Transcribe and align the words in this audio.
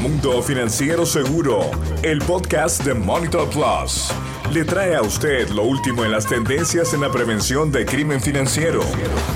Mundo 0.00 0.40
Financiero 0.42 1.04
Seguro, 1.04 1.70
el 2.02 2.20
podcast 2.20 2.84
de 2.84 2.94
Monitor 2.94 3.48
Plus, 3.50 4.12
le 4.52 4.64
trae 4.64 4.94
a 4.94 5.02
usted 5.02 5.48
lo 5.50 5.64
último 5.64 6.04
en 6.04 6.12
las 6.12 6.26
tendencias 6.26 6.94
en 6.94 7.00
la 7.00 7.10
prevención 7.10 7.70
de 7.72 7.84
crimen 7.84 8.20
financiero. 8.20 8.80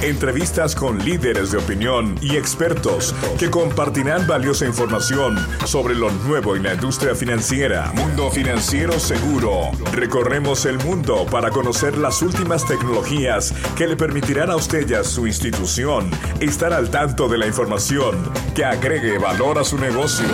Entrevistas 0.00 0.74
con 0.74 1.04
líderes 1.04 1.50
de 1.50 1.58
opinión 1.58 2.16
y 2.22 2.36
expertos 2.36 3.14
que 3.38 3.50
compartirán 3.50 4.26
valiosa 4.26 4.64
información 4.64 5.36
sobre 5.66 5.94
lo 5.94 6.10
nuevo 6.10 6.56
en 6.56 6.62
la 6.62 6.74
industria 6.74 7.14
financiera. 7.14 7.92
Mundo 7.94 8.30
Financiero 8.30 8.98
Seguro. 8.98 9.70
Recorremos 9.92 10.64
el 10.64 10.78
mundo 10.78 11.26
para 11.30 11.50
conocer 11.50 11.98
las 11.98 12.22
últimas 12.22 12.64
tecnologías 12.66 13.52
que 13.76 13.86
le 13.86 13.96
permitirán 13.96 14.50
a 14.50 14.56
usted 14.56 14.88
y 14.88 14.94
a 14.94 15.04
su 15.04 15.26
institución 15.26 16.10
estar 16.40 16.72
al 16.72 16.90
tanto 16.90 17.28
de 17.28 17.38
la 17.38 17.46
información 17.46 18.30
que 18.54 18.64
agregue 18.64 19.18
valor 19.18 19.58
a 19.58 19.64
su 19.64 19.76
negocio. 19.76 20.26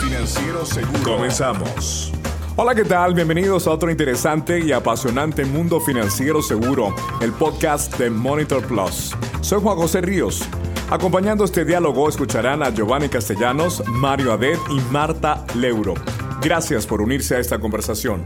Financiero 0.00 0.64
Seguro. 0.64 1.02
Comenzamos. 1.02 2.12
Hola, 2.56 2.74
¿qué 2.74 2.84
tal? 2.84 3.14
Bienvenidos 3.14 3.66
a 3.66 3.70
otro 3.70 3.90
interesante 3.90 4.60
y 4.60 4.72
apasionante 4.72 5.44
Mundo 5.44 5.80
Financiero 5.80 6.42
Seguro, 6.42 6.94
el 7.20 7.32
podcast 7.32 7.96
de 7.98 8.10
Monitor 8.10 8.64
Plus. 8.66 9.14
Soy 9.42 9.60
Juan 9.60 9.76
José 9.76 10.00
Ríos. 10.00 10.42
Acompañando 10.90 11.44
este 11.44 11.64
diálogo 11.64 12.08
escucharán 12.08 12.62
a 12.62 12.70
Giovanni 12.70 13.08
Castellanos, 13.08 13.82
Mario 13.86 14.32
Adet 14.32 14.58
y 14.70 14.80
Marta 14.90 15.44
Leuro. 15.54 15.94
Gracias 16.40 16.86
por 16.86 17.02
unirse 17.02 17.36
a 17.36 17.38
esta 17.38 17.58
conversación. 17.58 18.24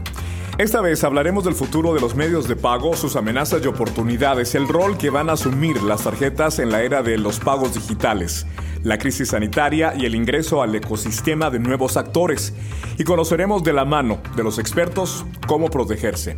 Esta 0.59 0.81
vez 0.81 1.03
hablaremos 1.03 1.43
del 1.45 1.55
futuro 1.55 1.95
de 1.95 1.99
los 1.99 2.13
medios 2.13 2.47
de 2.47 2.55
pago, 2.55 2.95
sus 2.95 3.15
amenazas 3.15 3.63
y 3.63 3.67
oportunidades, 3.67 4.53
el 4.53 4.67
rol 4.67 4.99
que 4.99 5.09
van 5.09 5.31
a 5.31 5.33
asumir 5.33 5.81
las 5.81 6.03
tarjetas 6.03 6.59
en 6.59 6.69
la 6.69 6.83
era 6.83 7.01
de 7.01 7.17
los 7.17 7.39
pagos 7.39 7.73
digitales, 7.73 8.45
la 8.83 8.97
crisis 8.97 9.29
sanitaria 9.29 9.93
y 9.97 10.05
el 10.05 10.15
ingreso 10.15 10.61
al 10.61 10.75
ecosistema 10.75 11.49
de 11.49 11.59
nuevos 11.59 11.97
actores. 11.97 12.53
Y 12.97 13.03
conoceremos 13.03 13.63
de 13.63 13.73
la 13.73 13.85
mano 13.85 14.19
de 14.35 14.43
los 14.43 14.59
expertos 14.59 15.25
cómo 15.47 15.69
protegerse. 15.69 16.37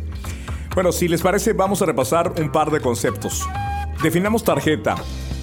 Bueno, 0.74 0.92
si 0.92 1.08
les 1.08 1.22
parece, 1.22 1.52
vamos 1.52 1.82
a 1.82 1.86
repasar 1.86 2.32
un 2.40 2.50
par 2.50 2.70
de 2.70 2.80
conceptos. 2.80 3.48
Definamos 4.02 4.44
tarjeta 4.44 4.96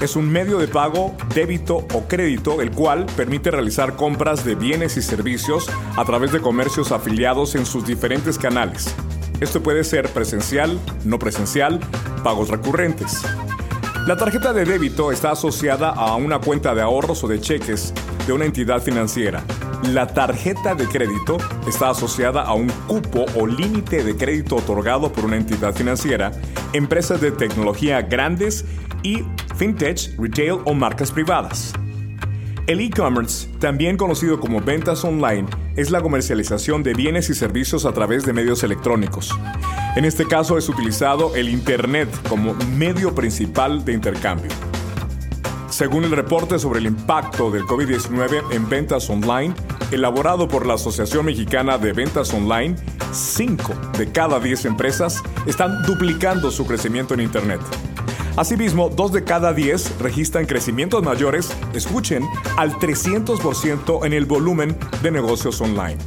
es 0.04 0.18
un 0.18 0.30
medio 0.30 0.58
de 0.58 0.68
pago, 0.68 1.16
débito 1.34 1.78
o 1.94 2.08
crédito, 2.08 2.62
el 2.62 2.72
cual 2.72 3.06
permite 3.16 3.52
realizar 3.52 3.96
compras 3.96 4.44
de 4.44 4.56
bienes 4.56 4.98
y 4.98 5.02
servicios 5.02 5.70
a 5.96 6.04
través 6.04 6.32
de 6.32 6.42
comercios 6.42 6.92
afiliados 6.92 7.56
en 7.56 7.66
sus 7.66 7.86
diferentes 7.86 8.38
canales. 8.38 8.94
Esto 9.40 9.64
puede 9.64 9.84
ser 9.84 10.10
presencial, 10.10 10.78
no 11.06 11.20
presencial, 11.20 11.80
pagos 12.24 12.50
recurrentes. 12.50 13.24
La 14.06 14.18
tarjeta 14.18 14.52
de 14.52 14.66
débito 14.66 15.14
está 15.14 15.32
asociada 15.32 15.90
a 15.92 16.18
una 16.18 16.40
cuenta 16.40 16.76
de 16.76 16.82
ahorros 16.82 17.24
o 17.24 17.28
de 17.30 17.40
cheques 17.40 17.94
de 18.28 18.34
una 18.34 18.44
entidad 18.44 18.82
financiera. 18.82 19.46
La 19.94 20.08
tarjeta 20.08 20.76
de 20.76 20.86
crédito 20.88 21.38
está 21.66 21.92
asociada 21.92 22.42
a 22.42 22.54
un 22.54 22.68
cupo 22.86 23.26
o 23.38 23.48
límite 23.48 24.04
de 24.04 24.18
crédito 24.18 24.58
otorgado 24.58 25.14
por 25.14 25.24
una 25.24 25.38
entidad 25.38 25.74
financiera, 25.74 26.34
empresas 26.74 27.22
de 27.22 27.32
tecnología 27.32 28.02
grandes 28.02 28.66
y 29.04 29.24
fintech, 29.56 30.20
retail 30.20 30.60
o 30.66 30.74
marcas 30.74 31.10
privadas. 31.10 31.74
El 32.66 32.80
e-commerce, 32.80 33.50
también 33.60 33.98
conocido 33.98 34.40
como 34.40 34.62
ventas 34.62 35.04
online, 35.04 35.50
es 35.76 35.92
la 35.92 36.02
comercialización 36.02 36.82
de 36.82 36.94
bienes 36.94 37.30
y 37.30 37.34
servicios 37.34 37.86
a 37.86 37.92
través 37.92 38.26
de 38.26 38.32
medios 38.32 38.64
electrónicos. 38.64 39.32
En 39.98 40.06
este 40.06 40.26
caso 40.26 40.58
es 40.58 40.70
utilizado 40.70 41.36
el 41.36 41.50
Internet 41.50 42.08
como 42.30 42.54
medio 42.78 43.14
principal 43.14 43.84
de 43.84 43.92
intercambio. 43.92 44.50
Según 45.70 46.06
el 46.06 46.12
reporte 46.12 46.58
sobre 46.58 46.80
el 46.80 46.86
impacto 46.86 47.52
del 47.52 47.64
COVID-19 47.64 48.54
en 48.54 48.70
ventas 48.70 49.10
online, 49.10 49.54
elaborado 49.92 50.48
por 50.48 50.66
la 50.66 50.76
Asociación 50.76 51.26
Mexicana 51.26 51.78
de 51.78 51.92
Ventas 51.92 52.34
Online, 52.34 52.78
5 53.12 53.74
de 53.98 54.10
cada 54.10 54.40
10 54.40 54.66
empresas 54.66 55.22
están 55.46 55.84
duplicando 55.84 56.50
su 56.50 56.66
crecimiento 56.66 57.14
en 57.14 57.20
Internet. 57.20 57.60
Asimismo, 58.36 58.90
dos 58.90 59.12
de 59.12 59.24
cada 59.24 59.54
10 59.54 60.00
registran 60.00 60.46
crecimientos 60.46 61.04
mayores, 61.04 61.56
escuchen, 61.74 62.24
al 62.58 62.74
300% 62.74 64.06
en 64.06 64.14
el 64.14 64.26
volumen 64.26 64.76
de 65.04 65.12
negocios 65.12 65.62
online. 65.62 65.98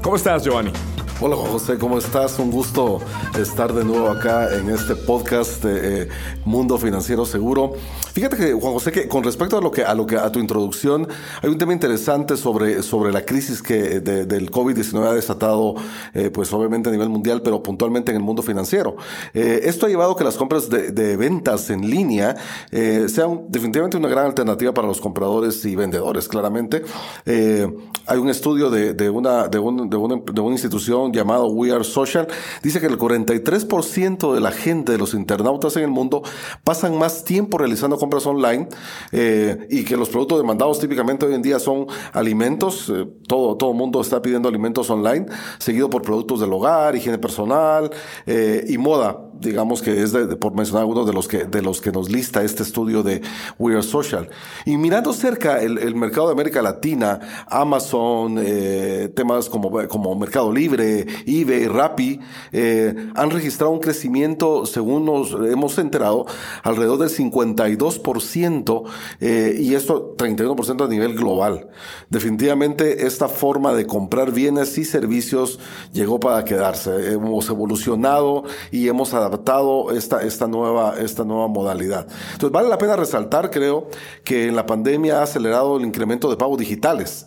¿Cómo 0.00 0.14
estás, 0.14 0.44
Giovanni? 0.44 0.70
Hola 1.18 1.34
José, 1.34 1.78
¿cómo 1.78 1.96
estás? 1.96 2.38
Un 2.38 2.50
gusto 2.50 3.00
estar 3.40 3.72
de 3.72 3.86
nuevo 3.86 4.10
acá 4.10 4.54
en 4.54 4.68
este 4.68 4.94
podcast 4.94 5.64
de 5.64 6.02
eh, 6.02 6.08
Mundo 6.44 6.76
Financiero 6.76 7.24
Seguro. 7.24 7.72
Fíjate 8.12 8.36
que 8.36 8.52
Juan 8.52 8.74
José, 8.74 8.92
que 8.92 9.08
con 9.08 9.24
respecto 9.24 9.56
a 9.56 9.62
lo 9.62 9.70
que 9.70 9.82
a 9.82 9.94
lo 9.94 10.04
que 10.04 10.18
a 10.18 10.30
tu 10.30 10.40
introducción, 10.40 11.08
hay 11.40 11.48
un 11.48 11.56
tema 11.56 11.72
interesante 11.72 12.36
sobre, 12.36 12.82
sobre 12.82 13.12
la 13.12 13.24
crisis 13.24 13.62
que 13.62 14.00
del 14.00 14.50
COVID-19 14.50 15.06
ha 15.06 15.14
desatado, 15.14 15.76
eh, 16.12 16.28
pues 16.28 16.52
obviamente 16.52 16.90
a 16.90 16.92
nivel 16.92 17.08
mundial, 17.08 17.40
pero 17.40 17.62
puntualmente 17.62 18.12
en 18.12 18.18
el 18.18 18.22
mundo 18.22 18.42
financiero. 18.42 18.96
Eh, 19.32 19.60
esto 19.64 19.86
ha 19.86 19.88
llevado 19.88 20.12
a 20.12 20.16
que 20.18 20.24
las 20.24 20.36
compras 20.36 20.68
de, 20.68 21.16
ventas 21.16 21.70
en 21.70 21.88
línea 21.88 22.36
sean 22.70 23.46
definitivamente 23.48 23.96
una 23.96 24.08
gran 24.08 24.26
alternativa 24.26 24.74
para 24.74 24.86
los 24.86 25.00
compradores 25.00 25.64
y 25.64 25.76
vendedores. 25.76 26.28
Claramente, 26.28 26.82
hay 27.24 28.18
un 28.18 28.28
estudio 28.28 28.68
de, 28.68 28.92
de 28.92 29.08
una 29.08 29.48
de, 29.48 29.58
un, 29.58 29.88
de, 29.88 29.96
una, 29.96 30.16
de 30.16 30.40
una 30.40 30.52
institución 30.52 31.05
llamado 31.12 31.46
We 31.48 31.72
Are 31.72 31.84
Social, 31.84 32.28
dice 32.62 32.80
que 32.80 32.86
el 32.86 32.98
43% 32.98 34.34
de 34.34 34.40
la 34.40 34.50
gente, 34.50 34.92
de 34.92 34.98
los 34.98 35.14
internautas 35.14 35.76
en 35.76 35.84
el 35.84 35.90
mundo, 35.90 36.22
pasan 36.64 36.98
más 36.98 37.24
tiempo 37.24 37.58
realizando 37.58 37.96
compras 37.98 38.26
online 38.26 38.68
eh, 39.12 39.66
y 39.70 39.84
que 39.84 39.96
los 39.96 40.08
productos 40.08 40.38
demandados 40.38 40.78
típicamente 40.78 41.26
hoy 41.26 41.34
en 41.34 41.42
día 41.42 41.58
son 41.58 41.86
alimentos, 42.12 42.90
eh, 42.94 43.06
todo 43.26 43.56
todo 43.56 43.72
mundo 43.72 44.00
está 44.00 44.22
pidiendo 44.22 44.48
alimentos 44.48 44.90
online, 44.90 45.26
seguido 45.58 45.90
por 45.90 46.02
productos 46.02 46.40
del 46.40 46.52
hogar, 46.52 46.96
higiene 46.96 47.18
personal 47.18 47.90
eh, 48.26 48.64
y 48.68 48.78
moda 48.78 49.25
digamos 49.40 49.82
que 49.82 50.02
es 50.02 50.12
de, 50.12 50.36
por 50.36 50.54
mencionar 50.54 50.86
uno 50.86 51.04
de 51.04 51.12
los 51.12 51.28
que 51.28 51.44
de 51.44 51.62
los 51.62 51.80
que 51.80 51.92
nos 51.92 52.10
lista 52.10 52.42
este 52.42 52.62
estudio 52.62 53.02
de 53.02 53.22
We 53.58 53.74
Are 53.74 53.82
Social. 53.82 54.28
Y 54.64 54.76
mirando 54.76 55.12
cerca 55.12 55.60
el, 55.62 55.94
mercado 55.94 56.28
de 56.28 56.32
América 56.32 56.62
Latina, 56.62 57.46
Amazon, 57.48 58.36
eh, 58.38 59.10
temas 59.14 59.48
como, 59.48 59.70
como 59.88 60.14
Mercado 60.14 60.52
Libre, 60.52 61.06
eBay, 61.26 61.66
Rappi, 61.66 62.20
eh, 62.52 63.10
han 63.14 63.30
registrado 63.30 63.72
un 63.72 63.80
crecimiento, 63.80 64.66
según 64.66 65.04
nos 65.04 65.32
hemos 65.32 65.78
enterado, 65.78 66.26
alrededor 66.62 66.98
del 66.98 67.10
52%, 67.10 68.84
eh, 69.20 69.56
y 69.58 69.74
esto 69.74 70.16
31% 70.16 70.84
a 70.84 70.88
nivel 70.88 71.14
global. 71.14 71.68
Definitivamente 72.10 73.06
esta 73.06 73.28
forma 73.28 73.74
de 73.74 73.86
comprar 73.86 74.32
bienes 74.32 74.76
y 74.78 74.84
servicios 74.84 75.58
llegó 75.92 76.20
para 76.20 76.44
quedarse. 76.44 77.12
Hemos 77.12 77.48
evolucionado 77.48 78.44
y 78.70 78.88
hemos 78.88 79.12
adaptado 79.14 79.25
adaptado 79.26 79.90
esta, 79.92 80.22
esta, 80.22 80.46
nueva, 80.46 80.94
esta 80.98 81.24
nueva 81.24 81.48
modalidad. 81.48 82.06
Entonces 82.32 82.50
vale 82.50 82.68
la 82.68 82.78
pena 82.78 82.96
resaltar, 82.96 83.50
creo, 83.50 83.88
que 84.24 84.48
en 84.48 84.56
la 84.56 84.66
pandemia 84.66 85.20
ha 85.20 85.22
acelerado 85.22 85.76
el 85.76 85.84
incremento 85.84 86.28
de 86.30 86.36
pagos 86.36 86.58
digitales 86.58 87.26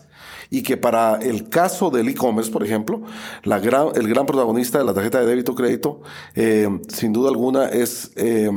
y 0.49 0.63
que 0.63 0.77
para 0.77 1.17
el 1.17 1.49
caso 1.49 1.89
del 1.89 2.09
e-commerce, 2.09 2.51
por 2.51 2.63
ejemplo, 2.63 3.01
la 3.43 3.59
gran, 3.59 3.89
el 3.95 4.07
gran 4.07 4.25
protagonista 4.25 4.79
de 4.79 4.85
la 4.85 4.93
tarjeta 4.93 5.19
de 5.19 5.27
débito 5.27 5.53
crédito, 5.55 6.01
eh, 6.35 6.67
sin 6.87 7.13
duda 7.13 7.29
alguna, 7.29 7.65
es 7.65 8.11
eh, 8.15 8.49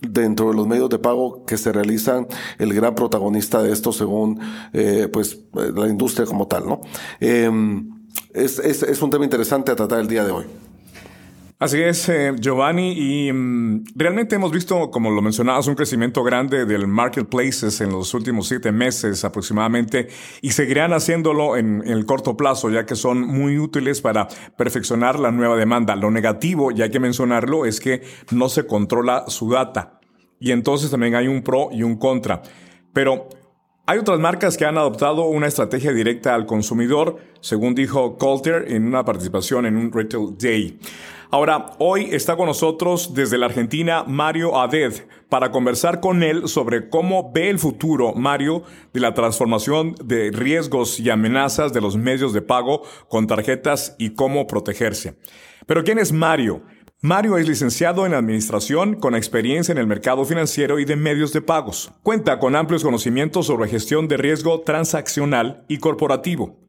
dentro 0.00 0.50
de 0.50 0.54
los 0.54 0.66
medios 0.66 0.88
de 0.88 0.98
pago 0.98 1.44
que 1.44 1.56
se 1.56 1.72
realizan 1.72 2.26
el 2.58 2.72
gran 2.72 2.94
protagonista 2.94 3.62
de 3.62 3.72
esto 3.72 3.92
según 3.92 4.40
eh, 4.72 5.08
pues 5.12 5.38
la 5.52 5.88
industria 5.88 6.26
como 6.26 6.46
tal, 6.46 6.66
¿no? 6.66 6.80
Es, 7.20 8.58
es, 8.58 8.82
es 8.82 9.02
un 9.02 9.10
tema 9.10 9.24
interesante 9.24 9.70
a 9.70 9.76
tratar 9.76 10.00
el 10.00 10.08
día 10.08 10.24
de 10.24 10.32
hoy. 10.32 10.44
Así 11.64 11.80
es, 11.80 12.10
eh, 12.10 12.34
Giovanni, 12.38 12.92
y 12.92 13.32
mm, 13.32 13.84
realmente 13.94 14.34
hemos 14.34 14.52
visto, 14.52 14.90
como 14.90 15.10
lo 15.10 15.22
mencionabas, 15.22 15.66
un 15.66 15.74
crecimiento 15.74 16.22
grande 16.22 16.66
del 16.66 16.86
marketplaces 16.86 17.80
en 17.80 17.90
los 17.90 18.12
últimos 18.12 18.48
siete 18.48 18.70
meses 18.70 19.24
aproximadamente, 19.24 20.08
y 20.42 20.50
seguirán 20.50 20.92
haciéndolo 20.92 21.56
en, 21.56 21.82
el 21.86 22.04
corto 22.04 22.36
plazo, 22.36 22.68
ya 22.68 22.84
que 22.84 22.96
son 22.96 23.22
muy 23.22 23.58
útiles 23.58 24.02
para 24.02 24.28
perfeccionar 24.58 25.18
la 25.18 25.30
nueva 25.30 25.56
demanda. 25.56 25.96
Lo 25.96 26.10
negativo, 26.10 26.70
ya 26.70 26.84
hay 26.84 26.90
que 26.90 27.00
mencionarlo, 27.00 27.64
es 27.64 27.80
que 27.80 28.02
no 28.30 28.50
se 28.50 28.66
controla 28.66 29.24
su 29.28 29.48
data, 29.48 30.00
y 30.38 30.50
entonces 30.50 30.90
también 30.90 31.14
hay 31.14 31.28
un 31.28 31.42
pro 31.42 31.70
y 31.72 31.82
un 31.82 31.96
contra. 31.96 32.42
Pero 32.92 33.30
hay 33.86 33.98
otras 33.98 34.20
marcas 34.20 34.58
que 34.58 34.66
han 34.66 34.76
adoptado 34.76 35.24
una 35.28 35.46
estrategia 35.46 35.94
directa 35.94 36.34
al 36.34 36.44
consumidor, 36.44 37.16
según 37.40 37.74
dijo 37.74 38.18
Coulter 38.18 38.66
en 38.68 38.86
una 38.86 39.02
participación 39.02 39.64
en 39.64 39.78
un 39.78 39.90
Retail 39.90 40.36
Day. 40.38 40.78
Ahora, 41.34 41.72
hoy 41.80 42.10
está 42.12 42.36
con 42.36 42.46
nosotros 42.46 43.12
desde 43.12 43.38
la 43.38 43.46
Argentina 43.46 44.04
Mario 44.06 44.56
Aded 44.56 44.92
para 45.28 45.50
conversar 45.50 45.98
con 45.98 46.22
él 46.22 46.46
sobre 46.46 46.88
cómo 46.88 47.32
ve 47.32 47.50
el 47.50 47.58
futuro, 47.58 48.14
Mario, 48.14 48.62
de 48.92 49.00
la 49.00 49.14
transformación 49.14 49.96
de 50.04 50.30
riesgos 50.30 51.00
y 51.00 51.10
amenazas 51.10 51.72
de 51.72 51.80
los 51.80 51.96
medios 51.96 52.34
de 52.34 52.40
pago 52.40 52.82
con 53.08 53.26
tarjetas 53.26 53.96
y 53.98 54.10
cómo 54.10 54.46
protegerse. 54.46 55.18
Pero 55.66 55.82
¿quién 55.82 55.98
es 55.98 56.12
Mario? 56.12 56.62
Mario 57.00 57.36
es 57.36 57.48
licenciado 57.48 58.06
en 58.06 58.14
Administración 58.14 58.94
con 58.94 59.16
experiencia 59.16 59.72
en 59.72 59.78
el 59.78 59.88
mercado 59.88 60.24
financiero 60.24 60.78
y 60.78 60.84
de 60.84 60.94
medios 60.94 61.32
de 61.32 61.42
pagos. 61.42 61.90
Cuenta 62.04 62.38
con 62.38 62.54
amplios 62.54 62.84
conocimientos 62.84 63.46
sobre 63.46 63.68
gestión 63.68 64.06
de 64.06 64.18
riesgo 64.18 64.60
transaccional 64.60 65.64
y 65.66 65.78
corporativo. 65.78 66.63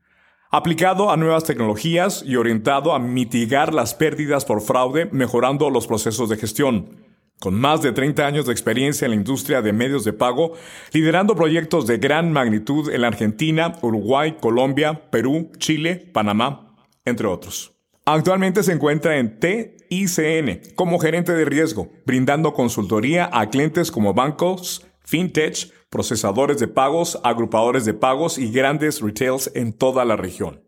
Aplicado 0.51 1.12
a 1.12 1.18
nuevas 1.18 1.44
tecnologías 1.44 2.24
y 2.25 2.36
orientado 2.36 2.94
a 2.94 3.00
mitigar 3.00 3.74
las 3.74 3.94
pérdidas 3.94 4.45
por 4.45 4.62
fraude, 4.62 5.06
mejorando 5.12 5.69
los 5.69 5.88
procesos 5.88 6.30
de 6.30 6.38
gestión. 6.38 7.06
Con 7.39 7.56
más 7.56 7.81
de 7.81 7.92
30 7.92 8.25
años 8.25 8.45
de 8.45 8.53
experiencia 8.53 9.06
en 9.06 9.12
la 9.12 9.18
industria 9.18 9.62
de 9.62 9.74
medios 9.74 10.06
de 10.06 10.13
pago, 10.13 10.53
liderando 10.94 11.36
proyectos 11.36 11.86
de 11.86 11.97
gran 11.97 12.31
magnitud 12.31 12.89
en 12.89 13.03
Argentina, 13.03 13.74
Uruguay, 13.81 14.38
Colombia, 14.39 15.09
Perú, 15.12 15.51
Chile, 15.57 15.95
Panamá, 16.13 16.75
entre 17.03 17.27
otros. 17.27 17.74
Actualmente 18.06 18.63
se 18.63 18.71
encuentra 18.71 19.18
en 19.18 19.39
TICN 19.39 20.75
como 20.75 21.00
gerente 21.00 21.33
de 21.33 21.44
riesgo, 21.44 21.89
brindando 22.06 22.53
consultoría 22.53 23.30
a 23.33 23.50
clientes 23.50 23.91
como 23.91 24.13
bancos, 24.13 24.86
fintech, 25.05 25.71
procesadores 25.89 26.59
de 26.59 26.67
pagos, 26.67 27.19
agrupadores 27.23 27.85
de 27.85 27.93
pagos 27.93 28.37
y 28.37 28.51
grandes 28.51 29.01
retails 29.01 29.51
en 29.55 29.73
toda 29.73 30.05
la 30.05 30.15
región. 30.15 30.63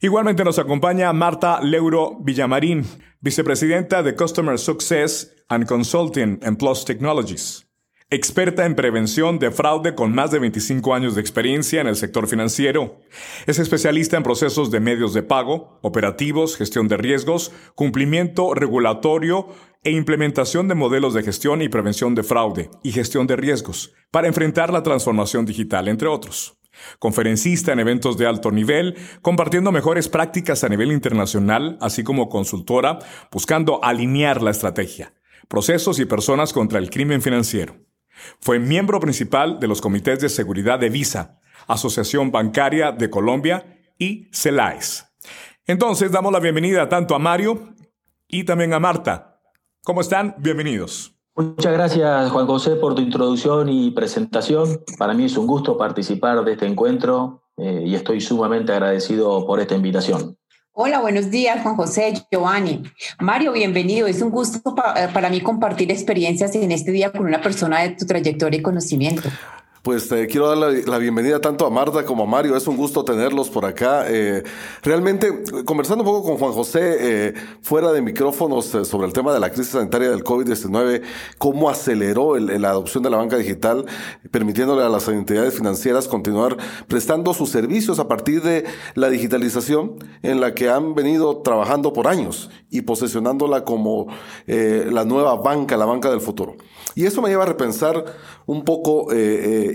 Igualmente 0.00 0.44
nos 0.44 0.58
acompaña 0.58 1.12
Marta 1.12 1.60
Leuro 1.62 2.18
Villamarín, 2.20 2.84
vicepresidenta 3.20 4.02
de 4.02 4.14
Customer 4.14 4.58
Success 4.58 5.34
and 5.48 5.66
Consulting 5.66 6.38
en 6.42 6.56
Plus 6.56 6.84
Technologies. 6.84 7.65
Experta 8.08 8.66
en 8.66 8.76
prevención 8.76 9.40
de 9.40 9.50
fraude 9.50 9.96
con 9.96 10.14
más 10.14 10.30
de 10.30 10.38
25 10.38 10.94
años 10.94 11.16
de 11.16 11.20
experiencia 11.20 11.80
en 11.80 11.88
el 11.88 11.96
sector 11.96 12.28
financiero. 12.28 13.00
Es 13.48 13.58
especialista 13.58 14.16
en 14.16 14.22
procesos 14.22 14.70
de 14.70 14.78
medios 14.78 15.12
de 15.12 15.24
pago, 15.24 15.80
operativos, 15.82 16.56
gestión 16.56 16.86
de 16.86 16.98
riesgos, 16.98 17.50
cumplimiento 17.74 18.54
regulatorio 18.54 19.48
e 19.82 19.90
implementación 19.90 20.68
de 20.68 20.76
modelos 20.76 21.14
de 21.14 21.24
gestión 21.24 21.62
y 21.62 21.68
prevención 21.68 22.14
de 22.14 22.22
fraude 22.22 22.70
y 22.84 22.92
gestión 22.92 23.26
de 23.26 23.34
riesgos 23.34 23.92
para 24.12 24.28
enfrentar 24.28 24.72
la 24.72 24.84
transformación 24.84 25.44
digital, 25.44 25.88
entre 25.88 26.06
otros. 26.06 26.60
Conferencista 27.00 27.72
en 27.72 27.80
eventos 27.80 28.16
de 28.16 28.28
alto 28.28 28.52
nivel, 28.52 28.94
compartiendo 29.20 29.72
mejores 29.72 30.08
prácticas 30.08 30.62
a 30.62 30.68
nivel 30.68 30.92
internacional, 30.92 31.76
así 31.80 32.04
como 32.04 32.28
consultora, 32.28 33.00
buscando 33.32 33.82
alinear 33.82 34.42
la 34.42 34.52
estrategia, 34.52 35.12
procesos 35.48 35.98
y 35.98 36.04
personas 36.04 36.52
contra 36.52 36.78
el 36.78 36.88
crimen 36.88 37.20
financiero. 37.20 37.85
Fue 38.40 38.58
miembro 38.58 39.00
principal 39.00 39.60
de 39.60 39.68
los 39.68 39.80
comités 39.80 40.20
de 40.20 40.28
seguridad 40.28 40.78
de 40.78 40.90
Visa, 40.90 41.40
Asociación 41.66 42.30
Bancaria 42.30 42.92
de 42.92 43.10
Colombia 43.10 43.78
y 43.98 44.28
CELAES. 44.32 45.06
Entonces 45.66 46.12
damos 46.12 46.32
la 46.32 46.40
bienvenida 46.40 46.88
tanto 46.88 47.14
a 47.14 47.18
Mario 47.18 47.74
y 48.28 48.44
también 48.44 48.72
a 48.72 48.78
Marta. 48.78 49.40
¿Cómo 49.82 50.00
están? 50.00 50.34
Bienvenidos. 50.38 51.16
Muchas 51.34 51.72
gracias 51.72 52.30
Juan 52.30 52.46
José 52.46 52.76
por 52.76 52.94
tu 52.94 53.02
introducción 53.02 53.68
y 53.68 53.90
presentación. 53.90 54.80
Para 54.98 55.12
mí 55.12 55.24
es 55.24 55.36
un 55.36 55.46
gusto 55.46 55.76
participar 55.76 56.42
de 56.44 56.52
este 56.52 56.66
encuentro 56.66 57.42
eh, 57.58 57.82
y 57.84 57.94
estoy 57.94 58.20
sumamente 58.20 58.72
agradecido 58.72 59.46
por 59.46 59.60
esta 59.60 59.74
invitación. 59.74 60.38
Hola, 60.78 61.00
buenos 61.00 61.30
días, 61.30 61.62
Juan 61.62 61.74
José, 61.74 62.12
Giovanni. 62.30 62.82
Mario, 63.18 63.52
bienvenido. 63.52 64.06
Es 64.06 64.20
un 64.20 64.28
gusto 64.28 64.74
eh, 64.94 65.08
para 65.10 65.30
mí 65.30 65.40
compartir 65.40 65.90
experiencias 65.90 66.54
en 66.54 66.70
este 66.70 66.92
día 66.92 67.12
con 67.12 67.24
una 67.24 67.40
persona 67.40 67.80
de 67.80 67.96
tu 67.96 68.04
trayectoria 68.04 68.60
y 68.60 68.62
conocimiento. 68.62 69.30
Pues 69.86 70.10
eh, 70.10 70.26
quiero 70.26 70.48
dar 70.48 70.58
la, 70.84 70.98
bienvenida 70.98 71.40
tanto 71.40 71.64
a 71.64 71.70
Marta 71.70 72.04
como 72.04 72.24
a 72.24 72.26
Mario. 72.26 72.56
Es 72.56 72.66
un 72.66 72.76
gusto 72.76 73.04
tenerlos 73.04 73.50
por 73.50 73.64
acá. 73.64 74.06
Eh, 74.08 74.42
realmente, 74.82 75.44
conversando 75.64 76.02
un 76.02 76.10
poco 76.10 76.26
con 76.26 76.38
Juan 76.38 76.50
José, 76.50 76.96
eh, 76.98 77.34
fuera 77.62 77.92
de 77.92 78.02
micrófonos, 78.02 78.64
sobre 78.66 79.06
el 79.06 79.12
tema 79.12 79.32
de 79.32 79.38
la 79.38 79.50
crisis 79.50 79.74
sanitaria 79.74 80.10
del 80.10 80.24
COVID-19, 80.24 81.02
cómo 81.38 81.70
aceleró 81.70 82.36
la 82.36 82.70
adopción 82.70 83.04
de 83.04 83.10
la 83.10 83.18
banca 83.18 83.36
digital, 83.36 83.86
permitiéndole 84.32 84.82
a 84.82 84.88
las 84.88 85.06
entidades 85.06 85.54
financieras 85.54 86.08
continuar 86.08 86.56
prestando 86.88 87.32
sus 87.32 87.50
servicios 87.50 88.00
a 88.00 88.08
partir 88.08 88.42
de 88.42 88.64
la 88.96 89.08
digitalización 89.08 90.04
en 90.24 90.40
la 90.40 90.52
que 90.52 90.68
han 90.68 90.96
venido 90.96 91.42
trabajando 91.42 91.92
por 91.92 92.08
años 92.08 92.50
y 92.70 92.80
posesionándola 92.80 93.62
como 93.62 94.08
la 94.48 95.04
nueva 95.04 95.36
banca, 95.36 95.76
la 95.76 95.86
banca 95.86 96.10
del 96.10 96.20
futuro. 96.20 96.56
Y 96.96 97.04
eso 97.04 97.22
me 97.22 97.28
lleva 97.28 97.44
a 97.44 97.46
repensar 97.46 98.04
un 98.46 98.64
poco 98.64 99.12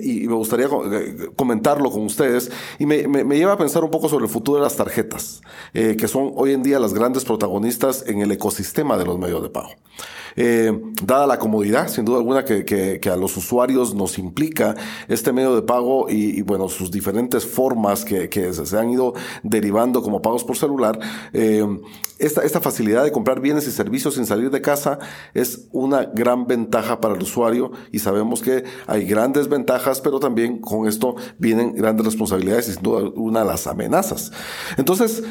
y, 0.01 0.27
me 0.27 0.36
gustaría 0.36 0.68
eh, 0.68 1.30
comentarlo 1.36 1.92
con 1.92 2.03
ustedes. 2.03 2.51
Y 2.80 2.86
me, 2.86 3.03
lleva 3.38 3.53
a 3.53 3.57
pensar 3.57 3.83
un 3.83 3.92
poco 3.92 4.09
sobre 4.09 4.25
el 4.25 4.31
futuro 4.31 4.57
de 4.57 4.63
las 4.63 4.75
tarjetas, 4.75 5.42
eh, 5.74 5.95
que 5.98 6.07
son 6.07 6.31
hoy 6.36 6.53
en 6.53 6.63
día 6.63 6.80
las 6.80 6.94
grandes 6.94 7.25
protagonistas 7.25 8.03
en 8.07 8.21
el 8.21 8.31
ecosistema 8.31 8.98
de 8.98 9.06
los 9.06 9.18
medios 9.18 9.42
de 9.44 9.50
pago. 9.50 9.71
Eh, 10.36 10.71
dada 11.03 11.27
la 11.27 11.39
comodidad, 11.39 11.88
sin 11.88 12.06
duda 12.06 12.18
alguna, 12.18 12.45
que, 12.45 13.00
a 13.12 13.15
los 13.15 13.36
usuarios 13.38 13.94
nos 13.94 14.18
implica 14.18 14.75
este 15.07 15.33
medio 15.33 15.56
de 15.56 15.62
pago 15.62 16.09
y, 16.09 16.42
bueno, 16.42 16.69
sus 16.69 16.92
diferentes 16.92 17.45
formas 17.45 18.06
que, 18.06 18.30
se 18.51 18.77
han 18.77 18.89
ido 18.89 19.13
derivando 19.44 20.01
como 20.01 20.21
pagos 20.21 20.44
por 20.44 20.57
celular, 20.57 21.00
eh, 21.33 21.65
esta, 22.19 22.44
esta 22.44 22.62
facilidad 22.62 23.04
de 23.04 23.12
comprar 23.12 23.39
bienes 23.39 23.68
y 23.68 23.71
servicios 23.71 24.13
sin 24.13 24.27
salir 24.27 24.51
de 24.51 24.62
casa 24.62 25.00
es 25.33 25.68
una 25.71 26.04
gran 26.04 26.45
ventaja 26.45 27.01
para 27.01 27.15
el 27.15 27.21
usuario 27.24 27.71
y 27.92 28.00
sabemos 28.00 28.42
que 28.42 28.63
hay 28.86 29.06
grandes 29.06 29.50
ventajas, 29.50 29.81
pero 30.04 30.19
también 30.19 30.60
con 30.60 30.88
esto 30.88 31.16
vienen 31.38 31.74
grandes 31.74 32.06
responsabilidades 32.06 32.69
y 32.69 32.74
sin 32.74 32.83
duda 32.83 33.10
una 33.16 33.44
las 33.44 33.68
amenazas. 33.68 34.31
Entonces, 34.78 35.24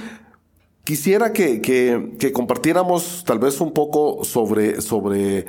Quisiera 0.90 1.32
que, 1.32 2.32
compartiéramos 2.32 3.22
tal 3.24 3.38
vez 3.38 3.60
un 3.60 3.72
poco 3.72 4.24
sobre, 4.24 4.80
sobre 4.80 5.46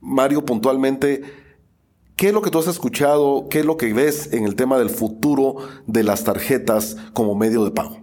Mario 0.00 0.44
puntualmente. 0.44 1.22
¿Qué 2.16 2.28
es 2.28 2.34
lo 2.34 2.42
que 2.42 2.50
tú 2.50 2.58
has 2.58 2.66
escuchado? 2.66 3.48
¿Qué 3.48 3.60
es 3.60 3.64
lo 3.64 3.76
que 3.76 3.92
ves 3.92 4.32
en 4.32 4.44
el 4.44 4.56
tema 4.56 4.78
del 4.78 4.90
futuro 4.90 5.56
de 5.86 6.02
las 6.02 6.24
tarjetas 6.24 6.96
como 7.12 7.36
medio 7.36 7.64
de 7.64 7.70
pago? 7.70 7.98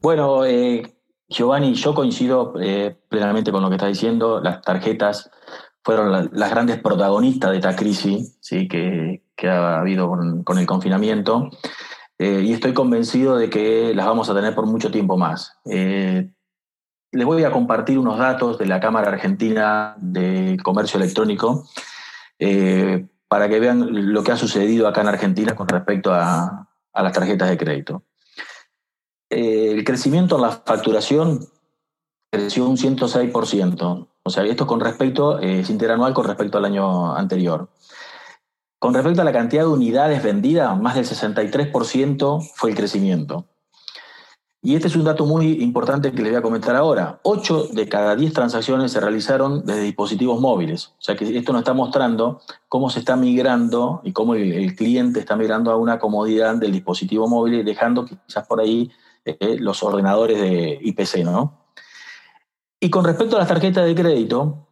Bueno, 0.00 0.44
eh, 0.44 0.82
Giovanni, 1.28 1.74
yo 1.74 1.94
coincido 1.94 2.54
eh, 2.60 2.96
plenamente 3.08 3.50
con 3.50 3.62
lo 3.62 3.68
que 3.68 3.74
está 3.74 3.88
diciendo. 3.88 4.40
Las 4.40 4.62
tarjetas 4.62 5.30
fueron 5.82 6.30
las 6.32 6.50
grandes 6.50 6.80
protagonistas 6.80 7.50
de 7.50 7.56
esta 7.56 7.74
crisis 7.74 8.36
¿sí? 8.40 8.68
que, 8.68 9.24
ha 9.46 9.78
habido 9.78 10.10
con 10.44 10.58
el 10.58 10.66
confinamiento. 10.66 11.50
Eh, 12.18 12.42
y 12.44 12.52
estoy 12.52 12.74
convencido 12.74 13.36
de 13.36 13.48
que 13.48 13.94
las 13.94 14.06
vamos 14.06 14.28
a 14.28 14.34
tener 14.34 14.54
por 14.54 14.66
mucho 14.66 14.90
tiempo 14.90 15.16
más. 15.16 15.56
Eh, 15.64 16.28
les 17.12 17.26
voy 17.26 17.44
a 17.44 17.52
compartir 17.52 17.98
unos 17.98 18.18
datos 18.18 18.58
de 18.58 18.66
la 18.66 18.80
Cámara 18.80 19.08
Argentina 19.08 19.94
de 19.98 20.58
Comercio 20.62 20.98
Electrónico 20.98 21.68
eh, 22.40 23.06
para 23.28 23.48
que 23.48 23.60
vean 23.60 24.12
lo 24.12 24.22
que 24.24 24.32
ha 24.32 24.36
sucedido 24.36 24.88
acá 24.88 25.02
en 25.02 25.08
Argentina 25.08 25.54
con 25.54 25.68
respecto 25.68 26.12
a, 26.12 26.68
a 26.92 27.02
las 27.02 27.12
tarjetas 27.12 27.48
de 27.48 27.56
crédito. 27.56 28.02
el 29.30 29.84
crecimiento 29.84 30.36
en 30.36 30.42
la 30.42 30.50
facturación 30.50 31.46
creció 32.30 32.68
un 32.68 32.76
106%. 32.76 34.08
O 34.24 34.30
sea, 34.30 34.44
esto 34.44 34.66
con 34.66 34.80
respecto, 34.80 35.38
es 35.38 35.70
interanual 35.70 36.12
con 36.14 36.26
respecto 36.26 36.58
al 36.58 36.64
año 36.64 37.14
anterior. 37.14 37.70
Con 38.78 38.94
respecto 38.94 39.22
a 39.22 39.24
la 39.24 39.32
cantidad 39.32 39.62
de 39.62 39.68
unidades 39.68 40.22
vendidas, 40.22 40.78
más 40.80 40.94
del 40.94 41.04
63% 41.04 42.50
fue 42.54 42.70
el 42.70 42.76
crecimiento. 42.76 43.46
Y 44.60 44.74
este 44.74 44.88
es 44.88 44.96
un 44.96 45.04
dato 45.04 45.24
muy 45.24 45.62
importante 45.62 46.10
que 46.12 46.20
les 46.20 46.32
voy 46.32 46.38
a 46.38 46.42
comentar 46.42 46.74
ahora. 46.74 47.20
8 47.22 47.68
de 47.72 47.88
cada 47.88 48.16
10 48.16 48.32
transacciones 48.32 48.90
se 48.90 49.00
realizaron 49.00 49.64
desde 49.64 49.82
dispositivos 49.82 50.40
móviles. 50.40 50.94
O 50.98 51.02
sea 51.02 51.16
que 51.16 51.36
esto 51.36 51.52
nos 51.52 51.60
está 51.60 51.74
mostrando 51.74 52.40
cómo 52.68 52.90
se 52.90 52.98
está 52.98 53.16
migrando 53.16 54.00
y 54.04 54.12
cómo 54.12 54.34
el, 54.34 54.74
cliente 54.74 55.20
está 55.20 55.36
migrando 55.36 55.70
a 55.70 55.76
una 55.76 55.98
comodidad 55.98 56.56
del 56.56 56.72
dispositivo 56.72 57.28
móvil, 57.28 57.64
dejando 57.64 58.04
quizás 58.04 58.46
por 58.46 58.60
ahí 58.60 58.90
eh, 59.24 59.56
los 59.60 59.82
ordenadores 59.82 60.40
de 60.40 60.78
IPC, 60.82 61.24
¿no? 61.24 61.66
Y 62.80 62.90
con 62.90 63.04
respecto 63.04 63.36
a 63.36 63.40
las 63.40 63.48
tarjetas 63.48 63.86
de 63.86 63.94
crédito, 63.94 64.67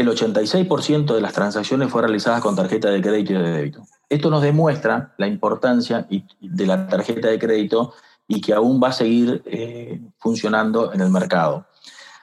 el 0.00 0.08
86% 0.08 1.14
de 1.14 1.20
las 1.20 1.34
transacciones 1.34 1.90
fue 1.90 2.02
realizadas 2.02 2.40
con 2.40 2.56
tarjeta 2.56 2.88
de 2.88 3.02
crédito 3.02 3.32
y 3.34 3.36
de 3.36 3.50
débito. 3.50 3.82
Esto 4.08 4.30
nos 4.30 4.42
demuestra 4.42 5.14
la 5.18 5.26
importancia 5.26 6.06
de 6.40 6.66
la 6.66 6.86
tarjeta 6.88 7.28
de 7.28 7.38
crédito 7.38 7.92
y 8.26 8.40
que 8.40 8.54
aún 8.54 8.80
va 8.82 8.88
a 8.88 8.92
seguir 8.92 9.42
eh, 9.44 10.00
funcionando 10.18 10.92
en 10.92 11.02
el 11.02 11.10
mercado. 11.10 11.66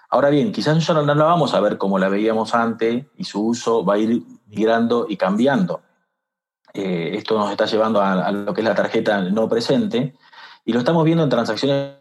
Ahora 0.10 0.30
bien, 0.30 0.52
quizás 0.52 0.86
ya 0.86 0.94
no 0.94 1.04
la 1.04 1.24
vamos 1.24 1.54
a 1.54 1.60
ver 1.60 1.78
como 1.78 2.00
la 2.00 2.10
veíamos 2.10 2.56
antes 2.56 3.06
y 3.16 3.24
su 3.26 3.46
uso 3.46 3.86
va 3.86 3.96
a 3.96 3.98
ir 4.00 4.24
migrando 4.48 5.06
y 5.08 5.18
cambiando. 5.18 5.82
Eh, 6.74 7.12
esto 7.14 7.38
nos 7.38 7.52
está 7.52 7.66
llevando 7.66 8.02
a, 8.02 8.26
a, 8.26 8.32
lo 8.32 8.54
que 8.54 8.62
es 8.62 8.68
la 8.68 8.76
tarjeta 8.76 9.22
no 9.22 9.48
presente 9.48 10.16
y 10.66 10.74
lo 10.74 10.80
estamos 10.80 11.04
viendo 11.04 11.24
en 11.24 11.30
transacciones 11.30 11.96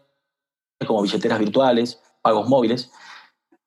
como 0.87 1.01
billeteras 1.01 1.39
virtuales, 1.39 2.01
pagos 2.21 2.47
móviles. 2.47 2.91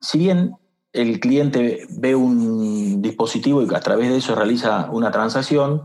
Si 0.00 0.18
bien 0.18 0.56
el 0.92 1.20
cliente 1.20 1.86
ve 1.90 2.14
un 2.14 3.00
dispositivo 3.02 3.62
y 3.62 3.74
a 3.74 3.80
través 3.80 4.10
de 4.10 4.16
eso 4.16 4.34
realiza 4.34 4.90
una 4.90 5.10
transacción, 5.10 5.84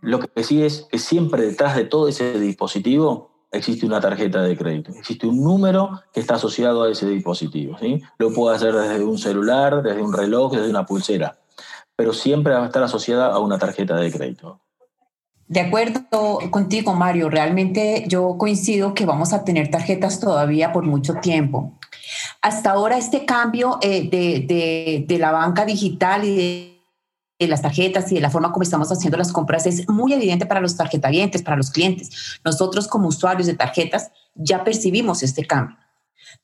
lo 0.00 0.20
que 0.20 0.44
sí 0.44 0.62
es 0.62 0.86
que 0.90 0.98
siempre 0.98 1.42
detrás 1.42 1.76
de 1.76 1.84
todo 1.84 2.08
ese 2.08 2.38
dispositivo 2.38 3.30
existe 3.52 3.86
una 3.86 4.00
tarjeta 4.00 4.42
de 4.42 4.56
crédito, 4.56 4.92
existe 4.92 5.26
un 5.26 5.42
número 5.42 6.00
que 6.12 6.20
está 6.20 6.36
asociado 6.36 6.84
a 6.84 6.90
ese 6.90 7.08
dispositivo. 7.08 7.76
¿sí? 7.78 8.00
Lo 8.18 8.32
puede 8.32 8.56
hacer 8.56 8.74
desde 8.74 9.04
un 9.04 9.18
celular, 9.18 9.82
desde 9.82 10.02
un 10.02 10.12
reloj, 10.12 10.52
desde 10.52 10.70
una 10.70 10.86
pulsera, 10.86 11.38
pero 11.96 12.12
siempre 12.12 12.54
va 12.54 12.62
a 12.62 12.66
estar 12.66 12.82
asociada 12.82 13.32
a 13.32 13.38
una 13.40 13.58
tarjeta 13.58 13.96
de 13.96 14.12
crédito. 14.12 14.60
De 15.48 15.58
acuerdo 15.58 16.38
contigo, 16.50 16.94
Mario, 16.94 17.28
realmente 17.28 18.04
yo 18.06 18.36
coincido 18.38 18.94
que 18.94 19.04
vamos 19.04 19.32
a 19.32 19.44
tener 19.44 19.68
tarjetas 19.68 20.20
todavía 20.20 20.72
por 20.72 20.84
mucho 20.84 21.14
tiempo. 21.14 21.79
Hasta 22.42 22.70
ahora 22.70 22.96
este 22.96 23.26
cambio 23.26 23.78
eh, 23.82 24.08
de, 24.08 25.04
de, 25.06 25.18
la 25.18 25.30
banca 25.30 25.66
digital 25.66 26.24
y 26.24 26.80
de, 27.38 27.46
las 27.48 27.60
tarjetas 27.60 28.10
y 28.12 28.14
de 28.14 28.20
la 28.20 28.30
forma 28.30 28.52
como 28.52 28.62
estamos 28.62 28.90
haciendo 28.90 29.18
las 29.18 29.32
compras 29.32 29.66
es 29.66 29.88
muy 29.88 30.12
evidente 30.12 30.46
para 30.46 30.60
los 30.60 30.76
tarjetavientes, 30.76 31.42
para 31.42 31.56
los 31.56 31.70
clientes. 31.70 32.38
Nosotros 32.44 32.88
como 32.88 33.08
usuarios 33.08 33.46
de 33.46 33.54
tarjetas 33.54 34.10
ya 34.34 34.64
percibimos 34.64 35.22
este 35.22 35.46
cambio. 35.46 35.76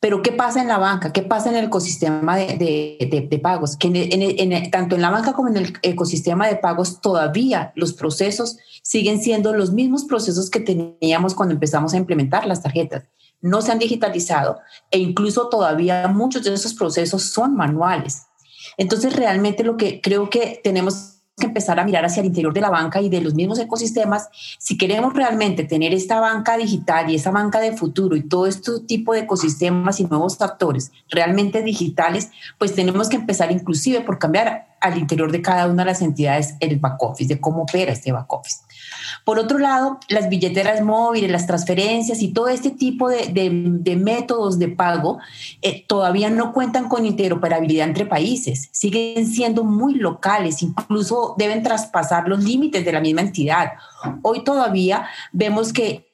Pero 0.01 0.23
¿qué 0.23 0.33
pasa 0.33 0.61
en 0.61 0.69
la 0.69 0.79
banca? 0.79 1.13
¿Qué 1.13 1.23
pasa 1.23 1.51
en 1.51 1.57
el 1.57 1.67
ecosistema 1.67 2.37
de, 2.37 3.41
pagos? 3.43 3.77
Que 3.77 4.69
tanto 4.71 4.97
en 4.97 5.03
la 5.03 5.11
banca 5.11 5.33
como 5.33 5.49
en 5.49 5.57
el 5.57 5.79
ecosistema 5.83 6.49
de 6.49 6.57
pagos 6.57 7.01
todavía 7.01 7.73
los 7.77 7.93
procesos 7.93 8.59
siguen 8.83 9.21
siendo 9.21 9.53
los 9.53 9.73
mismos 9.73 10.05
procesos 10.05 10.51
que 10.51 10.61
teníamos 10.61 11.35
cuando 11.35 11.55
empezamos 11.55 11.95
a 11.95 11.97
implementar 11.97 12.47
las 12.47 12.63
tarjetas. 12.63 13.05
No 13.41 13.63
se 13.63 13.73
han 13.73 13.79
digitalizado 13.79 14.59
e 14.91 14.99
incluso 14.99 15.49
todavía 15.49 16.09
muchos 16.09 16.45
de 16.45 16.55
esos 16.55 16.75
procesos 16.75 17.23
son 17.25 17.55
manuales. 17.55 18.27
Entonces, 18.77 19.15
realmente 19.15 19.65
lo 19.65 19.77
que 19.77 20.01
creo 20.01 20.31
que 20.31 20.61
tenemos 20.63 21.16
que 21.39 21.47
empezar 21.47 21.79
a 21.79 21.85
mirar 21.85 22.03
hacia 22.03 22.23
el 22.23 22.29
interior 22.29 22.55
de 22.55 22.63
la 22.63 22.71
banca 22.71 23.03
y 23.03 23.11
de 23.11 23.21
los 23.21 23.35
mismos 23.35 23.59
ecosistemas. 23.59 24.31
Si 24.59 24.79
queremos 24.79 25.13
realmente 25.13 25.65
tener 25.65 25.93
esta 25.93 26.19
banca 26.19 26.57
digital 26.57 27.11
y 27.11 27.17
esa 27.17 27.31
banca 27.31 27.61
de 27.61 27.77
futuro 27.77 28.17
y 28.17 28.23
todo 28.23 28.47
este 28.47 28.81
tipo 28.87 29.13
de 29.13 29.21
ecosistemas 29.21 30.01
y 30.01 30.05
nuevos 30.05 30.41
actores 30.41 30.93
realmente 31.11 31.63
digitales, 31.63 32.31
pues 32.57 32.75
tenemos 32.75 33.11
que 33.11 33.17
empezar 33.17 33.53
inclusive 33.53 34.01
por 34.01 34.19
cambiar 34.19 34.69
al 34.81 34.97
interior 34.97 35.31
de 35.31 35.43
cada 35.43 35.67
una 35.67 35.85
de 35.85 35.91
las 35.91 36.01
entidades 36.01 36.55
el 36.59 36.79
back 36.79 37.03
office, 37.03 37.35
de 37.35 37.39
cómo 37.39 37.65
opera 37.65 37.93
este 37.93 38.13
back 38.13 38.33
office. 38.33 38.61
Por 39.25 39.39
otro 39.39 39.59
lado, 39.59 39.99
las 40.09 40.29
billeteras 40.29 40.83
móviles, 40.83 41.31
las 41.31 41.47
transferencias 41.47 42.23
y 42.23 42.29
todo 42.33 42.49
este 42.49 42.71
tipo 42.71 43.09
de, 43.09 43.97
métodos 43.97 44.59
de 44.59 44.69
pago 44.69 45.19
eh, 45.63 45.85
todavía 45.87 46.31
no 46.31 46.53
cuentan 46.53 46.89
con 46.89 47.07
interoperabilidad 47.07 47.89
entre 47.89 48.07
países, 48.07 48.69
siguen 48.73 49.27
siendo 49.27 49.65
muy 49.65 49.95
locales, 49.95 50.63
incluso 50.63 51.35
deben 51.39 51.63
traspasar 51.63 52.29
los 52.29 52.45
límites 52.45 52.85
de 52.85 52.93
la 52.93 53.01
misma 53.01 53.23
entidad. 53.23 53.73
Hoy 54.23 54.45
todavía 54.45 55.07
vemos 55.33 55.73
que 55.73 56.06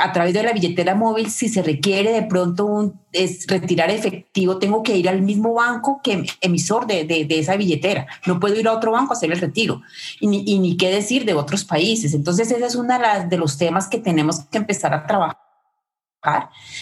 a 0.00 0.12
través 0.12 0.34
de 0.34 0.42
la 0.42 0.52
billetera 0.52 0.94
móvil, 0.94 1.30
si 1.30 1.48
se 1.48 1.62
requiere 1.62 2.10
de 2.12 2.22
pronto 2.22 2.66
un, 2.66 3.00
es 3.12 3.46
retirar 3.46 3.90
efectivo, 3.90 4.58
tengo 4.58 4.82
que 4.82 4.96
ir 4.96 5.08
al 5.08 5.22
mismo 5.22 5.54
banco 5.54 6.00
que 6.02 6.24
emisor 6.40 6.86
de, 6.86 7.04
de, 7.04 7.26
esa 7.38 7.56
billetera. 7.56 8.06
No 8.26 8.40
puedo 8.40 8.58
ir 8.58 8.66
a 8.66 8.72
otro 8.72 8.92
banco 8.92 9.12
a 9.12 9.16
hacer 9.16 9.30
el 9.30 9.40
retiro. 9.40 9.82
Y 10.20 10.26
ni, 10.26 10.76
qué 10.76 10.90
decir 10.90 11.24
de 11.24 11.34
otros 11.34 11.64
países. 11.64 12.12
Entonces, 12.14 12.50
ese 12.50 12.64
es 12.64 12.74
uno 12.74 12.98
de, 12.98 13.26
de 13.28 13.36
los 13.38 13.56
temas 13.56 13.88
que 13.88 13.98
tenemos 13.98 14.40
que 14.40 14.58
empezar 14.58 14.94
a 14.94 15.06
trabajar 15.06 15.42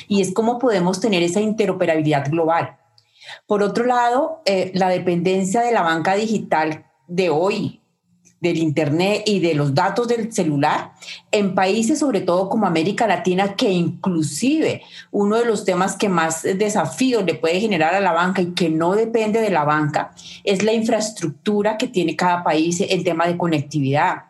y 0.09 0.21
es 0.21 0.33
cómo 0.33 0.59
podemos 0.59 1.01
tener 1.01 1.23
esa 1.23 1.41
interoperabilidad 1.41 2.31
global. 2.31 2.77
Por 3.47 3.63
otro 3.63 3.85
lado, 3.85 4.43
eh, 4.45 4.71
la 4.75 4.89
dependencia 4.89 5.63
de 5.63 5.73
la 5.73 5.83
banca 5.83 6.15
digital 6.15 6.87
de 7.07 7.31
hoy 7.31 7.80
del 8.41 8.57
Internet 8.57 9.23
y 9.27 9.41
de 9.41 9.55
los 9.55 9.75
datos 9.75 10.09
del 10.09 10.33
celular 10.33 10.93
en 11.31 11.55
países 11.55 11.99
sobre 11.99 12.21
todo 12.23 12.49
como 12.49 12.67
América 12.67 13.07
Latina, 13.07 13.55
que 13.55 13.71
inclusive 13.71 14.83
uno 15.11 15.37
de 15.37 15.45
los 15.45 15.65
temas 15.65 15.97
que 15.97 16.09
más 16.09 16.43
desafíos 16.43 17.25
le 17.25 17.35
puede 17.35 17.61
generar 17.61 17.95
a 17.95 18.01
la 18.01 18.13
banca 18.13 18.43
y 18.43 18.53
que 18.53 18.71
no 18.71 18.95
depende 18.95 19.41
de 19.41 19.51
la 19.51 19.65
banca 19.65 20.13
es 20.45 20.63
la 20.63 20.73
infraestructura 20.73 21.77
que 21.77 21.89
tiene 21.89 22.17
cada 22.17 22.43
país 22.43 22.81
en 22.81 23.05
tema 23.05 23.27
de 23.27 23.37
conectividad 23.37 24.30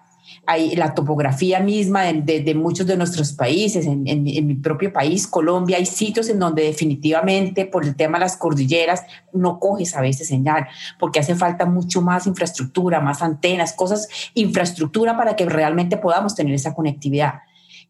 hay 0.50 0.74
la 0.74 0.94
topografía 0.94 1.60
misma 1.60 2.12
de, 2.12 2.54
muchos 2.56 2.84
de 2.84 2.96
nuestros 2.96 3.32
países, 3.32 3.86
en, 3.86 4.02
mi 4.24 4.54
propio 4.56 4.92
país, 4.92 5.28
Colombia, 5.28 5.76
hay 5.76 5.86
sitios 5.86 6.28
en 6.28 6.40
donde 6.40 6.64
definitivamente 6.64 7.66
por 7.66 7.84
el 7.84 7.94
tema 7.94 8.18
de 8.18 8.24
las 8.24 8.36
cordilleras 8.36 9.04
no 9.32 9.60
coges 9.60 9.94
a 9.94 10.00
veces 10.00 10.26
señal, 10.26 10.66
porque 10.98 11.20
hace 11.20 11.36
falta 11.36 11.66
mucho 11.66 12.02
más 12.02 12.26
infraestructura, 12.26 13.00
más 13.00 13.22
antenas, 13.22 13.74
cosas, 13.74 14.08
infraestructura 14.34 15.16
para 15.16 15.36
que 15.36 15.46
realmente 15.46 15.96
podamos 15.96 16.34
tener 16.34 16.52
esa 16.52 16.74
conectividad 16.74 17.34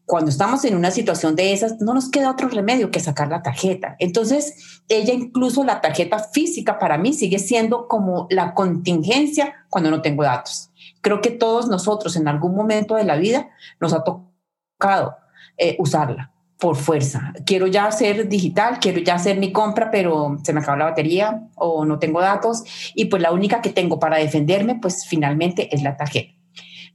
cuando 0.05 0.29
estamos 0.29 0.65
en 0.65 0.75
una 0.75 0.91
situación 0.91 1.37
de 1.37 1.53
esas, 1.53 1.79
no 1.79 1.93
nos 1.93 2.09
queda 2.09 2.31
otro 2.31 2.49
remedio 2.49 2.91
que 2.91 2.99
sacar 2.99 3.29
la 3.29 3.41
tarjeta. 3.43 3.95
Entonces, 3.97 4.81
ella 4.89 5.13
incluso 5.13 5.63
la 5.63 5.79
tarjeta 5.79 6.19
física 6.19 6.79
para 6.79 6.97
mí 6.97 7.13
sigue 7.13 7.39
siendo 7.39 7.87
como 7.87 8.27
la 8.29 8.53
contingencia 8.53 9.53
cuando 9.69 9.89
no 9.89 10.01
tengo 10.01 10.23
datos 10.23 10.70
creo 11.01 11.21
que 11.21 11.31
todos 11.31 11.67
nosotros 11.67 12.15
en 12.15 12.27
algún 12.27 12.55
momento 12.55 12.95
de 12.95 13.03
la 13.03 13.17
vida 13.17 13.49
nos 13.79 13.93
ha 13.93 14.03
tocado 14.03 15.17
eh, 15.57 15.75
usarla 15.79 16.31
por 16.59 16.75
fuerza. 16.75 17.33
Quiero 17.45 17.65
ya 17.65 17.87
hacer 17.87 18.29
digital, 18.29 18.77
quiero 18.79 18.99
ya 18.99 19.15
hacer 19.15 19.37
mi 19.37 19.51
compra, 19.51 19.89
pero 19.89 20.37
se 20.43 20.53
me 20.53 20.59
acaba 20.59 20.77
la 20.77 20.85
batería 20.85 21.47
o 21.55 21.85
no 21.85 21.97
tengo 21.97 22.21
datos 22.21 22.63
y 22.93 23.05
pues 23.05 23.21
la 23.21 23.31
única 23.31 23.61
que 23.61 23.71
tengo 23.71 23.99
para 23.99 24.17
defenderme 24.17 24.75
pues 24.79 25.07
finalmente 25.07 25.73
es 25.75 25.81
la 25.81 25.97
tarjeta. 25.97 26.33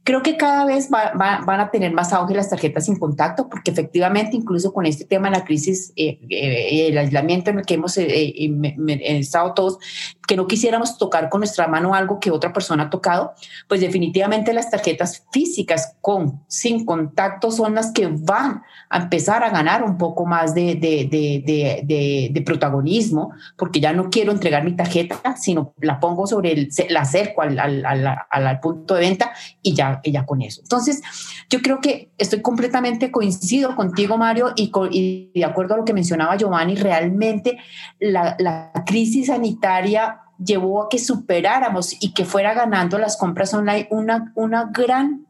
Creo 0.07 0.23
que 0.23 0.37
cada 0.37 0.63
vez 0.63 0.89
van 0.89 1.59
a 1.59 1.69
tener 1.69 1.91
más 1.91 2.13
auge 2.13 2.33
las 2.33 2.49
tarjetas 2.49 2.85
sin 2.85 2.97
contacto, 2.97 3.49
porque 3.49 3.71
efectivamente, 3.71 4.37
incluso 4.37 4.71
con 4.71 4.85
este 4.85 5.03
tema 5.03 5.29
de 5.29 5.37
la 5.37 5.43
crisis, 5.43 5.91
eh, 5.97 6.21
eh, 6.29 6.87
el 6.87 6.97
aislamiento 6.97 7.49
en 7.49 7.59
el 7.59 7.65
que 7.65 7.73
hemos 7.73 7.97
estado 7.97 9.53
todos, 9.53 9.79
que 10.27 10.35
no 10.35 10.45
quisiéramos 10.45 10.97
tocar 10.97 11.29
con 11.29 11.39
nuestra 11.39 11.67
mano 11.67 11.95
algo 11.95 12.19
que 12.19 12.31
otra 12.31 12.51
persona 12.51 12.83
ha 12.83 12.89
tocado, 12.89 13.33
pues 13.67 13.79
definitivamente 13.79 14.53
las 14.53 14.69
tarjetas 14.69 15.25
físicas 15.31 15.95
con 16.01 16.43
sin 16.47 16.85
contacto 16.85 17.49
son 17.49 17.75
las 17.75 17.91
que 17.93 18.07
van 18.07 18.61
a 18.89 18.97
empezar 18.97 19.43
a 19.43 19.49
ganar 19.49 19.83
un 19.83 19.97
poco 19.97 20.25
más 20.25 20.53
de, 20.53 20.75
de, 20.75 22.31
de, 22.31 22.41
protagonismo, 22.41 23.31
porque 23.57 23.79
ya 23.79 23.93
no 23.93 24.09
quiero 24.09 24.31
entregar 24.31 24.63
mi 24.63 24.75
tarjeta, 24.75 25.35
sino 25.37 25.73
la 25.79 25.99
pongo 25.99 26.27
sobre 26.27 26.51
el, 26.51 26.69
la 26.89 27.01
acerco 27.01 27.41
al, 27.41 27.57
al, 27.59 27.83
al, 28.29 28.59
punto 28.59 28.95
de 28.95 29.01
venta 29.01 29.31
y 29.61 29.73
ya, 29.73 30.01
con 30.25 30.41
eso. 30.41 30.61
Entonces, 30.61 31.01
yo 31.49 31.61
creo 31.61 31.79
que 31.79 32.11
estoy 32.17 32.41
completamente 32.41 33.11
coincido 33.11 33.75
contigo, 33.75 34.17
Mario, 34.17 34.53
y, 34.55 34.71
y 34.91 35.31
de 35.33 35.45
acuerdo 35.45 35.75
a 35.75 35.77
lo 35.77 35.85
que 35.85 35.93
mencionaba 35.93 36.35
Giovanni, 36.35 36.75
realmente 36.75 37.57
la 37.99 38.71
crisis 38.85 39.27
sanitaria 39.27 40.16
llevó 40.43 40.83
a 40.83 40.89
que 40.89 40.99
superáramos 40.99 41.95
y 42.01 42.13
que 42.13 42.25
fuera 42.25 42.53
ganando 42.53 42.97
las 42.97 43.17
compras 43.17 43.53
online 43.53 43.87
una, 43.91 44.31
una 44.35 44.65
gran 44.73 45.27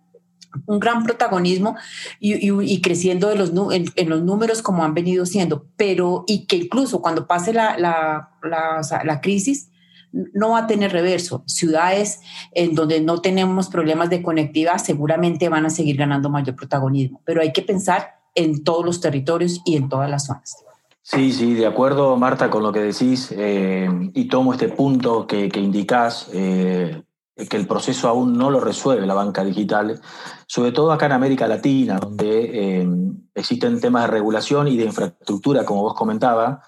un 0.66 0.80
gran 0.80 1.04
protagonismo 1.04 1.76
y, 2.20 2.82
creciendo 2.82 3.30
de 3.30 3.36
los, 3.36 3.52
en, 3.72 4.10
los 4.10 4.24
números 4.24 4.62
como 4.62 4.84
han 4.84 4.94
venido 4.94 5.26
siendo, 5.26 5.68
pero 5.76 6.24
y 6.26 6.46
que 6.46 6.56
incluso 6.56 7.02
cuando 7.02 7.28
pase 7.28 7.54
la, 7.54 7.78
la, 7.78 8.32
la, 8.42 9.22
crisis 9.22 9.70
no 10.12 10.52
va 10.52 10.60
a 10.60 10.68
tener 10.68 10.92
reverso. 10.92 11.44
Ciudades 11.46 12.22
en 12.54 12.74
donde 12.76 13.02
no 13.02 13.22
tenemos 13.22 13.68
problemas 13.70 14.10
de 14.10 14.24
conectividad 14.24 14.78
seguramente 14.78 15.50
van 15.50 15.66
a 15.66 15.70
seguir 15.70 15.98
ganando 15.98 16.30
mayor 16.30 16.56
protagonismo, 16.56 17.22
pero 17.26 17.42
hay 17.42 17.52
que 17.52 17.62
pensar 17.62 18.16
en 18.34 18.64
todos 18.64 18.86
los 18.86 19.02
territorios 19.02 19.62
y 19.66 19.76
en 19.76 19.90
todas 19.90 20.10
las 20.10 20.26
zonas. 20.26 20.64
Sí, 21.10 21.32
sí, 21.32 21.54
de 21.54 21.66
acuerdo, 21.66 22.18
Marta, 22.18 22.50
con 22.50 22.64
lo 22.64 22.74
que 22.74 22.82
decís, 22.82 23.32
eh, 23.32 23.90
y 24.14 24.28
tomo 24.28 24.52
este 24.52 24.68
punto 24.68 25.26
que, 25.26 25.48
que 25.48 25.62
indicás, 25.62 26.30
eh, 26.34 27.02
que 27.50 27.56
el 27.56 27.66
proceso 27.66 28.10
aún 28.10 28.38
no 28.38 28.50
lo 28.50 28.60
resuelve 28.60 29.08
la 29.08 29.14
banca 29.14 29.46
digital, 29.46 30.02
sobre 30.48 30.74
todo 30.74 30.92
acá 30.92 31.06
en 31.06 31.14
América 31.14 31.48
Latina, 31.48 31.98
donde 31.98 32.82
eh, 32.82 32.90
existen 33.34 33.80
temas 33.80 34.04
de 34.04 34.12
regulación 34.12 34.68
y 34.68 34.76
de 34.76 34.84
infraestructura, 34.84 35.64
como 35.64 35.84
vos 35.84 35.94
comentabas, 35.94 36.60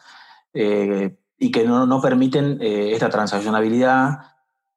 y 0.53 1.51
que 1.51 1.65
no, 1.65 1.85
no 1.85 2.01
permiten 2.01 2.59
esta 2.61 3.09
transaccionabilidad 3.09 4.19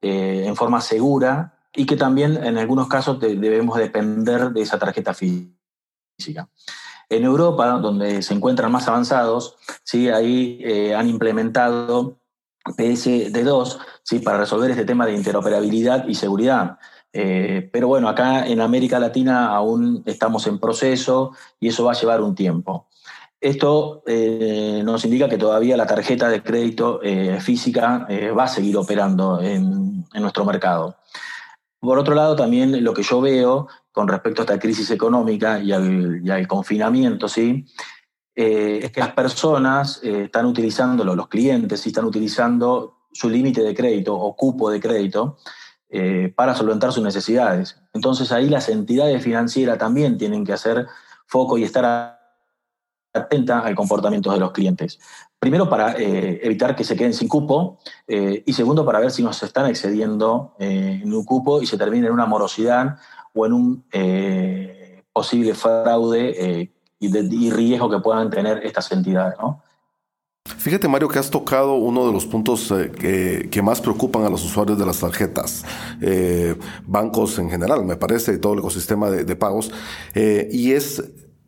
en 0.00 0.56
forma 0.56 0.80
segura 0.80 1.54
y 1.72 1.86
que 1.86 1.96
también 1.96 2.44
en 2.44 2.58
algunos 2.58 2.88
casos 2.88 3.20
debemos 3.20 3.78
depender 3.78 4.50
de 4.50 4.60
esa 4.60 4.76
tarjeta 4.80 5.14
física. 5.14 6.48
En 7.12 7.24
Europa, 7.24 7.66
donde 7.72 8.22
se 8.22 8.32
encuentran 8.32 8.72
más 8.72 8.88
avanzados, 8.88 9.56
¿sí? 9.84 10.08
ahí 10.08 10.58
eh, 10.62 10.94
han 10.94 11.10
implementado 11.10 12.16
PSD2 12.64 13.78
¿sí? 14.02 14.20
para 14.20 14.38
resolver 14.38 14.70
este 14.70 14.86
tema 14.86 15.04
de 15.04 15.12
interoperabilidad 15.12 16.08
y 16.08 16.14
seguridad. 16.14 16.78
Eh, 17.12 17.68
pero 17.70 17.88
bueno, 17.88 18.08
acá 18.08 18.46
en 18.46 18.62
América 18.62 18.98
Latina 18.98 19.48
aún 19.48 20.02
estamos 20.06 20.46
en 20.46 20.58
proceso 20.58 21.32
y 21.60 21.68
eso 21.68 21.84
va 21.84 21.92
a 21.92 22.00
llevar 22.00 22.22
un 22.22 22.34
tiempo. 22.34 22.86
Esto 23.42 24.02
eh, 24.06 24.80
nos 24.82 25.04
indica 25.04 25.28
que 25.28 25.36
todavía 25.36 25.76
la 25.76 25.86
tarjeta 25.86 26.30
de 26.30 26.42
crédito 26.42 27.00
física 27.40 28.06
va 28.34 28.44
a 28.44 28.48
seguir 28.48 28.78
operando 28.78 29.38
en, 29.42 30.06
en, 30.14 30.22
nuestro 30.22 30.46
mercado. 30.46 30.96
Por 31.82 31.98
otro 31.98 32.14
lado, 32.14 32.36
también 32.36 32.84
lo 32.84 32.94
que 32.94 33.02
yo 33.02 33.20
veo 33.20 33.66
con 33.90 34.06
respecto 34.06 34.40
a 34.40 34.44
esta 34.44 34.58
crisis 34.60 34.88
económica 34.92 35.58
y 35.58 35.72
al, 35.72 36.46
confinamiento, 36.46 37.26
¿sí? 37.26 37.66
Eh, 38.36 38.78
es 38.84 38.92
que 38.92 39.00
las 39.00 39.14
personas 39.14 40.00
eh, 40.04 40.26
están 40.26 40.46
utilizando, 40.46 41.04
los 41.04 41.26
clientes 41.26 41.84
están 41.84 42.04
utilizando 42.04 42.98
su 43.12 43.28
límite 43.28 43.62
de 43.62 43.74
crédito 43.74 44.14
o 44.14 44.36
cupo 44.36 44.70
de 44.70 44.78
crédito 44.78 45.38
eh, 45.90 46.32
para 46.36 46.54
solventar 46.54 46.92
sus 46.92 47.02
necesidades. 47.02 47.82
Entonces 47.92 48.30
ahí 48.30 48.48
las 48.48 48.68
entidades 48.68 49.20
financieras 49.20 49.76
también 49.76 50.18
tienen 50.18 50.44
que 50.44 50.52
hacer 50.52 50.86
foco 51.26 51.58
y 51.58 51.64
estar 51.64 52.21
atentas 53.12 53.64
al 53.64 53.74
comportamiento 53.74 54.32
de 54.32 54.38
los 54.38 54.52
clientes. 54.52 54.98
Primero 55.38 55.68
para 55.68 55.92
eh, 55.92 56.40
evitar 56.42 56.76
que 56.76 56.84
se 56.84 56.96
queden 56.96 57.14
sin 57.14 57.28
cupo 57.28 57.78
eh, 58.06 58.42
y 58.46 58.52
segundo 58.52 58.84
para 58.84 59.00
ver 59.00 59.10
si 59.10 59.22
nos 59.22 59.42
están 59.42 59.66
excediendo 59.66 60.54
en 60.58 61.12
un 61.12 61.24
cupo 61.24 61.60
y 61.60 61.66
se 61.66 61.76
termina 61.76 62.06
en 62.06 62.12
una 62.12 62.26
morosidad 62.26 62.96
o 63.34 63.46
en 63.46 63.52
un 63.52 63.84
posible 65.12 65.54
fraude 65.54 66.70
y, 66.98 67.50
riesgo 67.50 67.90
que 67.90 67.98
puedan 67.98 68.30
tener 68.30 68.64
estas 68.64 68.90
entidades. 68.92 69.34
¿no? 69.38 69.62
Fíjate, 70.44 70.88
Mario, 70.88 71.08
que 71.08 71.18
has 71.18 71.30
tocado 71.30 71.74
uno 71.74 72.06
de 72.06 72.12
los 72.12 72.26
puntos 72.26 72.72
eh, 72.72 73.48
que, 73.50 73.62
más 73.62 73.80
preocupan 73.80 74.24
a 74.24 74.30
los 74.30 74.44
usuarios 74.44 74.76
de 74.78 74.84
las 74.84 74.98
tarjetas, 74.98 75.64
eh, 76.00 76.56
bancos 76.84 77.38
en 77.38 77.48
general, 77.48 77.84
me 77.84 77.96
parece, 77.96 78.34
y 78.34 78.38
todo 78.38 78.54
el 78.54 78.58
ecosistema 78.58 79.10
de, 79.10 79.36
pagos, 79.36 79.70
eh, 80.14 80.48
y 80.50 80.72
es 80.72 81.02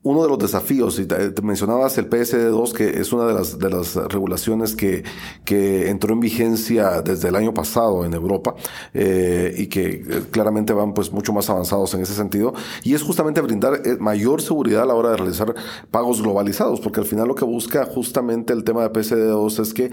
uno 0.05 0.23
de 0.23 0.29
los 0.29 0.39
desafíos, 0.39 0.99
y 0.99 1.07
te, 1.07 1.33
mencionabas 1.43 1.97
el 1.97 2.11
PSD2, 2.11 2.73
que 2.73 3.01
es 3.01 3.11
una 3.13 3.27
de 3.27 3.35
las, 3.35 3.95
regulaciones 3.95 4.77
que, 4.77 5.03
que 5.47 5.89
entró 5.89 6.13
en 6.13 6.21
vigencia 6.21 7.01
desde 7.01 7.29
el 7.29 7.37
año 7.37 7.55
pasado 7.55 8.05
en 8.05 8.13
Europa 8.13 8.55
eh, 8.93 9.55
y 9.57 9.67
que 9.67 9.87
eh, 9.87 10.23
claramente 10.31 10.75
van 10.75 10.93
pues 10.93 11.11
mucho 11.11 11.33
más 11.33 11.49
avanzados 11.49 11.95
en 11.95 12.03
ese 12.03 12.13
sentido, 12.13 12.53
y 12.83 12.95
es 12.95 13.03
justamente 13.03 13.41
brindar 13.41 13.81
eh, 13.85 13.97
mayor 13.99 14.43
seguridad 14.43 14.83
a 14.83 14.87
la 14.87 14.95
hora 14.95 15.11
de 15.11 15.17
realizar 15.17 15.55
pagos 15.91 16.21
globalizados, 16.21 16.81
porque 16.81 17.01
al 17.01 17.07
final 17.07 17.27
lo 17.27 17.35
que 17.35 17.47
busca 17.47 17.87
justamente 17.87 18.53
el 18.53 18.63
tema 18.63 18.83
de 18.83 18.93
PSD2 18.93 19.61
es 19.61 19.73
que 19.73 19.91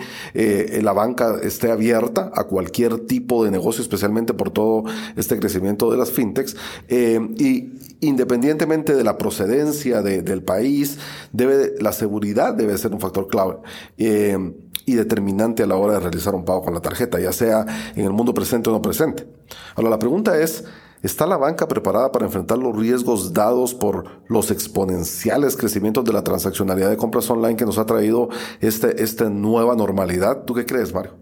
la 0.81 0.91
banca 0.91 1.37
esté 1.41 1.71
abierta 1.71 2.31
a 2.33 2.43
cualquier 2.43 2.99
tipo 2.99 3.45
de 3.45 3.51
negocio, 3.51 3.81
especialmente 3.81 4.33
por 4.33 4.49
todo 4.51 4.83
este 5.15 5.39
crecimiento 5.39 5.89
de 5.89 5.97
las 5.97 6.11
fintechs, 6.11 6.57
y 6.89 7.71
independientemente 8.01 8.95
de 8.95 9.03
la 9.03 9.17
procedencia, 9.17 10.00
del 10.01 10.43
país, 10.43 10.97
debe, 11.31 11.73
la 11.79 11.91
seguridad 11.91 12.53
debe 12.53 12.77
ser 12.77 12.93
un 12.93 12.99
factor 12.99 13.27
clave. 13.27 13.57
Eh, 13.97 14.37
y 14.85 14.95
determinante 14.95 15.63
a 15.63 15.67
la 15.67 15.75
hora 15.75 15.93
de 15.93 15.99
realizar 15.99 16.35
un 16.35 16.45
pago 16.45 16.63
con 16.63 16.73
la 16.73 16.81
tarjeta, 16.81 17.19
ya 17.19 17.31
sea 17.31 17.65
en 17.95 18.05
el 18.05 18.11
mundo 18.11 18.33
presente 18.33 18.69
o 18.69 18.73
no 18.73 18.81
presente. 18.81 19.27
Ahora, 19.75 19.89
la 19.89 19.99
pregunta 19.99 20.39
es, 20.39 20.65
¿está 21.01 21.25
la 21.25 21.37
banca 21.37 21.67
preparada 21.67 22.11
para 22.11 22.25
enfrentar 22.25 22.57
los 22.57 22.75
riesgos 22.75 23.33
dados 23.33 23.73
por 23.73 24.23
los 24.27 24.51
exponenciales 24.51 25.55
crecimientos 25.55 26.03
de 26.03 26.13
la 26.13 26.23
transaccionalidad 26.23 26.89
de 26.89 26.97
compras 26.97 27.29
online 27.29 27.55
que 27.55 27.65
nos 27.65 27.77
ha 27.77 27.85
traído 27.85 28.29
este, 28.59 29.01
esta 29.03 29.29
nueva 29.29 29.75
normalidad? 29.75 30.43
¿Tú 30.45 30.53
qué 30.53 30.65
crees, 30.65 30.93
Mario? 30.93 31.13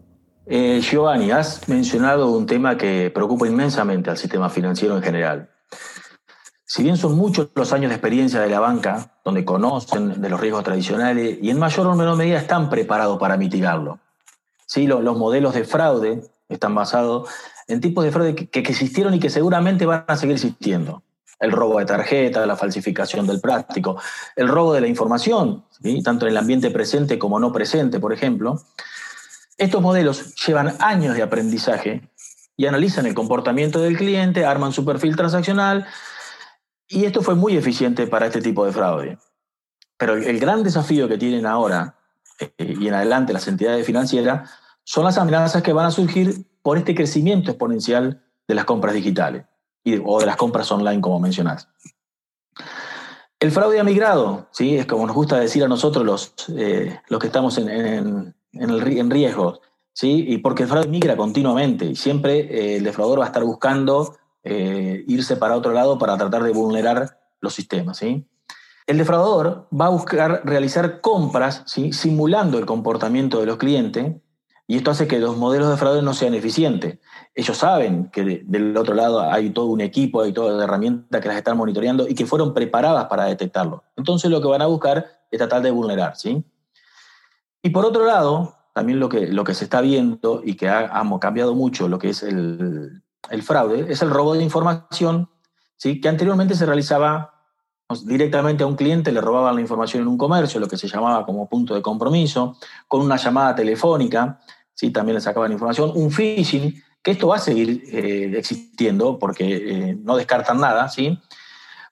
Eh, 0.45 0.81
Giovanni, 0.81 1.29
has 1.29 1.67
mencionado 1.69 2.31
un 2.31 2.47
tema 2.47 2.75
que 2.75 3.11
preocupa 3.13 3.47
inmensamente 3.47 4.09
al 4.09 4.17
sistema 4.17 4.49
financiero 4.49 4.95
en 4.95 5.03
general. 5.03 5.49
Si 6.71 6.83
bien 6.83 6.97
son 6.97 7.17
muchos 7.17 7.49
los 7.55 7.73
años 7.73 7.89
de 7.89 7.95
experiencia 7.95 8.41
de 8.41 8.47
la 8.47 8.59
banca, 8.59 9.13
donde 9.25 9.43
conocen 9.43 10.21
de 10.21 10.29
los 10.29 10.39
riesgos 10.39 10.63
tradicionales 10.63 11.39
y 11.41 11.49
en 11.49 11.57
mayor 11.57 11.87
o 11.87 11.95
menor 11.95 12.15
medida 12.15 12.37
están 12.37 12.69
preparados 12.69 13.17
para 13.17 13.37
mitigarlo. 13.37 13.97
Sí, 14.67 14.85
los, 14.85 15.17
modelos 15.17 15.55
de 15.55 15.63
fraude 15.63 16.21
están 16.47 16.75
basados 16.75 17.27
en 17.67 17.81
tipos 17.81 18.03
de 18.03 18.11
fraude 18.11 18.35
que, 18.35 18.59
existieron 18.59 19.15
y 19.15 19.19
que 19.19 19.31
seguramente 19.31 19.87
van 19.87 20.05
a 20.05 20.15
seguir 20.15 20.35
existiendo. 20.35 21.01
El 21.39 21.53
robo 21.53 21.79
de 21.79 21.85
tarjeta, 21.85 22.45
la 22.45 22.55
falsificación 22.55 23.25
del 23.25 23.41
plástico, 23.41 23.99
el 24.35 24.47
robo 24.47 24.71
de 24.71 24.81
la 24.81 24.87
información, 24.87 25.65
tanto 26.03 26.27
en 26.27 26.33
el 26.33 26.37
ambiente 26.37 26.69
presente 26.69 27.17
como 27.17 27.39
no 27.39 27.51
presente, 27.51 27.99
por 27.99 28.13
ejemplo. 28.13 28.61
Estos 29.57 29.81
modelos 29.81 30.35
llevan 30.45 30.75
años 30.77 31.15
de 31.15 31.23
aprendizaje 31.23 32.07
y 32.55 32.67
analizan 32.67 33.07
el 33.07 33.15
comportamiento 33.15 33.81
del 33.81 33.97
cliente, 33.97 34.45
arman 34.45 34.71
su 34.71 34.85
perfil 34.85 35.15
transaccional 35.15 35.87
y 36.89 37.05
esto 37.05 37.21
fue 37.21 37.35
muy 37.35 37.55
eficiente 37.55 38.07
para 38.07 38.25
este 38.25 38.41
tipo 38.41 38.65
de 38.65 38.71
fraude. 38.71 39.17
Pero 39.97 40.15
el 40.15 40.39
gran 40.39 40.63
desafío 40.63 41.07
que 41.07 41.17
tienen 41.17 41.45
ahora 41.45 41.95
eh, 42.39 42.51
y 42.57 42.87
en 42.87 42.93
adelante 42.93 43.31
las 43.31 43.47
entidades 43.47 43.85
financieras 43.85 44.49
son 44.83 45.05
las 45.05 45.17
amenazas 45.17 45.61
que 45.61 45.73
van 45.73 45.85
a 45.85 45.91
surgir 45.91 46.47
por 46.63 46.77
este 46.77 46.95
crecimiento 46.95 47.51
exponencial 47.51 48.23
de 48.47 48.55
las 48.55 48.65
compras 48.65 48.95
digitales 48.95 49.45
o 50.03 50.19
de 50.19 50.25
las 50.25 50.35
compras 50.35 50.71
online, 50.71 51.01
como 51.01 51.19
mencionás. 51.19 51.67
El 53.39 53.51
fraude 53.51 53.79
ha 53.79 53.83
migrado, 53.83 54.47
¿sí? 54.51 54.75
es 54.75 54.85
como 54.85 55.05
nos 55.07 55.15
gusta 55.15 55.39
decir 55.39 55.63
a 55.63 55.67
nosotros 55.67 56.05
los, 56.05 56.33
eh, 56.57 56.99
los 57.07 57.19
que 57.19 57.27
estamos 57.27 57.57
en, 57.57 57.69
en, 57.69 58.35
en, 58.51 59.09
riesgo, 59.09 59.61
¿sí? 59.93 60.25
y 60.27 60.39
porque 60.39 60.63
el 60.63 60.69
fraude 60.69 60.89
migra 60.89 61.15
continuamente 61.15 61.85
y 61.85 61.95
siempre 61.95 62.39
eh, 62.39 62.77
el 62.77 62.83
defraudador 62.83 63.21
va 63.21 63.23
a 63.25 63.27
estar 63.27 63.43
buscando 63.43 64.17
eh, 64.43 65.03
irse 65.07 65.35
para 65.35 65.55
otro 65.55 65.73
lado 65.73 65.97
para 65.97 66.17
tratar 66.17 66.43
de 66.43 66.51
vulnerar 66.51 67.19
los 67.41 67.53
sistemas. 67.53 67.97
¿sí? 67.97 68.27
El 68.87 68.97
defraudador 68.97 69.67
va 69.71 69.87
a 69.87 69.89
buscar 69.89 70.41
realizar 70.45 71.01
compras 71.01 71.63
¿sí? 71.65 71.93
simulando 71.93 72.57
el 72.57 72.65
comportamiento 72.65 73.39
de 73.39 73.45
los 73.45 73.57
clientes 73.57 74.15
y 74.67 74.77
esto 74.77 74.91
hace 74.91 75.07
que 75.07 75.17
los 75.17 75.35
modelos 75.35 75.69
de 75.69 75.77
fraude 75.77 76.03
no 76.03 76.13
sean 76.13 76.35
eficientes. 76.35 76.99
Ellos 77.33 77.57
saben 77.57 78.09
que 78.11 78.43
del 78.45 78.77
otro 78.77 78.93
lado 78.93 79.19
hay 79.19 79.49
todo 79.49 79.65
un 79.65 79.81
equipo, 79.81 80.21
hay 80.21 80.31
toda 80.31 80.55
la 80.55 80.63
herramienta 80.63 81.19
que 81.19 81.27
las 81.27 81.37
están 81.37 81.57
monitoreando 81.57 82.07
y 82.07 82.13
que 82.13 82.27
fueron 82.27 82.53
preparadas 82.53 83.05
para 83.05 83.25
detectarlo. 83.25 83.83
Entonces 83.97 84.29
lo 84.29 84.41
que 84.41 84.47
van 84.47 84.61
a 84.61 84.67
buscar 84.67 85.07
es 85.31 85.37
tratar 85.39 85.63
de 85.63 85.71
vulnerar. 85.71 86.15
¿sí? 86.15 86.43
Y 87.63 87.71
por 87.71 87.83
otro 87.83 88.05
lado, 88.05 88.55
también 88.73 88.99
lo 88.99 89.09
que, 89.09 89.27
lo 89.27 89.43
que 89.43 89.55
se 89.55 89.63
está 89.63 89.81
viendo 89.81 90.41
y 90.45 90.55
que 90.55 90.69
ha, 90.69 90.99
ha 90.99 91.19
cambiado 91.19 91.55
mucho 91.55 91.87
lo 91.87 91.97
que 91.97 92.09
es 92.09 92.21
el, 92.21 93.01
el 93.31 93.43
fraude, 93.43 93.91
es 93.91 94.01
el 94.01 94.09
robo 94.09 94.33
de 94.33 94.43
información, 94.43 95.29
¿sí? 95.77 95.99
que 96.01 96.09
anteriormente 96.09 96.55
se 96.55 96.65
realizaba 96.65 97.39
directamente 98.03 98.63
a 98.63 98.67
un 98.67 98.75
cliente, 98.75 99.11
le 99.11 99.21
robaban 99.21 99.55
la 99.55 99.61
información 99.61 100.03
en 100.03 100.09
un 100.09 100.17
comercio, 100.17 100.59
lo 100.59 100.67
que 100.67 100.77
se 100.77 100.87
llamaba 100.87 101.25
como 101.25 101.49
punto 101.49 101.73
de 101.73 101.81
compromiso, 101.81 102.57
con 102.87 103.01
una 103.01 103.15
llamada 103.15 103.55
telefónica, 103.55 104.39
¿sí? 104.73 104.91
también 104.91 105.15
le 105.15 105.21
sacaban 105.21 105.51
información, 105.51 105.91
un 105.95 106.11
phishing, 106.11 106.83
que 107.01 107.11
esto 107.11 107.29
va 107.29 107.37
a 107.37 107.39
seguir 107.39 107.83
eh, 107.87 108.33
existiendo 108.37 109.17
porque 109.17 109.45
eh, 109.55 109.97
no 110.03 110.17
descartan 110.17 110.59
nada, 110.59 110.89
¿sí? 110.89 111.19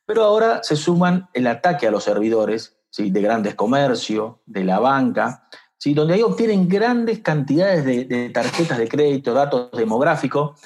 pero 0.06 0.24
ahora 0.24 0.62
se 0.64 0.76
suman 0.76 1.30
el 1.34 1.48
ataque 1.48 1.88
a 1.88 1.92
los 1.92 2.04
servidores 2.04 2.78
¿sí? 2.90 3.10
de 3.10 3.22
grandes 3.22 3.56
comercios, 3.56 4.36
de 4.46 4.64
la 4.66 4.80
banca, 4.80 5.48
¿sí? 5.78 5.94
donde 5.94 6.14
ahí 6.14 6.22
obtienen 6.22 6.68
grandes 6.68 7.20
cantidades 7.20 7.84
de, 7.86 8.06
de 8.06 8.30
tarjetas 8.30 8.78
de 8.78 8.88
crédito, 8.88 9.34
datos 9.34 9.72
demográficos, 9.72 10.60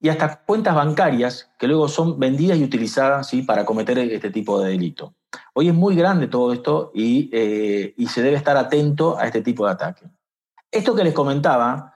y 0.00 0.08
hasta 0.08 0.42
cuentas 0.44 0.74
bancarias 0.74 1.50
que 1.58 1.66
luego 1.66 1.88
son 1.88 2.18
vendidas 2.18 2.58
y 2.58 2.64
utilizadas 2.64 3.28
¿sí? 3.28 3.42
para 3.42 3.64
cometer 3.64 3.98
este 3.98 4.30
tipo 4.30 4.60
de 4.60 4.70
delito. 4.70 5.14
Hoy 5.54 5.68
es 5.68 5.74
muy 5.74 5.96
grande 5.96 6.28
todo 6.28 6.52
esto 6.52 6.90
y, 6.94 7.30
eh, 7.32 7.94
y 7.96 8.06
se 8.06 8.22
debe 8.22 8.36
estar 8.36 8.56
atento 8.56 9.18
a 9.18 9.26
este 9.26 9.42
tipo 9.42 9.66
de 9.66 9.72
ataque. 9.72 10.06
Esto 10.70 10.94
que 10.94 11.04
les 11.04 11.14
comentaba 11.14 11.94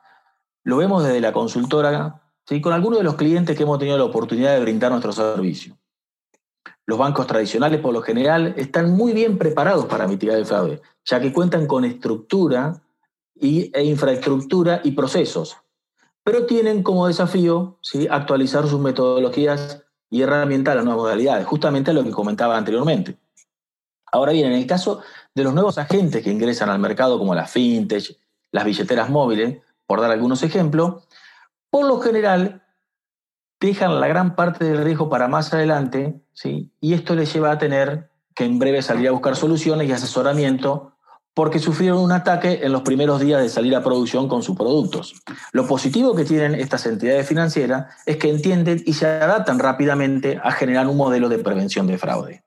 lo 0.64 0.76
vemos 0.78 1.04
desde 1.04 1.20
la 1.20 1.32
consultora 1.32 2.22
¿sí? 2.46 2.60
con 2.60 2.72
algunos 2.72 2.98
de 2.98 3.04
los 3.04 3.16
clientes 3.16 3.56
que 3.56 3.62
hemos 3.62 3.78
tenido 3.78 3.98
la 3.98 4.04
oportunidad 4.04 4.54
de 4.54 4.60
brindar 4.60 4.90
nuestro 4.90 5.12
servicio. 5.12 5.76
Los 6.86 6.98
bancos 6.98 7.26
tradicionales, 7.26 7.80
por 7.80 7.92
lo 7.92 8.02
general, 8.02 8.54
están 8.56 8.90
muy 8.90 9.12
bien 9.12 9.38
preparados 9.38 9.86
para 9.86 10.08
mitigar 10.08 10.36
el 10.36 10.46
fraude, 10.46 10.82
ya 11.04 11.20
que 11.20 11.32
cuentan 11.32 11.66
con 11.66 11.84
estructura 11.84 12.82
y, 13.34 13.70
e 13.72 13.84
infraestructura 13.84 14.80
y 14.82 14.90
procesos 14.92 15.56
pero 16.30 16.46
tienen 16.46 16.84
como 16.84 17.08
desafío 17.08 17.76
¿sí? 17.80 18.06
actualizar 18.08 18.64
sus 18.68 18.78
metodologías 18.78 19.82
y 20.08 20.22
herramientas 20.22 20.70
a 20.70 20.74
las 20.76 20.84
nuevas 20.84 21.02
modalidades, 21.02 21.44
justamente 21.44 21.92
lo 21.92 22.04
que 22.04 22.12
comentaba 22.12 22.56
anteriormente. 22.56 23.16
Ahora 24.12 24.30
bien, 24.30 24.46
en 24.46 24.52
el 24.52 24.64
caso 24.64 25.00
de 25.34 25.42
los 25.42 25.52
nuevos 25.54 25.76
agentes 25.78 26.22
que 26.22 26.30
ingresan 26.30 26.70
al 26.70 26.78
mercado, 26.78 27.18
como 27.18 27.34
las 27.34 27.50
fintech, 27.50 28.16
las 28.52 28.64
billeteras 28.64 29.10
móviles, 29.10 29.58
por 29.88 30.00
dar 30.00 30.12
algunos 30.12 30.44
ejemplos, 30.44 31.02
por 31.68 31.88
lo 31.88 31.98
general 31.98 32.62
dejan 33.58 34.00
la 34.00 34.06
gran 34.06 34.36
parte 34.36 34.64
del 34.64 34.84
riesgo 34.84 35.08
para 35.08 35.26
más 35.26 35.52
adelante, 35.52 36.22
¿sí? 36.32 36.70
y 36.80 36.94
esto 36.94 37.16
les 37.16 37.32
lleva 37.32 37.50
a 37.50 37.58
tener 37.58 38.08
que 38.36 38.44
en 38.44 38.60
breve 38.60 38.82
salir 38.82 39.08
a 39.08 39.12
buscar 39.12 39.34
soluciones 39.34 39.88
y 39.88 39.92
asesoramiento 39.92 40.92
porque 41.34 41.58
sufrieron 41.58 41.98
un 41.98 42.12
ataque 42.12 42.60
en 42.62 42.72
los 42.72 42.82
primeros 42.82 43.20
días 43.20 43.40
de 43.40 43.48
salir 43.48 43.74
a 43.76 43.82
producción 43.82 44.28
con 44.28 44.42
sus 44.42 44.56
productos. 44.56 45.14
Lo 45.52 45.66
positivo 45.66 46.14
que 46.14 46.24
tienen 46.24 46.54
estas 46.54 46.86
entidades 46.86 47.26
financieras 47.26 47.94
es 48.06 48.16
que 48.16 48.30
entienden 48.30 48.82
y 48.84 48.94
se 48.94 49.06
adaptan 49.06 49.58
rápidamente 49.58 50.40
a 50.42 50.52
generar 50.52 50.86
un 50.88 50.96
modelo 50.96 51.28
de 51.28 51.38
prevención 51.38 51.86
de 51.86 51.98
fraude. 51.98 52.44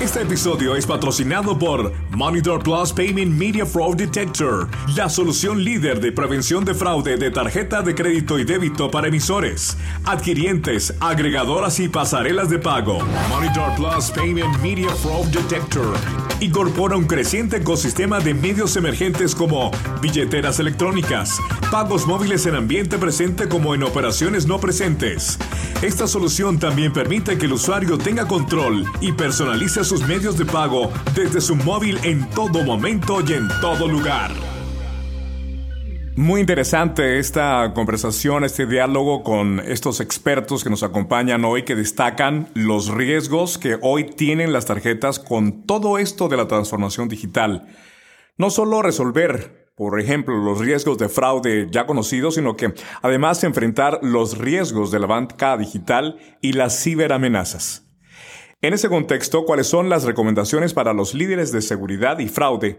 Este 0.00 0.20
episodio 0.20 0.76
es 0.76 0.84
patrocinado 0.84 1.58
por 1.58 1.94
Monitor 2.10 2.62
Plus 2.62 2.92
Payment 2.92 3.32
Media 3.32 3.64
Fraud 3.64 3.96
Detector, 3.96 4.68
la 4.96 5.08
solución 5.08 5.64
líder 5.64 6.00
de 6.00 6.12
prevención 6.12 6.64
de 6.64 6.74
fraude 6.74 7.16
de 7.16 7.30
tarjeta 7.30 7.80
de 7.80 7.94
crédito 7.94 8.38
y 8.38 8.44
débito 8.44 8.90
para 8.90 9.08
emisores, 9.08 9.78
adquirientes, 10.04 10.92
agregadoras 11.00 11.80
y 11.80 11.88
pasarelas 11.88 12.50
de 12.50 12.58
pago. 12.58 12.98
Monitor 13.30 13.74
Plus 13.76 14.10
Payment 14.10 14.58
Media 14.60 14.90
Fraud 14.90 15.28
Detector 15.28 15.94
incorpora 16.40 16.96
un 16.96 17.06
creciente 17.06 17.58
ecosistema 17.58 18.20
de 18.20 18.34
medios 18.34 18.76
emergentes 18.76 19.34
como 19.34 19.70
billeteras 20.02 20.58
electrónicas, 20.58 21.38
pagos 21.70 22.06
móviles 22.06 22.44
en 22.46 22.56
ambiente 22.56 22.98
presente 22.98 23.48
como 23.48 23.74
en 23.74 23.84
operaciones 23.84 24.46
no 24.46 24.58
presentes. 24.58 25.38
Esta 25.80 26.06
solución 26.06 26.58
también 26.58 26.92
permite 26.92 27.38
que 27.38 27.46
el 27.46 27.54
usuario 27.54 27.98
tenga 27.98 28.26
control 28.26 28.84
y 29.00 29.12
personalice 29.62 29.84
sus 29.84 30.06
medios 30.08 30.36
de 30.36 30.44
pago 30.44 30.90
desde 31.14 31.40
su 31.40 31.54
móvil 31.54 31.98
en 32.02 32.28
todo 32.30 32.64
momento 32.64 33.20
y 33.26 33.34
en 33.34 33.48
todo 33.60 33.86
lugar. 33.86 34.30
Muy 36.16 36.40
interesante 36.40 37.18
esta 37.18 37.72
conversación, 37.74 38.44
este 38.44 38.66
diálogo 38.66 39.22
con 39.22 39.60
estos 39.60 40.00
expertos 40.00 40.64
que 40.64 40.70
nos 40.70 40.82
acompañan 40.82 41.44
hoy 41.44 41.62
que 41.62 41.76
destacan 41.76 42.48
los 42.54 42.88
riesgos 42.88 43.56
que 43.56 43.78
hoy 43.80 44.04
tienen 44.04 44.52
las 44.52 44.66
tarjetas 44.66 45.18
con 45.18 45.64
todo 45.64 45.98
esto 45.98 46.28
de 46.28 46.36
la 46.36 46.48
transformación 46.48 47.08
digital. 47.08 47.68
No 48.36 48.50
solo 48.50 48.82
resolver, 48.82 49.70
por 49.76 50.00
ejemplo, 50.00 50.36
los 50.36 50.58
riesgos 50.58 50.98
de 50.98 51.08
fraude 51.08 51.68
ya 51.70 51.86
conocidos, 51.86 52.34
sino 52.34 52.56
que 52.56 52.74
además 53.00 53.44
enfrentar 53.44 54.00
los 54.02 54.38
riesgos 54.38 54.90
de 54.90 54.98
la 54.98 55.06
banca 55.06 55.56
digital 55.56 56.18
y 56.40 56.52
las 56.52 56.82
ciberamenazas. 56.82 57.91
En 58.64 58.74
ese 58.74 58.88
contexto, 58.88 59.44
¿cuáles 59.44 59.66
son 59.66 59.88
las 59.88 60.04
recomendaciones 60.04 60.72
para 60.72 60.92
los 60.92 61.14
líderes 61.14 61.50
de 61.50 61.62
seguridad 61.62 62.20
y 62.20 62.28
fraude, 62.28 62.78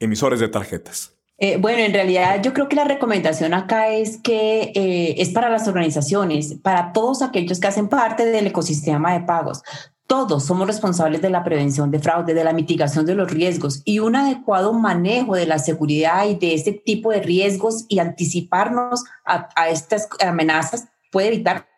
emisores 0.00 0.40
de 0.40 0.48
tarjetas? 0.48 1.18
Eh, 1.36 1.58
bueno, 1.58 1.80
en 1.80 1.92
realidad 1.92 2.42
yo 2.42 2.54
creo 2.54 2.66
que 2.66 2.76
la 2.76 2.84
recomendación 2.84 3.52
acá 3.52 3.90
es 3.90 4.16
que 4.22 4.72
eh, 4.74 5.16
es 5.18 5.28
para 5.28 5.50
las 5.50 5.68
organizaciones, 5.68 6.54
para 6.62 6.94
todos 6.94 7.20
aquellos 7.20 7.60
que 7.60 7.66
hacen 7.66 7.88
parte 7.88 8.24
del 8.24 8.46
ecosistema 8.46 9.12
de 9.12 9.20
pagos. 9.20 9.62
Todos 10.06 10.46
somos 10.46 10.66
responsables 10.66 11.20
de 11.20 11.28
la 11.28 11.44
prevención 11.44 11.90
de 11.90 11.98
fraude, 11.98 12.32
de 12.32 12.44
la 12.44 12.54
mitigación 12.54 13.04
de 13.04 13.14
los 13.14 13.30
riesgos 13.30 13.82
y 13.84 13.98
un 13.98 14.16
adecuado 14.16 14.72
manejo 14.72 15.36
de 15.36 15.44
la 15.44 15.58
seguridad 15.58 16.26
y 16.26 16.36
de 16.36 16.54
este 16.54 16.72
tipo 16.72 17.10
de 17.10 17.20
riesgos 17.20 17.84
y 17.90 17.98
anticiparnos 17.98 19.04
a, 19.26 19.50
a 19.56 19.68
estas 19.68 20.08
amenazas 20.26 20.88
puede 21.12 21.28
evitar 21.28 21.68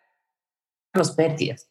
los 0.93 1.11
pérdidas. 1.11 1.70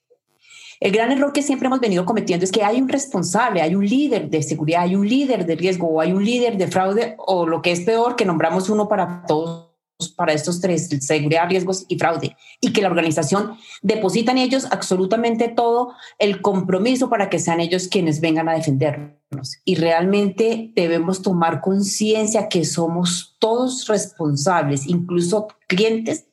El 0.81 0.93
gran 0.93 1.12
error 1.12 1.35
que 1.35 1.43
siempre 1.43 1.66
hemos 1.66 1.81
venido 1.81 2.07
cometiendo 2.07 2.45
es 2.45 2.51
que 2.51 2.64
hay 2.64 2.81
un 2.81 2.88
responsable, 2.88 3.61
hay 3.61 3.75
un 3.75 3.87
líder 3.87 4.31
de 4.31 4.43
seguridad, 4.43 4.83
hay 4.83 4.97
un 4.97 5.07
líder 5.07 5.45
de 5.45 5.55
riesgo 5.55 5.87
o 5.87 6.01
hay 6.01 6.12
un 6.12 6.25
líder 6.25 6.57
de 6.57 6.69
fraude 6.69 7.16
o 7.19 7.47
lo 7.47 7.61
que 7.61 7.71
es 7.71 7.81
peor, 7.81 8.16
que 8.16 8.25
nombramos 8.25 8.71
uno 8.71 8.88
para 8.88 9.25
todos 9.27 9.71
para 10.16 10.33
estos 10.33 10.62
tres, 10.62 10.88
seguridad, 11.01 11.51
riesgos 11.51 11.85
y 11.88 11.99
fraude, 11.99 12.35
y 12.59 12.73
que 12.73 12.81
la 12.81 12.88
organización 12.88 13.59
deposita 13.83 14.33
en 14.33 14.38
ellos 14.38 14.66
absolutamente 14.71 15.49
todo 15.49 15.93
el 16.19 16.40
compromiso 16.40 17.11
para 17.11 17.29
que 17.29 17.38
sean 17.38 17.61
ellos 17.61 17.88
quienes 17.88 18.23
vengan 18.23 18.49
a 18.49 18.55
defendernos. 18.55 19.59
Y 19.66 19.75
realmente 19.75 20.73
debemos 20.75 21.21
tomar 21.21 21.61
conciencia 21.61 22.49
que 22.49 22.64
somos 22.64 23.37
todos 23.38 23.87
responsables, 23.88 24.87
incluso 24.87 25.49
clientes 25.66 26.25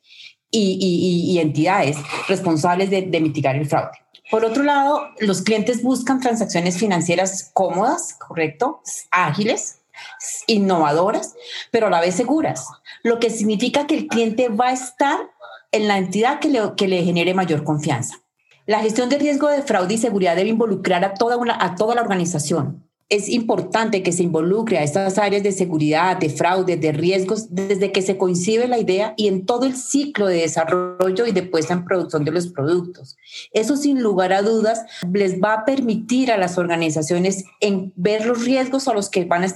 y, 0.50 1.38
entidades 1.42 1.98
responsables 2.30 2.90
de 2.90 3.20
mitigar 3.20 3.58
el 3.58 3.68
fraude. 3.68 4.07
Por 4.30 4.44
otro 4.44 4.64
lado, 4.64 5.10
los 5.20 5.42
clientes 5.42 5.82
buscan 5.82 6.20
transacciones 6.20 6.78
financieras 6.78 7.50
cómodas, 7.54 8.14
correcto, 8.14 8.82
ágiles, 9.10 9.80
innovadoras, 10.48 11.36
pero 11.72 11.88
a 11.88 11.90
la 11.90 12.02
vez 12.02 12.16
seguras, 12.16 12.68
lo 13.04 13.20
que 13.20 13.30
significa 13.30 13.88
que 13.88 13.96
el 13.96 14.08
cliente 14.08 14.50
va 14.50 14.68
a 14.68 14.74
estar 14.74 15.18
en 15.72 15.88
la 15.88 15.98
entidad 15.98 16.40
que 16.40 16.50
le, 16.88 17.04
genere 17.04 17.34
mayor 17.34 17.64
confianza. 17.64 18.22
La 18.66 18.80
gestión 18.80 19.10
de 19.10 19.18
riesgo 19.18 19.48
de 19.48 19.62
fraude 19.62 19.94
y 19.94 19.98
seguridad 19.98 20.36
debe 20.36 20.50
involucrar 20.50 21.06
a 21.06 21.14
toda 21.14 21.96
la 21.96 22.02
organización, 22.02 22.87
es 23.10 23.30
importante 23.30 24.04
que 24.04 24.12
se 24.12 24.24
involucre 24.24 24.78
a 24.78 24.84
estas 24.84 25.18
áreas 25.18 25.42
de 25.42 25.54
seguridad, 25.54 26.18
de 26.18 26.30
fraude, 26.30 26.76
de 26.76 26.92
riesgos, 26.92 27.48
desde 27.56 27.94
que 27.94 28.02
se 28.02 28.18
coincide 28.18 28.68
la 28.68 28.80
idea 28.80 29.14
y 29.16 29.28
en 29.28 29.46
todo 29.46 29.66
el 29.66 29.78
ciclo 29.78 30.28
de 30.28 30.42
desarrollo 30.42 31.26
y 31.26 31.32
de 31.32 31.44
puesta 31.44 31.74
en 31.74 31.86
producción 31.86 32.26
de 32.26 32.32
los 32.32 32.48
productos. 32.48 33.16
Eso 33.54 33.78
sin 33.78 34.02
lugar 34.02 34.34
a 34.34 34.42
dudas 34.42 34.82
les 35.14 35.42
va 35.42 35.54
a 35.54 35.66
permitir 35.66 36.32
a 36.32 36.38
las 36.38 36.58
organizaciones 36.58 37.46
en 37.62 37.94
ver 37.96 38.26
los 38.26 38.44
riesgos 38.44 38.90
a 38.90 38.94
los 38.94 39.10
que 39.10 39.24
van 39.24 39.44
a 39.44 39.48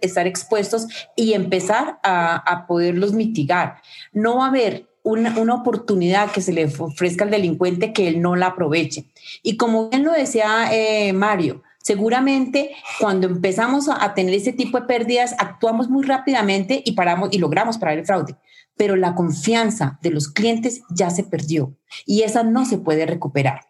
estar 0.00 0.26
expuestos 0.26 0.86
y 1.14 1.34
empezar 1.34 1.98
a, 2.02 2.64
poderlos 2.66 3.12
mitigar. 3.12 3.82
No 4.12 4.38
va 4.38 4.46
a 4.46 4.48
haber 4.48 4.88
una, 5.02 5.38
una, 5.38 5.56
oportunidad 5.56 6.30
que 6.30 6.40
se 6.40 6.54
le 6.54 6.64
ofrezca 6.64 7.24
al 7.24 7.30
delincuente 7.30 7.92
que 7.92 8.08
él 8.08 8.22
no 8.22 8.36
la 8.36 8.46
aproveche. 8.46 9.10
Y 9.42 9.58
como 9.58 9.90
bien 9.90 10.04
lo 10.04 10.12
decía 10.12 10.68
eh, 10.72 11.12
Mario, 11.12 11.62
Seguramente 11.84 12.70
cuando 12.98 13.26
empezamos 13.26 13.90
a 13.90 14.14
tener 14.14 14.32
ese 14.32 14.54
tipo 14.54 14.80
de 14.80 14.86
pérdidas, 14.86 15.34
actuamos 15.38 15.90
muy 15.90 16.02
rápidamente 16.02 16.82
y 16.82 16.92
paramos 16.92 17.28
y 17.30 17.38
logramos 17.38 17.76
parar 17.76 17.98
el 17.98 18.06
fraude. 18.06 18.36
Pero 18.74 18.96
la 18.96 19.14
confianza 19.14 19.98
de 20.00 20.10
los 20.10 20.28
clientes 20.28 20.80
ya 20.88 21.10
se 21.10 21.24
perdió 21.24 21.76
y 22.06 22.22
esa 22.22 22.42
no 22.42 22.64
se 22.64 22.78
puede 22.78 23.04
recuperar. 23.04 23.60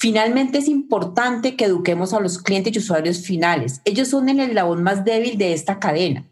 Finalmente 0.00 0.58
es 0.58 0.66
importante 0.66 1.54
que 1.54 1.66
eduquemos 1.66 2.12
a 2.12 2.18
los 2.18 2.42
clientes 2.42 2.74
y 2.74 2.78
usuarios 2.80 3.24
finales. 3.24 3.82
Ellos 3.84 4.08
son 4.08 4.28
el 4.28 4.40
eslabón 4.40 4.82
más 4.82 5.04
débil 5.04 5.38
de 5.38 5.52
esta 5.52 5.78
cadena 5.78 6.29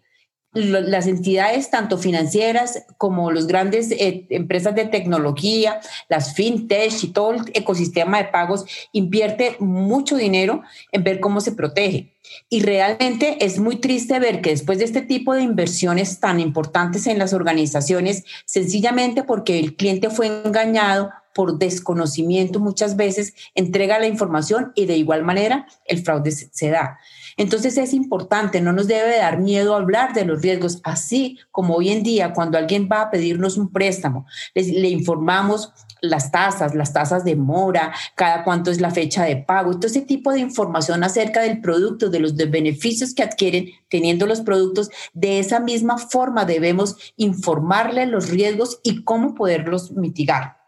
las 0.53 1.07
entidades 1.07 1.71
tanto 1.71 1.99
financieras 1.99 2.85
como 2.97 3.31
los 3.31 3.47
grandes 3.47 3.91
eh, 3.91 4.27
empresas 4.31 4.75
de 4.75 4.87
tecnología, 4.87 5.81
las 6.09 6.35
fintech 6.35 7.05
y 7.05 7.09
todo 7.09 7.33
el 7.33 7.43
ecosistema 7.55 8.19
de 8.19 8.29
pagos 8.29 8.65
invierte 8.93 9.57
mucho 9.59 10.17
dinero 10.17 10.63
en 10.93 11.05
ver 11.05 11.21
cómo 11.21 11.41
se 11.41 11.53
protege. 11.53 12.15
Y 12.49 12.61
realmente 12.61 13.45
es 13.45 13.59
muy 13.59 13.77
triste 13.77 14.19
ver 14.19 14.41
que 14.41 14.51
después 14.51 14.79
de 14.79 14.85
este 14.85 15.03
tipo 15.03 15.35
de 15.35 15.43
inversiones 15.43 16.21
tan 16.21 16.41
importantes 16.41 17.07
en 17.07 17.19
las 17.19 17.33
organizaciones, 17.33 18.25
sencillamente 18.45 19.23
porque 19.23 19.59
el 19.59 19.77
cliente 19.77 20.11
fue 20.11 20.27
engañado 20.27 21.11
por 21.35 21.59
desconocimiento 21.59 22.59
muchas 22.59 22.97
veces, 22.97 23.35
entrega 23.55 23.99
la 23.99 24.09
información 24.09 24.73
y 24.75 24.87
de 24.87 24.97
igual 24.97 25.23
manera 25.23 25.67
el 25.85 26.03
fraude 26.03 26.33
se 26.33 26.71
da. 26.71 26.99
Entonces 27.39 27.79
es 27.79 27.95
importante, 27.95 28.61
no 28.61 28.73
nos 28.73 28.89
debe 28.89 29.17
dar 29.17 29.39
miedo 29.39 29.77
hablar 29.77 30.13
de 30.13 30.25
los 30.25 30.43
riesgos, 30.43 30.81
así 30.83 31.39
como 31.53 31.77
hoy 31.77 31.91
en 31.91 32.03
día 32.03 32.33
cuando 32.33 32.59
alguien 32.59 32.89
va 32.91 33.03
a 33.03 33.11
pedirnos 33.11 33.57
un 33.57 33.71
préstamo, 33.73 34.27
le 34.55 34.89
informamos 34.89 35.73
las 36.01 36.33
tasas, 36.33 36.75
las 36.75 36.93
tasas 36.93 37.25
de 37.25 37.37
mora, 37.37 37.93
cada 38.17 38.43
cuánto 38.43 38.73
es 38.73 38.81
la 38.81 38.91
fecha 38.91 39.25
de 39.25 39.37
pago, 39.37 39.75
todo 39.75 39.87
ese 39.87 40.03
tipo 40.03 40.33
de 40.33 40.41
información 40.41 41.05
acerca 41.05 41.41
del 41.43 41.61
producto, 41.61 42.11
de 42.11 42.19
los 42.19 42.35
beneficios 42.35 43.15
que 43.15 43.23
adquieren 43.23 43.71
teniendo 43.89 44.27
los 44.27 44.41
productos, 44.41 44.91
de 45.13 45.39
esa 45.39 45.61
misma 45.61 45.97
forma 45.97 46.45
debemos 46.45 46.97
informarle 47.17 48.07
los 48.07 48.31
riesgos 48.31 48.81
y 48.83 49.05
cómo 49.05 49.35
poderlos 49.35 49.93
mitigar. 49.93 50.59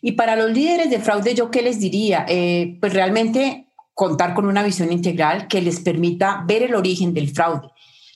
Y 0.00 0.12
para 0.12 0.36
los 0.36 0.52
líderes 0.52 0.90
de 0.90 1.00
fraude, 1.00 1.34
¿yo 1.34 1.50
qué 1.50 1.62
les 1.62 1.80
diría? 1.80 2.24
Eh, 2.28 2.78
pues 2.80 2.92
realmente 2.92 3.67
contar 3.98 4.32
con 4.32 4.46
una 4.46 4.62
visión 4.62 4.92
integral 4.92 5.48
que 5.48 5.60
les 5.60 5.80
permita 5.80 6.44
ver 6.46 6.62
el 6.62 6.76
origen 6.76 7.12
del 7.14 7.30
fraude. 7.30 7.68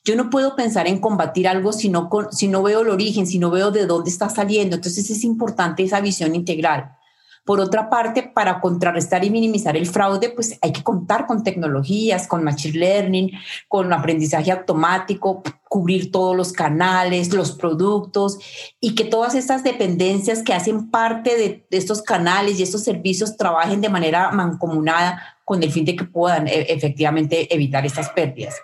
Yo 0.05 0.14
no 0.14 0.31
puedo 0.31 0.55
pensar 0.55 0.87
en 0.87 1.01
combatir 1.01 1.49
algo 1.49 1.73
si 1.73 1.88
no, 1.88 2.09
si 2.31 2.47
no 2.47 2.62
veo 2.62 2.83
el 2.83 2.88
origen, 2.88 3.27
si 3.27 3.40
no 3.40 3.51
veo 3.51 3.73
de 3.73 3.87
dónde 3.87 4.09
está 4.09 4.29
saliendo. 4.29 4.77
Entonces 4.77 5.11
es 5.11 5.25
importante 5.25 5.83
esa 5.83 6.01
visión 6.01 6.37
integral. 6.37 6.92
Por 7.45 7.59
otra 7.59 7.90
parte, 7.90 8.23
para 8.23 8.61
contrarrestar 8.61 9.25
y 9.25 9.31
minimizar 9.31 9.77
el 9.77 9.88
fraude, 9.88 10.31
pues 10.31 10.57
hay 10.62 10.73
que 10.73 10.85
contar 10.85 11.27
con 11.27 11.42
tecnologías, 11.42 12.29
con 12.29 12.45
machine 12.45 12.79
learning, 12.79 13.33
con 13.66 13.92
aprendizaje 13.92 14.53
automático, 14.53 15.42
cubrir 15.68 16.12
todos 16.12 16.37
los 16.37 16.53
canales, 16.53 17.33
los 17.33 17.51
productos 17.51 18.38
y 18.79 18.95
que 18.95 19.03
todas 19.05 19.35
estas 19.35 19.64
dependencias 19.64 20.45
que 20.45 20.55
hacen 20.55 20.92
parte 20.92 21.37
de, 21.37 21.66
estos 21.77 22.03
canales 22.03 22.61
y 22.61 22.62
estos 22.62 22.85
servicios 22.85 23.37
trabajen 23.37 23.81
de 23.81 23.88
manera 23.88 24.31
mancomunada 24.31 25.32
con 25.45 25.63
el 25.63 25.71
fin 25.71 25.85
de 25.85 25.97
que 25.97 26.05
puedan 26.05 26.49
eh, 26.49 26.67
efectivamente 26.69 27.53
evitar 27.53 27.85
estas 27.85 28.09
pérdidas. 28.11 28.57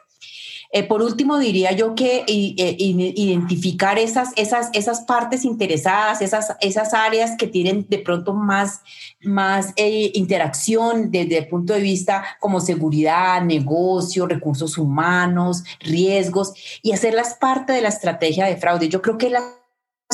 Eh, 0.70 0.82
por 0.82 1.00
último, 1.00 1.38
diría 1.38 1.72
yo 1.72 1.94
que 1.94 2.24
eh, 2.26 2.76
identificar 2.78 3.98
esas, 3.98 4.32
esas, 4.36 4.68
esas 4.74 5.00
partes 5.00 5.46
interesadas, 5.46 6.20
esas, 6.20 6.56
esas 6.60 6.92
áreas 6.92 7.36
que 7.38 7.46
tienen 7.46 7.86
de 7.88 7.98
pronto 7.98 8.34
más, 8.34 8.82
más 9.22 9.72
interacción 9.76 11.10
desde 11.10 11.38
el 11.38 11.48
punto 11.48 11.72
de 11.72 11.80
vista 11.80 12.22
como 12.38 12.60
seguridad, 12.60 13.40
negocio, 13.40 14.26
recursos 14.26 14.76
humanos, 14.76 15.64
riesgos, 15.80 16.52
y 16.82 16.92
hacerlas 16.92 17.34
parte 17.40 17.72
de 17.72 17.80
la 17.80 17.88
estrategia 17.88 18.44
de 18.44 18.58
fraude. 18.58 18.90
Yo 18.90 19.00
creo 19.00 19.16
que 19.16 19.30
las 19.30 19.44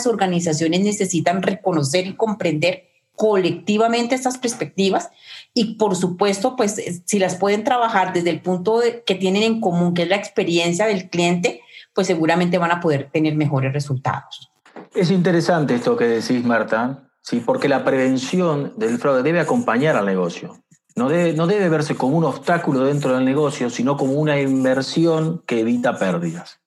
organizaciones 0.07 0.83
necesitan 0.83 1.43
reconocer 1.43 2.07
y 2.07 2.15
comprender 2.15 2.94
colectivamente 3.17 4.15
estas 4.15 4.39
perspectivas 4.39 5.11
y 5.53 5.75
por 5.77 5.95
supuesto, 5.97 6.57
pues 6.57 7.03
si 7.05 7.19
las 7.19 7.37
pueden 7.37 7.65
trabajar 7.65 8.13
desde 8.13 8.31
el 8.31 8.41
punto 8.41 8.81
que 9.07 9.15
tienen 9.15 9.43
en 9.43 9.61
común, 9.61 9.95
que 9.95 10.03
es 10.03 10.09
la 10.09 10.17
experiencia 10.17 10.87
del 10.87 11.09
cliente, 11.09 11.61
pues 11.95 12.09
seguramente 12.09 12.59
van 12.59 12.73
a 12.73 12.81
poder 12.81 13.11
tener 13.13 13.37
mejores 13.37 13.73
resultados. 13.73 14.51
Es 14.93 15.11
interesante 15.11 15.77
esto 15.77 15.97
que 15.97 16.07
decís, 16.07 16.45
Marta, 16.45 17.09
¿sí? 17.23 17.41
porque 17.45 17.69
la 17.69 17.85
prevención 17.85 18.75
del 18.77 18.99
fraude 18.99 19.23
debe 19.23 19.41
acompañar 19.41 19.97
al 19.97 20.07
negocio. 20.07 20.59
No 20.97 21.09
debe, 21.09 21.33
no 21.33 21.47
debe 21.47 21.69
verse 21.69 21.97
como 21.97 22.17
un 22.17 22.25
obstáculo 22.25 22.85
dentro 22.85 23.15
del 23.15 23.25
negocio, 23.25 23.71
sino 23.71 23.97
como 23.97 24.15
una 24.15 24.41
inversión 24.41 25.43
que 25.47 25.61
evita 25.61 25.99
pérdidas. 25.99 26.61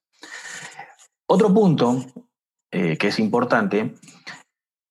Otro 1.26 1.54
punto 1.54 2.06
eh, 2.72 2.98
que 2.98 3.08
es 3.08 3.20
importante 3.20 3.96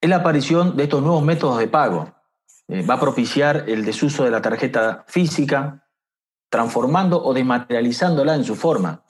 es 0.07 0.11
la 0.11 0.17
aparición 0.17 0.77
de 0.77 0.85
estos 0.85 1.03
nuevos 1.03 1.25
métodos 1.25 1.59
de 1.59 1.67
pago. 1.67 2.15
Eh, 2.69 2.87
va 2.87 2.95
a 2.95 3.01
propiciar 3.01 3.65
el 3.67 3.85
desuso 3.85 4.23
de 4.25 4.31
la 4.31 4.41
tarjeta 4.41 5.05
física, 5.09 5.85
transformando 6.49 7.23
o 7.23 7.35
desmaterializándola 7.35 8.37
en 8.37 8.45
su 8.45 8.55
forma. 8.55 9.05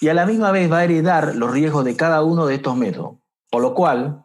Y 0.00 0.08
a 0.08 0.14
la 0.14 0.24
misma 0.24 0.52
vez 0.52 0.70
va 0.70 0.78
a 0.78 0.84
heredar 0.84 1.34
los 1.34 1.50
riesgos 1.50 1.84
de 1.84 1.96
cada 1.96 2.22
uno 2.22 2.46
de 2.46 2.54
estos 2.54 2.76
métodos. 2.76 3.16
Por 3.50 3.62
lo 3.62 3.74
cual, 3.74 4.24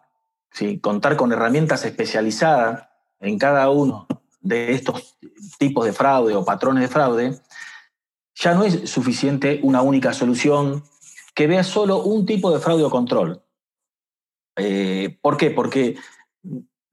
contar 0.82 1.16
con 1.16 1.32
herramientas 1.32 1.84
especializadas 1.86 2.88
en 3.20 3.40
cada 3.40 3.70
uno 3.72 4.08
de 4.42 4.74
estos 4.74 5.18
tipos 5.58 5.86
de 5.86 5.94
fraude 5.94 6.36
o 6.36 6.46
patrones 6.46 6.84
de 6.84 6.88
fraude, 6.88 7.40
ya 8.36 8.54
no 8.54 8.64
es 8.64 8.90
suficiente 8.90 9.60
una 9.64 9.82
única 9.82 10.14
solución 10.14 10.84
que 11.34 11.48
vea 11.48 11.64
solo 11.64 12.04
un 12.04 12.28
tipo 12.28 12.52
de 12.52 12.60
fraude 12.60 12.84
o 12.84 12.92
control. 12.92 13.44
Eh, 14.60 15.18
¿Por 15.22 15.38
qué? 15.38 15.52
Porque 15.52 15.98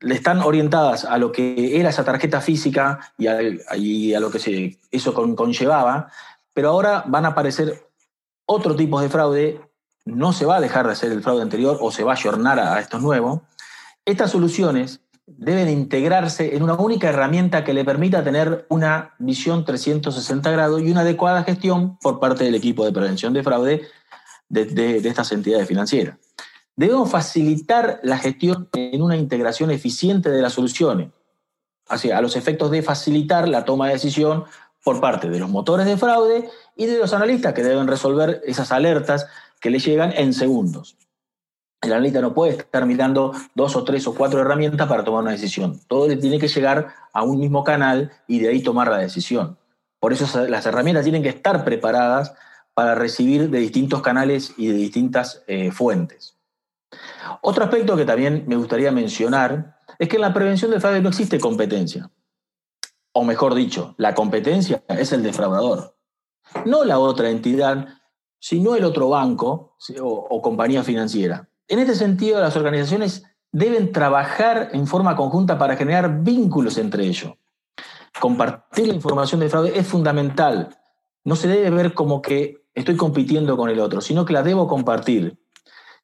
están 0.01 0.41
orientadas 0.41 1.05
a 1.05 1.19
lo 1.19 1.33
que 1.33 1.79
era 1.81 1.91
esa 1.91 2.05
tarjeta 2.05 2.41
física 2.41 3.01
y 3.19 3.27
a, 3.27 4.21
lo 4.21 4.31
que 4.31 4.79
eso 4.91 5.15
conllevaba, 5.15 6.09
pero 6.53 6.71
ahora 6.71 7.05
van 7.07 7.25
a 7.25 7.29
aparecer 7.29 7.89
otro 8.47 8.77
tipo 8.77 9.01
de 9.01 9.09
fraude, 9.09 9.61
no 10.05 10.33
se 10.33 10.47
va 10.47 10.57
a 10.57 10.61
dejar 10.61 10.87
de 10.87 10.93
hacer 10.93 11.13
el 11.13 11.23
fraude 11.23 11.43
anterior 11.43 11.79
o 11.81 11.91
se 11.91 12.05
va 12.05 12.13
a 12.13 12.17
ayornar 12.17 12.61
a, 12.61 12.79
estos 12.79 13.03
nuevos. 13.03 13.41
Estas 14.05 14.31
soluciones 14.31 15.01
deben 15.27 15.69
integrarse 15.69 16.55
en 16.55 16.63
una 16.63 16.75
única 16.75 17.09
herramienta 17.09 17.65
que 17.65 17.75
le 17.75 17.85
permita 17.85 18.23
tener 18.23 18.67
una 18.69 19.15
visión 19.19 19.65
360 19.65 20.49
grados 20.53 20.81
y 20.83 20.91
una 20.91 21.01
adecuada 21.01 21.43
gestión 21.43 21.99
por 21.99 22.21
parte 22.21 22.45
del 22.45 22.55
equipo 22.55 22.85
de 22.85 22.93
prevención 22.93 23.33
de 23.33 23.43
fraude 23.43 23.83
de 24.49 24.99
estas 24.99 25.33
entidades 25.33 25.67
financieras. 25.67 26.19
Debemos 26.77 27.11
facilitar 27.11 28.01
la 28.03 28.19
gestión 28.19 28.69
en 28.75 29.01
una 29.03 29.17
integración 29.17 29.71
eficiente 29.71 30.29
de 30.31 30.43
las 30.43 30.53
soluciones, 30.53 31.09
así, 31.89 32.11
a 32.11 32.21
los 32.21 32.37
efectos 32.37 32.71
de 32.71 32.83
facilitar 32.83 33.49
la 33.49 33.65
toma 33.65 33.87
de 33.87 33.95
decisión 33.95 34.45
por 34.85 35.01
parte 35.01 35.31
de 35.31 35.39
los 35.39 35.49
motores 35.49 35.87
de 35.87 35.97
fraude 35.97 36.49
y 36.77 36.85
de 36.85 36.99
los 36.99 37.15
analistas 37.15 37.55
que 37.55 37.63
deben 37.63 37.87
resolver 37.87 38.43
esas 38.45 38.73
alertas 38.73 39.27
que 39.59 39.71
le 39.71 39.79
llegan 39.79 40.13
en 40.13 40.35
segundos. 40.35 40.97
El 41.81 41.93
analista 41.93 42.21
no 42.21 42.35
puede 42.35 42.53
estar 42.53 42.85
mirando 42.85 43.33
dos 43.55 43.75
o 43.75 43.85
tres 43.85 44.07
o 44.07 44.15
cuatro 44.15 44.41
herramientas 44.41 44.87
para 44.87 45.03
tomar 45.03 45.23
una 45.23 45.33
decisión. 45.33 45.81
Todo 45.89 46.09
le 46.09 46.17
tiene 46.17 46.39
que 46.39 46.49
llegar 46.49 46.95
a 47.13 47.23
un 47.23 47.41
mismo 47.41 47.65
canal 47.65 48.13
y 48.27 48.41
de 48.41 48.49
ahí 48.49 48.63
tomar 48.63 48.89
la 48.89 48.99
decisión. 48.99 49.57
Por 49.99 50.13
eso 50.13 50.47
las 50.47 50.67
herramientas 50.67 51.05
tienen 51.05 51.23
que 51.23 51.31
estar 51.31 51.65
preparadas 51.65 52.35
para 52.75 52.95
recibir 52.95 53.49
de 53.49 53.61
distintos 53.61 54.03
canales 54.03 54.53
y 54.59 54.69
de 54.69 54.75
distintas 54.75 55.43
eh, 55.47 55.71
fuentes. 55.71 56.36
Otro 57.43 57.65
aspecto 57.65 57.97
que 57.97 58.05
también 58.05 58.45
me 58.47 58.57
gustaría 58.57 58.91
mencionar 58.91 59.77
es 59.99 60.09
que 60.09 60.17
en 60.17 60.23
la 60.23 60.35
prevención 60.35 60.71
del 60.71 60.81
fraude 60.81 61.01
no 61.01 61.09
existe 61.09 61.41
competencia. 61.41 62.11
O 63.13 63.25
mejor 63.25 63.55
dicho, 63.55 63.95
la 63.99 64.15
competencia 64.15 64.85
es 64.89 65.13
el 65.13 65.23
defraudador. 65.23 65.97
No 66.65 66.85
la 66.85 66.99
otra 66.99 67.31
entidad, 67.31 67.87
sino 68.39 68.77
el 68.77 68.85
otro 68.85 69.09
banco 69.09 69.77
o, 70.01 70.43
compañía 70.43 70.83
financiera. 70.83 71.49
En 71.69 71.79
este 71.79 71.95
sentido, 71.95 72.41
las 72.41 72.57
organizaciones 72.57 73.25
deben 73.51 73.91
trabajar 73.91 74.69
en 74.73 74.87
forma 74.87 75.17
conjunta 75.17 75.59
para 75.59 75.77
generar 75.77 76.23
vínculos 76.23 76.79
entre 76.79 77.07
ellos. 77.07 77.33
Compartir 78.21 78.89
la 78.89 78.95
información 78.95 79.41
de 79.41 79.49
fraude 79.49 79.79
es 79.79 79.87
fundamental. 79.87 80.77
No 81.25 81.37
se 81.37 81.49
debe 81.49 81.71
ver 81.71 81.95
como 81.95 82.23
que 82.23 82.67
estoy 82.75 82.97
compitiendo 82.97 83.57
con 83.57 83.71
el 83.71 83.81
otro, 83.81 84.01
sino 84.01 84.25
que 84.25 84.33
la 84.33 84.43
debo 84.43 84.69
compartir 84.69 85.39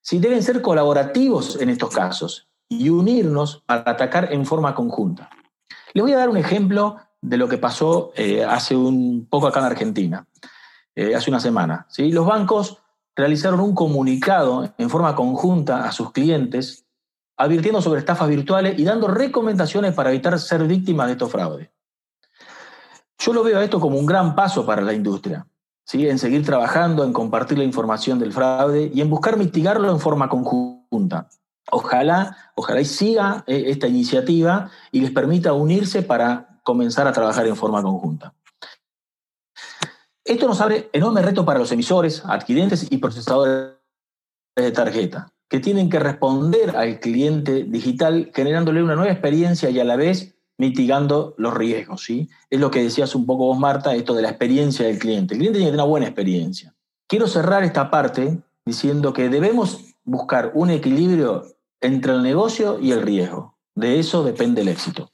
si 0.03 0.19
deben 0.19 0.43
ser 0.43 0.61
colaborativos 0.61 1.61
en 1.61 1.71
estos 1.71 1.95
casos 1.95 2.49
y 2.69 2.91
unirnos 2.91 3.63
para 3.65 3.91
atacar 3.93 4.33
en 4.33 4.45
forma 4.45 4.75
conjunta. 4.75 5.31
Les 5.95 6.03
voy 6.03 6.13
a 6.13 6.19
dar 6.19 6.29
un 6.29 6.37
ejemplo 6.37 6.97
de 7.21 7.37
lo 7.37 7.49
que 7.49 7.57
pasó 7.57 8.13
eh, 8.17 8.45
hace 8.45 8.77
un 8.77 9.27
poco 9.31 9.47
acá 9.47 9.61
en 9.61 9.67
Argentina, 9.67 10.27
eh, 10.95 11.15
hace 11.15 11.31
una 11.31 11.39
semana. 11.39 11.87
¿sí? 11.89 12.11
Los 12.11 12.27
bancos 12.27 12.79
realizaron 13.15 13.61
un 13.61 13.75
comunicado 13.75 14.75
en 14.77 14.91
forma 14.91 15.15
conjunta 15.15 15.85
a 15.85 15.93
sus 15.93 16.11
clientes, 16.11 16.85
advirtiendo 17.37 17.81
sobre 17.81 18.01
estafas 18.01 18.29
virtuales 18.29 18.79
y 18.79 18.85
dando 18.85 19.07
recomendaciones 19.07 19.95
para 19.95 20.11
evitar 20.11 20.39
ser 20.41 20.65
víctimas 20.65 21.07
de 21.07 21.13
estos 21.13 21.31
fraudes. 21.31 21.71
Yo 23.19 23.33
lo 23.33 23.45
veo 23.45 23.59
a 23.59 23.65
esto 23.65 23.79
como 23.79 23.99
un 23.99 24.07
gran 24.07 24.35
paso 24.35 24.67
para 24.67 24.83
la 24.83 24.93
industria 24.93 25.47
en 25.93 26.19
seguir 26.19 26.45
trabajando, 26.45 27.05
en 27.05 27.13
compartir 27.13 27.59
la 27.59 27.65
información 27.65 28.19
del 28.19 28.33
fraude 28.33 28.91
y 28.95 29.01
en 29.01 29.11
buscar 29.11 29.37
mitigarlo 29.37 29.91
en 29.91 30.01
forma 30.01 30.29
conjunta. 30.29 31.29
Ojalá, 31.71 32.37
ojalá 32.55 32.81
y 32.81 32.85
siga 32.85 33.45
eh, 33.47 33.65
esta 33.67 33.89
iniciativa 33.89 34.71
y 34.91 35.01
les 35.01 35.11
permita 35.11 35.53
unirse 35.53 36.03
para 36.03 36.61
comenzar 36.63 37.07
a 37.07 37.13
trabajar 37.13 37.47
en 37.47 37.57
forma 37.57 37.83
conjunta. 37.83 38.35
Esto 40.25 40.47
nos 40.47 40.61
abre 40.61 40.89
enorme 40.93 41.23
reto 41.23 41.45
para 41.45 41.59
los 41.59 41.73
emisores, 41.73 42.23
adquirentes 42.25 42.87
y 42.91 42.99
procesadores 42.99 43.75
de 44.57 44.71
tarjeta, 44.71 45.33
que 45.49 45.61
tienen 45.61 45.91
que 45.91 45.99
responder 45.99 46.77
al 46.77 47.01
cliente 47.01 47.65
digital 47.65 48.31
generándole 48.35 48.83
una 48.83 48.95
nueva 48.95 49.13
experiencia 49.13 49.71
y 49.71 49.81
a 49.81 49.85
la 49.85 49.97
vez 49.97 50.32
mitigando 50.63 51.35
los 51.39 51.53
riesgos. 51.55 52.05
¿sí? 52.05 52.29
Es 52.49 52.61
lo 52.61 52.71
que 52.71 52.85
decías 52.85 53.17
un 53.17 53.27
poco 53.27 53.47
vos, 53.47 53.59
Marta, 53.59 53.97
esto 53.97 54.15
de 54.15 54.23
la 54.23 54.29
experiencia 54.29 54.87
del 54.87 54.97
cliente. 54.97 55.35
El 55.35 55.41
cliente 55.41 55.59
tiene 55.59 55.71
que 55.71 55.73
tener 55.73 55.83
una 55.83 55.91
buena 55.91 56.07
experiencia. 56.07 56.73
Quiero 57.09 57.27
cerrar 57.27 57.65
esta 57.65 57.91
parte 57.91 58.39
diciendo 58.65 59.13
que 59.13 59.29
debemos 59.29 59.97
buscar 60.05 60.53
un 60.55 60.71
equilibrio 60.71 61.47
entre 61.81 62.13
el 62.13 62.23
negocio 62.23 62.79
y 62.79 62.93
el 62.93 63.03
riesgo. 63.03 63.57
De 63.75 63.99
eso 63.99 64.23
depende 64.23 64.61
el 64.63 64.69
éxito. 64.69 65.11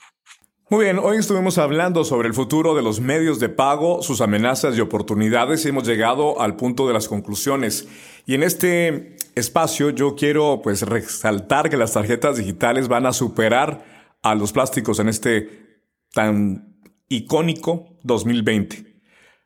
Muy 0.69 0.85
bien, 0.85 0.99
hoy 0.99 1.17
estuvimos 1.17 1.57
hablando 1.57 2.05
sobre 2.05 2.29
el 2.29 2.35
futuro 2.35 2.75
de 2.75 2.83
los 2.83 3.01
medios 3.01 3.41
de 3.41 3.49
pago, 3.49 4.03
sus 4.03 4.21
amenazas 4.21 4.77
y 4.77 4.83
oportunidades 4.83 5.65
hemos 5.65 5.87
llegado 5.87 6.43
al 6.43 6.57
punto 6.57 6.87
de 6.87 6.93
las 6.93 7.09
conclusiones. 7.09 7.89
Y 8.27 8.35
en 8.35 8.43
este 8.43 9.17
espacio 9.35 9.89
yo 9.89 10.15
quiero 10.15 10.61
pues 10.63 10.83
resaltar 10.83 11.71
que 11.71 11.79
las 11.79 11.95
tarjetas 11.95 12.37
digitales 12.37 12.89
van 12.89 13.07
a 13.07 13.15
superar 13.15 13.98
a 14.23 14.35
los 14.35 14.53
plásticos 14.53 14.99
en 15.01 15.09
este 15.09 15.83
tan 16.13 16.79
icónico 17.09 17.99
2020. 18.03 18.89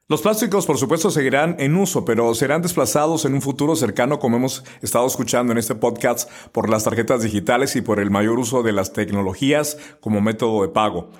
Los 0.08 0.20
plásticos, 0.20 0.66
por 0.66 0.76
supuesto, 0.76 1.10
seguirán 1.10 1.56
en 1.58 1.74
uso, 1.74 2.04
pero 2.04 2.34
serán 2.34 2.60
desplazados 2.60 3.24
en 3.24 3.34
un 3.34 3.40
futuro 3.40 3.76
cercano, 3.76 4.18
como 4.18 4.36
hemos 4.36 4.62
estado 4.82 5.06
escuchando 5.06 5.52
en 5.52 5.58
este 5.58 5.74
podcast, 5.74 6.30
por 6.50 6.68
las 6.68 6.84
tarjetas 6.84 7.22
digitales 7.22 7.76
y 7.76 7.80
por 7.80 7.98
el 7.98 8.10
mayor 8.10 8.38
uso 8.38 8.62
de 8.62 8.72
las 8.72 8.92
tecnologías 8.92 9.78
como 10.00 10.20
método 10.20 10.62
de 10.62 10.68
pago. 10.68 11.10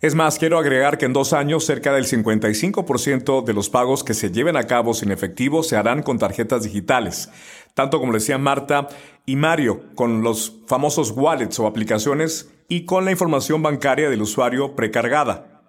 Es 0.00 0.14
más, 0.14 0.38
quiero 0.38 0.58
agregar 0.58 0.96
que 0.96 1.06
en 1.06 1.12
dos 1.12 1.32
años 1.32 1.64
cerca 1.64 1.92
del 1.92 2.06
55% 2.06 3.44
de 3.44 3.52
los 3.52 3.68
pagos 3.68 4.04
que 4.04 4.14
se 4.14 4.30
lleven 4.30 4.56
a 4.56 4.68
cabo 4.68 4.94
sin 4.94 5.10
efectivo 5.10 5.64
se 5.64 5.76
harán 5.76 6.02
con 6.02 6.18
tarjetas 6.18 6.62
digitales, 6.62 7.30
tanto 7.74 7.98
como 7.98 8.12
decía 8.12 8.38
Marta 8.38 8.88
y 9.26 9.34
Mario, 9.34 9.82
con 9.96 10.22
los 10.22 10.60
famosos 10.68 11.10
wallets 11.10 11.58
o 11.58 11.66
aplicaciones 11.66 12.48
y 12.68 12.84
con 12.84 13.04
la 13.04 13.10
información 13.10 13.62
bancaria 13.62 14.10
del 14.10 14.22
usuario 14.22 14.76
precargada. 14.76 15.62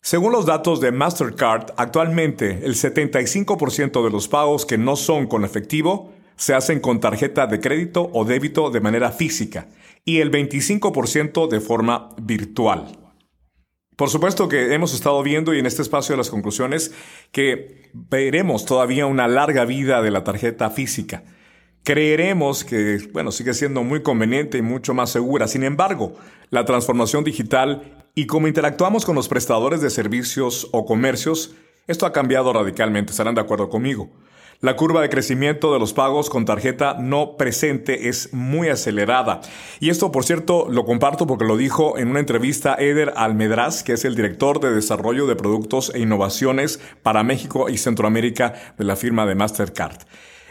Según 0.00 0.32
los 0.32 0.46
datos 0.46 0.80
de 0.80 0.92
Mastercard, 0.92 1.72
actualmente 1.76 2.60
el 2.64 2.74
75% 2.74 4.02
de 4.02 4.10
los 4.10 4.28
pagos 4.28 4.64
que 4.64 4.78
no 4.78 4.96
son 4.96 5.26
con 5.26 5.44
efectivo 5.44 6.14
se 6.36 6.54
hacen 6.54 6.80
con 6.80 7.00
tarjeta 7.00 7.46
de 7.46 7.60
crédito 7.60 8.08
o 8.14 8.24
débito 8.24 8.70
de 8.70 8.80
manera 8.80 9.10
física 9.10 9.68
y 10.06 10.20
el 10.20 10.30
25% 10.30 11.48
de 11.48 11.60
forma 11.60 12.14
virtual. 12.16 12.96
Por 13.94 14.08
supuesto 14.08 14.48
que 14.48 14.72
hemos 14.72 14.94
estado 14.94 15.22
viendo 15.22 15.52
y 15.52 15.58
en 15.58 15.66
este 15.66 15.82
espacio 15.82 16.14
de 16.14 16.16
las 16.16 16.30
conclusiones 16.30 16.94
que 17.32 17.90
veremos 17.92 18.64
todavía 18.64 19.04
una 19.04 19.28
larga 19.28 19.66
vida 19.66 20.00
de 20.00 20.10
la 20.10 20.24
tarjeta 20.24 20.70
física. 20.70 21.24
Creeremos 21.84 22.62
que, 22.62 23.08
bueno, 23.12 23.32
sigue 23.32 23.54
siendo 23.54 23.82
muy 23.82 24.02
conveniente 24.02 24.58
y 24.58 24.62
mucho 24.62 24.92
más 24.92 25.10
segura. 25.10 25.48
Sin 25.48 25.64
embargo, 25.64 26.14
la 26.50 26.64
transformación 26.64 27.24
digital 27.24 28.04
y 28.14 28.26
cómo 28.26 28.48
interactuamos 28.48 29.04
con 29.04 29.14
los 29.14 29.28
prestadores 29.28 29.80
de 29.80 29.90
servicios 29.90 30.68
o 30.72 30.84
comercios, 30.84 31.54
esto 31.86 32.06
ha 32.06 32.12
cambiado 32.12 32.52
radicalmente, 32.52 33.12
estarán 33.12 33.34
de 33.34 33.40
acuerdo 33.40 33.68
conmigo. 33.68 34.10
La 34.60 34.76
curva 34.76 35.00
de 35.00 35.08
crecimiento 35.08 35.72
de 35.72 35.78
los 35.78 35.94
pagos 35.94 36.28
con 36.28 36.44
tarjeta 36.44 36.96
no 37.00 37.38
presente 37.38 38.10
es 38.10 38.34
muy 38.34 38.68
acelerada. 38.68 39.40
Y 39.80 39.88
esto, 39.88 40.12
por 40.12 40.24
cierto, 40.24 40.66
lo 40.68 40.84
comparto 40.84 41.26
porque 41.26 41.46
lo 41.46 41.56
dijo 41.56 41.96
en 41.96 42.08
una 42.08 42.20
entrevista 42.20 42.74
Eder 42.74 43.14
Almedraz, 43.16 43.82
que 43.82 43.94
es 43.94 44.04
el 44.04 44.16
director 44.16 44.60
de 44.60 44.74
desarrollo 44.74 45.26
de 45.26 45.34
productos 45.34 45.90
e 45.94 46.00
innovaciones 46.00 46.78
para 47.02 47.22
México 47.22 47.70
y 47.70 47.78
Centroamérica 47.78 48.52
de 48.76 48.84
la 48.84 48.96
firma 48.96 49.24
de 49.24 49.34
Mastercard. 49.34 49.96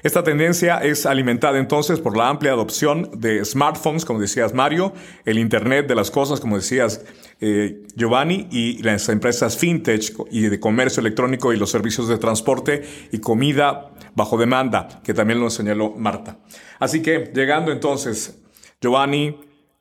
Esta 0.01 0.23
tendencia 0.23 0.77
es 0.77 1.05
alimentada 1.05 1.59
entonces 1.59 1.99
por 1.99 2.15
la 2.15 2.29
amplia 2.29 2.53
adopción 2.53 3.09
de 3.17 3.43
smartphones, 3.43 4.05
como 4.05 4.19
decías 4.19 4.53
Mario, 4.53 4.93
el 5.25 5.37
Internet 5.37 5.87
de 5.87 5.95
las 5.95 6.09
cosas, 6.09 6.39
como 6.39 6.55
decías 6.55 7.05
eh, 7.41 7.83
Giovanni, 7.95 8.47
y 8.49 8.81
las 8.81 9.09
empresas 9.09 9.57
fintech 9.57 10.13
y 10.31 10.41
de 10.41 10.59
comercio 10.59 11.01
electrónico 11.01 11.51
y 11.51 11.57
los 11.57 11.69
servicios 11.69 12.07
de 12.07 12.17
transporte 12.17 12.83
y 13.11 13.19
comida 13.19 13.91
bajo 14.15 14.37
demanda, 14.37 15.01
que 15.03 15.13
también 15.13 15.39
lo 15.39 15.49
señaló 15.49 15.91
Marta. 15.91 16.39
Así 16.79 17.01
que 17.01 17.31
llegando 17.33 17.71
entonces, 17.71 18.41
Giovanni, 18.81 19.37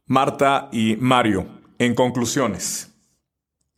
Marta 0.07 0.69
y 0.73 0.97
Mario, 0.97 1.47
en 1.79 1.95
conclusiones. 1.95 2.98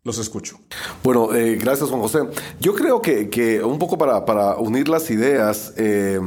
Los 0.02 0.16
escucho. 0.18 0.58
Bueno, 1.02 1.34
eh, 1.34 1.56
gracias 1.56 1.90
Juan 1.90 2.00
José. 2.00 2.20
Yo 2.58 2.74
creo 2.74 3.02
que, 3.02 3.28
que 3.28 3.62
un 3.62 3.78
poco 3.78 3.98
para, 3.98 4.24
para 4.24 4.56
unir 4.56 4.88
las 4.88 5.10
ideas, 5.10 5.74
eh, 5.76 6.20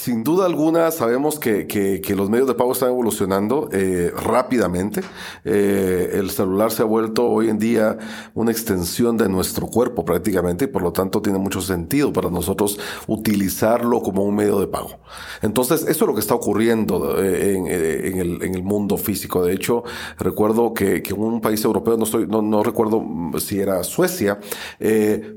sin 0.00 0.24
duda 0.24 0.46
alguna, 0.46 0.90
sabemos 0.92 1.38
que, 1.38 1.66
que, 1.66 2.16
los 2.16 2.30
medios 2.30 2.48
de 2.48 2.54
pago 2.54 2.72
están 2.72 2.88
evolucionando 2.88 3.68
eh, 3.70 4.10
rápidamente. 4.16 5.02
Eh, 5.44 6.12
el 6.14 6.30
celular 6.30 6.70
se 6.70 6.82
ha 6.82 6.86
vuelto 6.86 7.26
hoy 7.26 7.50
en 7.50 7.58
día 7.58 7.98
una 8.34 8.50
extensión 8.50 9.18
de 9.18 9.28
nuestro 9.28 9.66
cuerpo 9.66 10.04
prácticamente 10.04 10.64
y 10.64 10.68
por 10.68 10.82
lo 10.82 10.92
tanto 10.92 11.20
tiene 11.20 11.38
mucho 11.38 11.60
sentido 11.60 12.12
para 12.12 12.30
nosotros 12.30 12.80
utilizarlo 13.08 14.00
como 14.00 14.24
un 14.24 14.34
medio 14.34 14.58
de 14.58 14.68
pago. 14.68 15.00
Entonces, 15.42 15.82
eso 15.82 15.90
es 15.90 16.08
lo 16.08 16.14
que 16.14 16.20
está 16.20 16.34
ocurriendo 16.34 17.22
eh, 17.22 17.56
en, 17.56 17.66
en, 17.66 18.18
el, 18.18 18.42
en 18.42 18.54
el, 18.54 18.62
mundo 18.62 18.96
físico. 18.96 19.44
De 19.44 19.52
hecho, 19.52 19.84
recuerdo 20.18 20.72
que, 20.72 21.02
que 21.02 21.12
un 21.12 21.42
país 21.42 21.62
europeo, 21.62 21.98
no, 21.98 22.04
estoy, 22.04 22.26
no, 22.26 22.40
no 22.40 22.62
recuerdo 22.62 23.04
si 23.38 23.60
era 23.60 23.84
Suecia, 23.84 24.38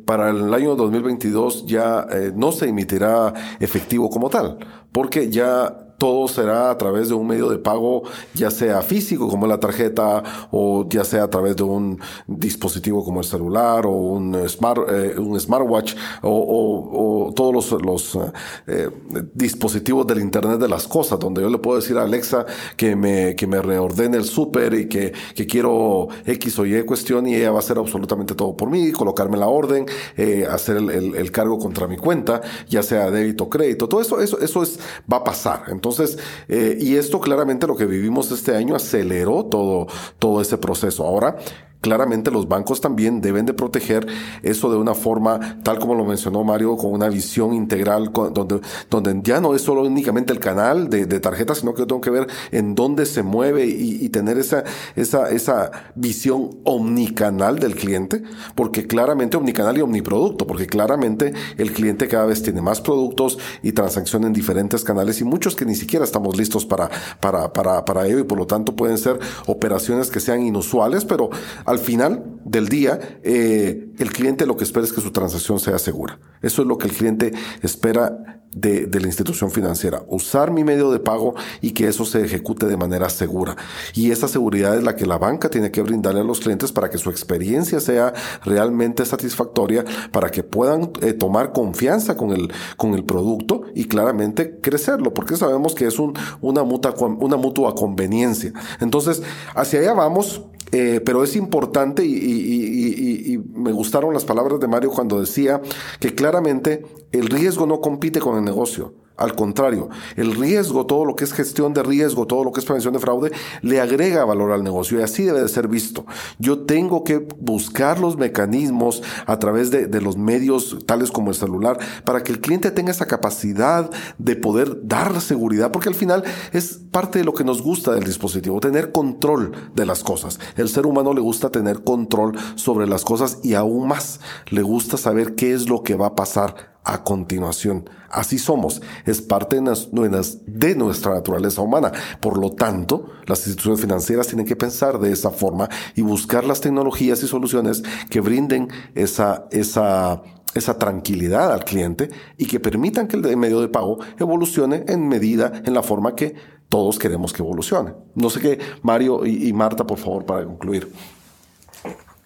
para 0.06 0.30
el 0.30 0.54
año 0.54 0.76
2022 0.76 1.65
ya 1.65 2.08
no 2.36 2.52
se 2.52 2.69
emitirá 2.69 3.34
efectivo 3.60 4.10
como 4.10 4.30
tal 4.30 4.53
porque 4.92 5.30
ya 5.32 5.83
todo 6.04 6.28
será 6.28 6.70
a 6.70 6.78
través 6.78 7.08
de 7.08 7.13
un 7.13 7.26
medio 7.26 7.48
de 7.48 7.58
pago, 7.58 8.04
ya 8.34 8.52
sea 8.52 8.82
físico 8.82 9.30
como 9.30 9.48
la 9.48 9.58
tarjeta 9.58 10.22
o 10.52 10.86
ya 10.89 11.06
sea 11.06 11.24
a 11.24 11.30
través 11.30 11.56
de 11.56 11.63
un 11.63 11.98
dispositivo 12.28 13.06
como 13.06 13.22
el 13.22 13.26
celular 13.26 13.86
o 13.86 13.92
un, 13.92 14.36
smart, 14.50 14.82
eh, 14.92 15.16
un 15.18 15.39
smartwatch 15.39 15.96
o, 16.22 17.32
todos 17.34 17.54
los, 17.54 17.82
los 17.82 18.20
eh, 18.68 18.89
dispositivos 19.34 20.06
del 20.06 20.20
Internet 20.20 20.60
de 20.60 20.68
las 20.68 20.89
cosas, 20.89 21.20
donde 21.20 21.42
yo 21.42 21.50
le 21.50 21.58
puedo 21.58 21.80
decir 21.80 21.98
a 21.98 22.04
Alexa 22.04 22.46
que 22.76 22.98
me, 22.98 23.38
que 23.38 23.48
me 23.48 23.62
reordene 23.62 24.18
el 24.18 24.26
súper 24.26 24.74
y 24.74 24.89
que, 24.89 25.13
que, 25.34 25.48
quiero 25.48 26.10
X 26.26 26.60
o 26.60 26.66
Y 26.66 26.84
cuestión 26.84 27.28
y 27.28 27.36
ella 27.36 27.52
va 27.52 27.58
a 27.58 27.60
hacer 27.60 27.78
absolutamente 27.78 28.36
todo 28.36 28.58
por 28.58 28.70
mí, 28.70 28.92
colocarme 28.92 29.38
la 29.38 29.48
orden, 29.48 29.86
eh, 30.18 30.46
hacer 30.52 30.76
el, 30.76 30.89
el, 30.89 31.32
cargo 31.32 31.58
contra 31.58 31.88
mi 31.88 31.96
cuenta, 31.96 32.42
ya 32.68 32.84
sea 32.84 33.10
débito 33.10 33.46
o 33.46 33.50
crédito, 33.50 33.88
todo 33.88 34.02
eso, 34.02 34.20
eso, 34.20 34.38
eso 34.42 34.63
es, 34.63 34.80
va 35.10 35.18
a 35.18 35.24
pasar. 35.24 35.63
Entonces, 35.70 35.92
entonces, 35.93 36.17
eh, 36.47 36.77
y 36.79 36.95
esto 36.95 37.19
claramente 37.19 37.67
lo 37.67 37.75
que 37.75 37.86
vivimos 37.86 38.32
este 38.32 38.56
año 38.56 38.75
aceleró 38.75 39.45
todo, 39.45 39.88
todo 40.19 40.41
ese 40.41 40.58
proceso. 40.58 41.06
Ahora, 41.06 41.38
claramente 41.84 42.32
los 42.32 42.48
bancos 42.48 42.80
también 42.80 43.19
deben 43.19 43.46
de 43.46 43.54
proteger 43.54 44.08
eso 44.41 44.72
de 44.72 44.78
una 44.78 44.96
forma, 44.96 45.60
tal 45.63 45.80
como 45.80 45.96
lo 45.96 46.06
mencionó 46.06 46.43
Mario, 46.46 46.78
con 46.78 46.93
una 46.93 47.10
visión 47.10 47.54
integral, 47.54 48.10
donde, 48.13 48.62
donde 48.89 49.19
ya 49.22 49.41
no 49.41 49.54
es 49.54 49.62
solo 49.62 49.82
únicamente 49.84 50.32
el 50.32 50.39
canal 50.39 50.89
de, 50.89 51.06
de 51.06 51.19
tarjetas, 51.19 51.58
sino 51.58 51.74
que 51.74 51.82
yo 51.82 51.88
tengo 51.88 52.00
que 52.00 52.10
ver 52.10 52.28
en 52.52 52.74
dónde 52.74 53.06
se 53.06 53.22
mueve 53.22 53.65
y, 53.65 54.10
tener 54.13 54.38
esa, 54.38 54.63
esa, 54.96 55.30
esa 55.32 55.72
visión 55.96 56.52
omnicanal 56.63 57.60
del 57.60 57.76
cliente, 57.76 58.24
porque 58.56 58.88
claramente 58.88 59.36
omnicanal 59.36 59.78
y 59.78 59.82
omniproducto, 59.82 60.48
porque 60.48 60.67
claramente 60.67 61.34
el 61.58 61.74
cliente 61.74 62.08
cada 62.08 62.26
vez 62.26 62.43
tiene 62.43 62.62
más 62.62 62.80
productos 62.80 63.39
y 63.62 63.74
transacción 63.74 64.24
en 64.24 64.32
diferentes 64.32 64.84
canales 64.84 65.19
y 65.19 65.26
muchos 65.26 65.56
que 65.56 65.65
ni 65.65 65.76
siquiera 65.76 66.06
estamos 66.06 66.38
listos 66.38 66.65
para, 66.65 66.89
para, 67.19 67.52
para, 67.52 67.84
para 67.84 68.08
ello 68.08 68.19
y 68.19 68.24
por 68.24 68.38
lo 68.38 68.48
tanto 68.48 68.76
pueden 68.76 68.98
ser 68.98 69.19
operaciones 69.48 70.12
que 70.12 70.22
sean 70.22 70.43
inusuales, 70.43 71.04
pero 71.04 71.30
al 71.74 71.80
final 71.80 72.40
del 72.46 72.68
día, 72.70 73.20
eh, 73.24 73.90
el 73.98 74.12
cliente 74.12 74.46
lo 74.46 74.58
que 74.58 74.64
espera 74.64 74.86
es 74.86 74.94
que 74.94 75.02
su 75.02 75.12
transacción 75.12 75.60
sea 75.60 75.78
segura. 75.80 76.20
Eso 76.42 76.62
es 76.62 76.68
lo 76.68 76.78
que 76.78 76.88
el 76.88 76.94
cliente 76.94 77.34
espera 77.62 78.44
de, 78.54 78.88
la 79.00 79.08
institución 79.08 79.52
financiera. 79.52 80.04
Usar 80.08 80.52
mi 80.52 80.64
medio 80.64 80.92
de 80.92 81.00
pago 81.00 81.36
y 81.62 81.72
que 81.72 81.88
eso 81.88 82.06
se 82.06 82.24
ejecute 82.24 82.66
de 82.68 82.78
manera 82.78 83.10
segura. 83.10 83.56
Y 83.94 84.12
esa 84.12 84.28
seguridad 84.28 84.78
es 84.78 84.84
la 84.84 84.96
que 84.96 85.06
la 85.06 85.18
banca 85.18 85.50
tiene 85.50 85.72
que 85.72 85.82
brindarle 85.82 86.22
a 86.22 86.24
los 86.24 86.40
clientes 86.40 86.72
para 86.72 86.90
que 86.90 86.98
su 86.98 87.10
experiencia 87.10 87.80
sea 87.80 88.14
realmente 88.44 89.06
satisfactoria, 89.06 89.84
para 90.12 90.30
que 90.30 90.44
puedan 90.44 90.92
eh, 91.02 91.14
tomar 91.14 91.52
confianza 91.52 92.16
con 92.16 92.32
el, 92.32 93.04
producto 93.04 93.64
y 93.74 93.86
claramente 93.86 94.60
crecerlo, 94.62 95.14
porque 95.14 95.36
sabemos 95.36 95.74
que 95.76 95.88
es 95.88 95.98
una 96.00 96.64
mutua 96.64 97.76
conveniencia. 97.76 98.54
Entonces, 98.80 99.24
hacia 99.56 99.80
allá 99.80 99.94
vamos 99.94 100.44
eh, 100.74 101.02
pero 101.06 101.24
es 101.24 101.36
importante 101.36 102.04
y, 102.04 103.40
me 103.54 103.72
gustaron 103.72 104.14
las 104.14 104.26
palabras 104.26 104.60
de 104.60 104.68
Mario 104.68 104.90
cuando 104.90 105.20
decía 105.20 105.62
que 106.00 106.16
claramente 106.16 106.84
el 107.12 107.28
riesgo 107.28 107.68
no 107.68 107.80
compite 107.80 108.20
con 108.20 108.38
el 108.38 108.44
negocio. 108.44 108.94
Al 109.15 109.36
contrario, 109.36 109.89
el 110.15 110.36
riesgo, 110.36 110.88
todo 110.88 111.06
lo 111.06 111.15
que 111.15 111.23
es 111.23 111.34
gestión 111.34 111.73
de 111.73 111.84
riesgo, 111.84 112.26
todo 112.26 112.43
lo 112.43 112.52
que 112.52 112.60
es 112.60 112.65
prevención 112.65 112.93
de 112.93 112.99
fraude, 112.99 113.32
le 113.62 113.80
agrega 113.80 114.26
valor 114.26 114.52
al 114.52 114.63
negocio 114.63 114.99
y 114.99 115.04
así 115.04 115.23
debe 115.23 115.41
de 115.41 115.49
ser 115.49 115.67
visto. 115.67 116.06
Yo 116.39 116.62
tengo 116.62 117.04
que 117.04 117.19
buscar 117.39 117.99
los 117.99 118.17
mecanismos 118.17 119.04
a 119.28 119.38
través 119.38 119.69
de, 119.69 119.86
de 119.86 120.02
los 120.02 120.17
medios 120.17 120.80
tales 120.88 121.12
como 121.12 121.30
el 121.30 121.36
celular 121.36 121.78
para 122.06 122.23
que 122.23 122.32
el 122.32 122.39
cliente 122.39 122.71
tenga 122.71 122.91
esa 122.91 123.06
capacidad 123.06 123.89
de 124.17 124.36
poder 124.36 124.88
dar 124.88 125.21
seguridad, 125.21 125.71
porque 125.71 125.89
al 125.89 125.95
final 125.95 126.23
es 126.52 126.80
parte 126.91 127.19
de 127.19 127.26
lo 127.26 127.34
que 127.34 127.43
nos 127.43 127.62
gusta 127.62 127.93
del 127.93 128.04
dispositivo, 128.04 128.60
tener 128.60 128.91
control 128.91 129.52
de 129.76 129.86
las 129.86 130.04
cosas. 130.04 130.39
El 130.56 130.69
ser 130.69 130.86
humano 130.86 131.13
le 131.13 131.21
gusta 131.21 131.49
tener 131.49 131.84
control 131.84 132.38
sobre 132.56 132.88
las 132.88 133.04
cosas 133.04 133.39
y 133.43 133.54
aún 133.54 133.88
más 133.88 134.19
le 134.49 134.63
gusta 134.63 134.97
saber 134.97 135.36
qué 135.36 135.54
es 135.54 135.69
lo 135.69 135.84
que 135.84 135.95
va 135.95 136.08
a 136.08 136.15
pasar 136.15 136.73
a 136.84 137.04
continuación. 137.04 137.89
Así 138.10 138.38
somos, 138.38 138.82
es 139.06 139.22
parte 139.22 139.56
de 139.56 140.76
nuestra 140.76 141.13
naturaleza 141.13 141.62
humana. 141.62 141.91
Por 142.19 142.38
lo 142.38 142.52
tanto, 142.52 143.10
las 143.26 143.39
instituciones 143.39 143.82
financieras 143.82 144.28
tienen 144.28 144.46
que 144.46 144.56
pensar 144.56 145.00
de 145.00 145.12
esa 145.12 145.32
forma 145.32 145.69
y 145.96 146.02
buscar 146.02 146.43
las 146.43 146.62
tecnologías 146.62 147.24
y 147.24 147.28
soluciones 147.28 147.84
que 148.10 148.22
brinden 148.22 148.67
esa, 148.93 149.46
esa, 149.52 150.22
esa 150.54 150.78
tranquilidad 150.78 151.52
al 151.52 151.63
cliente 151.63 152.10
y 152.38 152.46
que 152.46 152.60
permitan 152.60 153.08
que 153.08 153.15
el 153.15 153.38
medio 153.38 153.62
de 153.62 153.67
pago 153.67 154.00
evolucione 154.19 154.84
en 154.88 155.08
medida, 155.08 155.63
en 155.65 155.74
la 155.74 155.82
forma 155.82 156.15
que 156.15 156.36
todos 156.69 157.00
queremos 157.00 157.34
que 157.34 157.41
evolucione. 157.41 157.93
No 158.15 158.30
sé 158.30 158.39
qué, 158.39 158.60
Mario 158.82 159.26
y, 159.26 159.52
Marta, 159.54 159.86
por 159.86 159.98
favor, 159.98 160.26
para 160.26 160.46
concluir. 160.46 160.91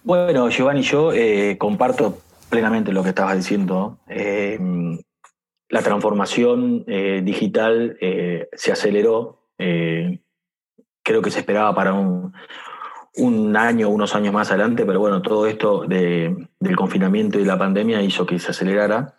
Bueno, 0.04 0.48
Giovanni, 0.48 0.82
yo 0.82 1.12
eh, 1.12 1.56
comparto 1.58 2.18
plenamente 2.48 2.92
lo 2.92 3.02
que 3.02 3.10
estabas 3.10 3.36
diciendo. 3.36 3.98
Eh, 4.08 4.58
la 5.68 5.82
transformación 5.82 6.84
eh, 6.86 7.20
digital 7.24 7.96
eh, 8.00 8.48
se 8.52 8.72
aceleró. 8.72 9.50
creo 9.56 11.22
que 11.22 11.30
se 11.30 11.40
esperaba 11.40 11.74
para 11.74 11.94
un, 11.94 12.32
un, 13.16 13.56
año, 13.56 13.88
unos 13.88 14.14
años 14.14 14.32
más 14.32 14.50
adelante, 14.50 14.84
pero 14.84 15.00
bueno, 15.00 15.22
todo 15.22 15.46
esto 15.46 15.84
de, 15.86 16.48
del 16.60 16.76
confinamiento 16.76 17.38
y 17.38 17.44
la 17.44 17.58
pandemia 17.58 18.02
hizo 18.02 18.26
que 18.26 18.38
se 18.38 18.50
acelerara. 18.50 19.16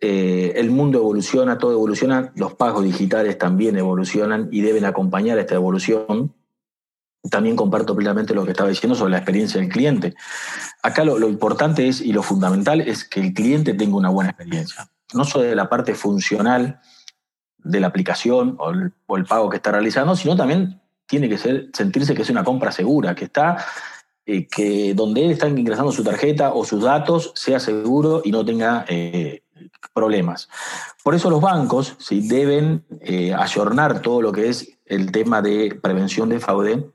el 0.00 0.70
mundo 0.70 0.98
evoluciona, 0.98 1.58
todo 1.58 1.72
evoluciona, 1.72 2.32
los 2.36 2.54
pagos 2.54 2.84
digitales 2.84 3.38
también 3.38 3.76
evolucionan 3.76 4.48
y 4.52 4.60
deben 4.60 4.84
acompañar 4.84 5.38
esta 5.38 5.54
evolución 5.54 6.34
también 7.30 7.56
comparto 7.56 7.96
plenamente 7.96 8.34
lo 8.34 8.44
que 8.44 8.50
estaba 8.50 8.68
diciendo 8.68 8.94
sobre 8.94 9.12
la 9.12 9.18
experiencia 9.18 9.60
del 9.60 9.70
cliente. 9.70 10.14
Acá 10.82 11.04
lo, 11.04 11.28
importante 11.28 11.88
es 11.88 12.00
y 12.00 12.12
lo 12.12 12.22
fundamental 12.22 12.80
es 12.80 13.04
que 13.04 13.20
el 13.20 13.32
cliente 13.32 13.74
tenga 13.74 13.96
una 13.96 14.10
buena 14.10 14.30
experiencia. 14.30 14.88
No 15.14 15.24
solo 15.24 15.44
de 15.44 15.54
la 15.54 15.68
parte 15.68 15.94
funcional 15.94 16.80
de 17.58 17.80
la 17.80 17.86
aplicación 17.86 18.56
o 18.58 18.70
el, 19.16 19.24
pago 19.24 19.48
que 19.48 19.56
está 19.56 19.72
realizando, 19.72 20.16
sino 20.16 20.36
también 20.36 20.80
tiene 21.06 21.28
que 21.28 21.38
ser, 21.38 21.70
sentirse 21.72 22.14
que 22.14 22.22
es 22.22 22.30
una 22.30 22.44
compra 22.44 22.72
segura, 22.72 23.14
que 23.14 23.24
está, 23.24 23.64
eh, 24.26 24.46
que 24.46 24.92
donde 24.94 25.24
él 25.24 25.30
está 25.30 25.48
ingresando 25.48 25.92
su 25.92 26.04
tarjeta 26.04 26.52
o 26.52 26.64
sus 26.64 26.82
datos 26.82 27.32
sea 27.34 27.58
seguro 27.58 28.20
y 28.24 28.32
no 28.32 28.44
tenga 28.44 28.84
eh, 28.88 29.42
problemas. 29.94 30.48
Por 31.02 31.14
eso 31.14 31.30
los 31.30 31.40
bancos 31.40 31.96
¿sí? 31.98 32.26
deben 32.28 32.84
eh, 33.00 33.32
ayornar 33.32 34.02
todo 34.02 34.20
lo 34.20 34.32
que 34.32 34.48
es 34.48 34.78
el 34.84 35.10
tema 35.10 35.40
de 35.40 35.78
prevención 35.82 36.28
de 36.28 36.40
fraude 36.40 36.90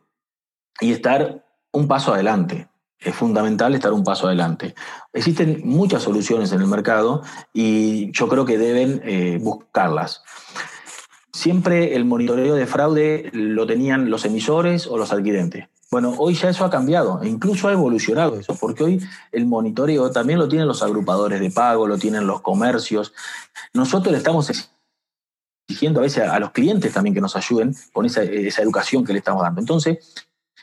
y 0.82 0.91
estar 0.91 1.45
un 1.71 1.88
paso 1.88 2.13
adelante. 2.13 2.67
es 2.99 3.15
fundamental 3.15 3.73
estar 3.75 3.93
un 3.93 4.03
paso 4.03 4.27
adelante. 4.27 4.75
Existen 5.13 5.61
muchas 5.63 6.03
soluciones 6.03 6.51
en 6.51 6.59
el 6.59 6.67
mercado 6.67 7.23
y 7.53 8.11
yo 8.11 8.27
creo 8.27 8.43
que 8.45 8.57
deben 8.57 9.01
eh, 9.05 9.39
buscarlas. 9.41 10.21
Siempre 11.32 11.95
el 11.95 12.03
monitoreo 12.03 12.55
de 12.55 12.67
fraude 12.67 13.30
lo 13.32 13.65
tenían 13.65 14.09
los 14.09 14.25
emisores 14.25 14.86
o 14.86 14.97
los 14.97 15.13
adquirentes. 15.13 15.69
Bueno, 15.91 16.13
hoy 16.17 16.36
ya 16.36 16.49
eso 16.49 16.65
ha 16.65 16.69
cambiado 16.69 17.21
e 17.23 17.30
incluso 17.30 17.67
ha 17.67 17.71
evolucionado 17.71 18.38
eso, 18.38 18.55
porque 18.55 18.84
hoy 18.84 19.01
el 19.32 19.45
monitoreo 19.45 20.11
también 20.11 20.38
lo 20.38 20.47
tienen 20.47 20.67
los 20.67 20.84
agrupadores 20.84 21.39
de 21.39 21.49
pago, 21.49 21.88
lo 21.88 21.97
tienen 21.97 22.27
los 22.27 22.41
comercios. 22.41 23.13
Nosotros 23.73 24.11
le 24.11 24.19
estamos 24.19 24.51
exigiendo 25.67 25.99
a 25.99 26.03
veces 26.03 26.27
a 26.27 26.39
los 26.39 26.51
clientes 26.51 26.93
también 26.93 27.15
que 27.15 27.21
nos 27.21 27.36
ayuden 27.36 27.75
con 27.91 28.05
esa, 28.05 28.21
esa 28.21 28.61
educación 28.61 29.03
que 29.03 29.13
le 29.13 29.19
estamos 29.19 29.41
dando. 29.41 29.61
Entonces, 29.61 29.97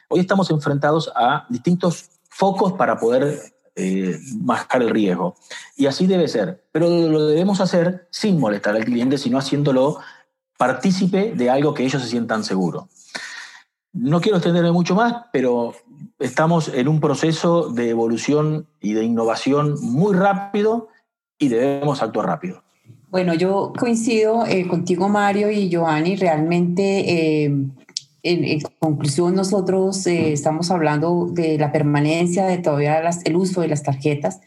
hoy 0.09 0.21
estamos 0.21 0.51
enfrentados 0.51 1.11
a 1.15 1.47
distintos 1.49 2.11
focos 2.29 2.73
para 2.75 2.99
poder 2.99 3.41
eh, 3.75 4.19
bajar 4.37 4.83
el 4.83 4.91
riesgo. 4.91 5.37
Y 5.77 5.87
así 5.87 6.07
debe 6.07 6.29
ser. 6.29 6.65
Pero 6.73 6.89
lo 6.89 7.27
debemos 7.27 7.61
hacer 7.61 8.07
sin 8.11 8.41
molestar 8.41 8.75
al 8.77 8.85
cliente, 8.85 9.19
sino 9.19 9.39
haciéndolo 9.39 9.99
partícipe 10.57 11.33
de 11.35 11.51
algo 11.51 11.75
que 11.75 11.85
ellos 11.85 12.03
se 12.03 12.09
sientan 12.09 12.45
seguros. 12.45 12.85
No 13.93 14.21
quiero 14.21 14.39
extenderme 14.39 14.73
mucho 14.73 14.95
más, 14.95 15.15
pero 15.33 15.75
estamos 16.19 16.69
en 16.69 16.89
un 16.89 17.01
proceso 17.01 17.71
de 17.71 17.91
evolución 17.91 18.67
y 18.81 18.93
de 18.93 19.05
innovación 19.05 19.77
muy 19.81 20.15
rápido 20.15 20.89
y 21.39 21.49
debemos 21.49 22.03
actuar 22.03 22.27
rápido. 22.27 22.63
Bueno, 23.09 23.35
yo 23.35 23.73
coincido 23.79 24.45
eh, 24.47 24.67
contigo, 24.69 25.09
Mario 25.09 25.51
y 25.51 25.69
Giovanni. 25.69 26.17
Realmente 26.17 27.45
eh, 27.45 27.55
en, 28.27 28.61
conclusión, 28.79 29.35
nosotros 29.35 30.07
eh, 30.07 30.33
estamos 30.33 30.71
hablando 30.71 31.29
de 31.31 31.59
la 31.59 31.73
permanencia 31.73 32.47
de 32.47 32.59
todavía 32.59 33.01
el 33.25 33.37
uso 33.37 33.61
de 33.61 33.69
las 33.69 33.83
tarjetas 33.83 34.41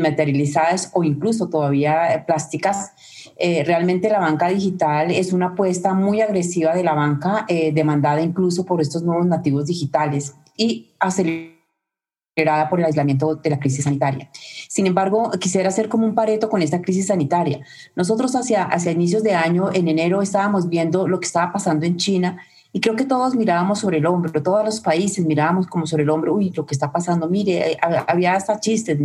materializadas 0.00 0.90
o 0.94 1.02
incluso 1.04 1.48
todavía 1.48 2.14
eh, 2.14 2.24
plásticas. 2.26 2.92
Eh, 3.36 3.64
realmente 3.64 4.08
la 4.08 4.20
banca 4.20 4.48
digital 4.48 5.10
es 5.10 5.32
una 5.32 5.46
apuesta 5.46 5.92
muy 5.92 6.20
agresiva 6.20 6.74
de 6.74 6.84
la 6.84 6.94
banca, 6.94 7.46
demandada 7.72 8.20
incluso 8.20 8.64
por 8.64 8.80
estos 8.80 9.02
nuevos 9.02 9.26
nativos 9.26 9.66
digitales 9.66 10.34
y 10.56 10.94
acelerada 11.00 12.68
por 12.70 12.78
el 12.78 12.86
aislamiento 12.86 13.34
de 13.36 13.50
la 13.50 13.58
crisis 13.58 13.84
sanitaria. 13.84 14.30
Sin 14.68 14.86
embargo, 14.86 15.30
quisiera 15.40 15.68
hacer 15.68 15.88
como 15.88 16.06
un 16.06 16.14
pareto 16.14 16.48
con 16.48 16.62
esta 16.62 16.80
crisis 16.80 17.08
sanitaria. 17.08 17.60
Nosotros 17.96 18.34
hacia, 18.36 18.64
hacia 18.64 18.92
inicios 18.92 19.22
de 19.22 19.34
año, 19.34 19.70
en 19.72 19.88
enero, 19.88 20.22
estábamos 20.22 20.68
viendo 20.68 21.08
lo 21.08 21.18
que 21.18 21.26
estaba 21.26 21.52
pasando 21.52 21.86
en 21.86 21.96
China 21.96 22.38
y 22.74 22.80
creo 22.80 22.96
que 22.96 23.04
todos 23.04 23.36
mirábamos 23.36 23.78
sobre 23.78 23.98
el 23.98 24.06
hombro, 24.06 24.42
todos 24.42 24.64
los 24.64 24.80
países 24.80 25.24
mirábamos 25.24 25.68
como 25.68 25.86
sobre 25.86 26.02
el 26.02 26.10
hombro, 26.10 26.34
uy, 26.34 26.50
lo 26.50 26.66
que 26.66 26.74
está 26.74 26.90
pasando, 26.90 27.28
mire, 27.28 27.70
eh, 27.70 27.78
había 27.80 28.34
hasta 28.34 28.58
chistes 28.58 28.98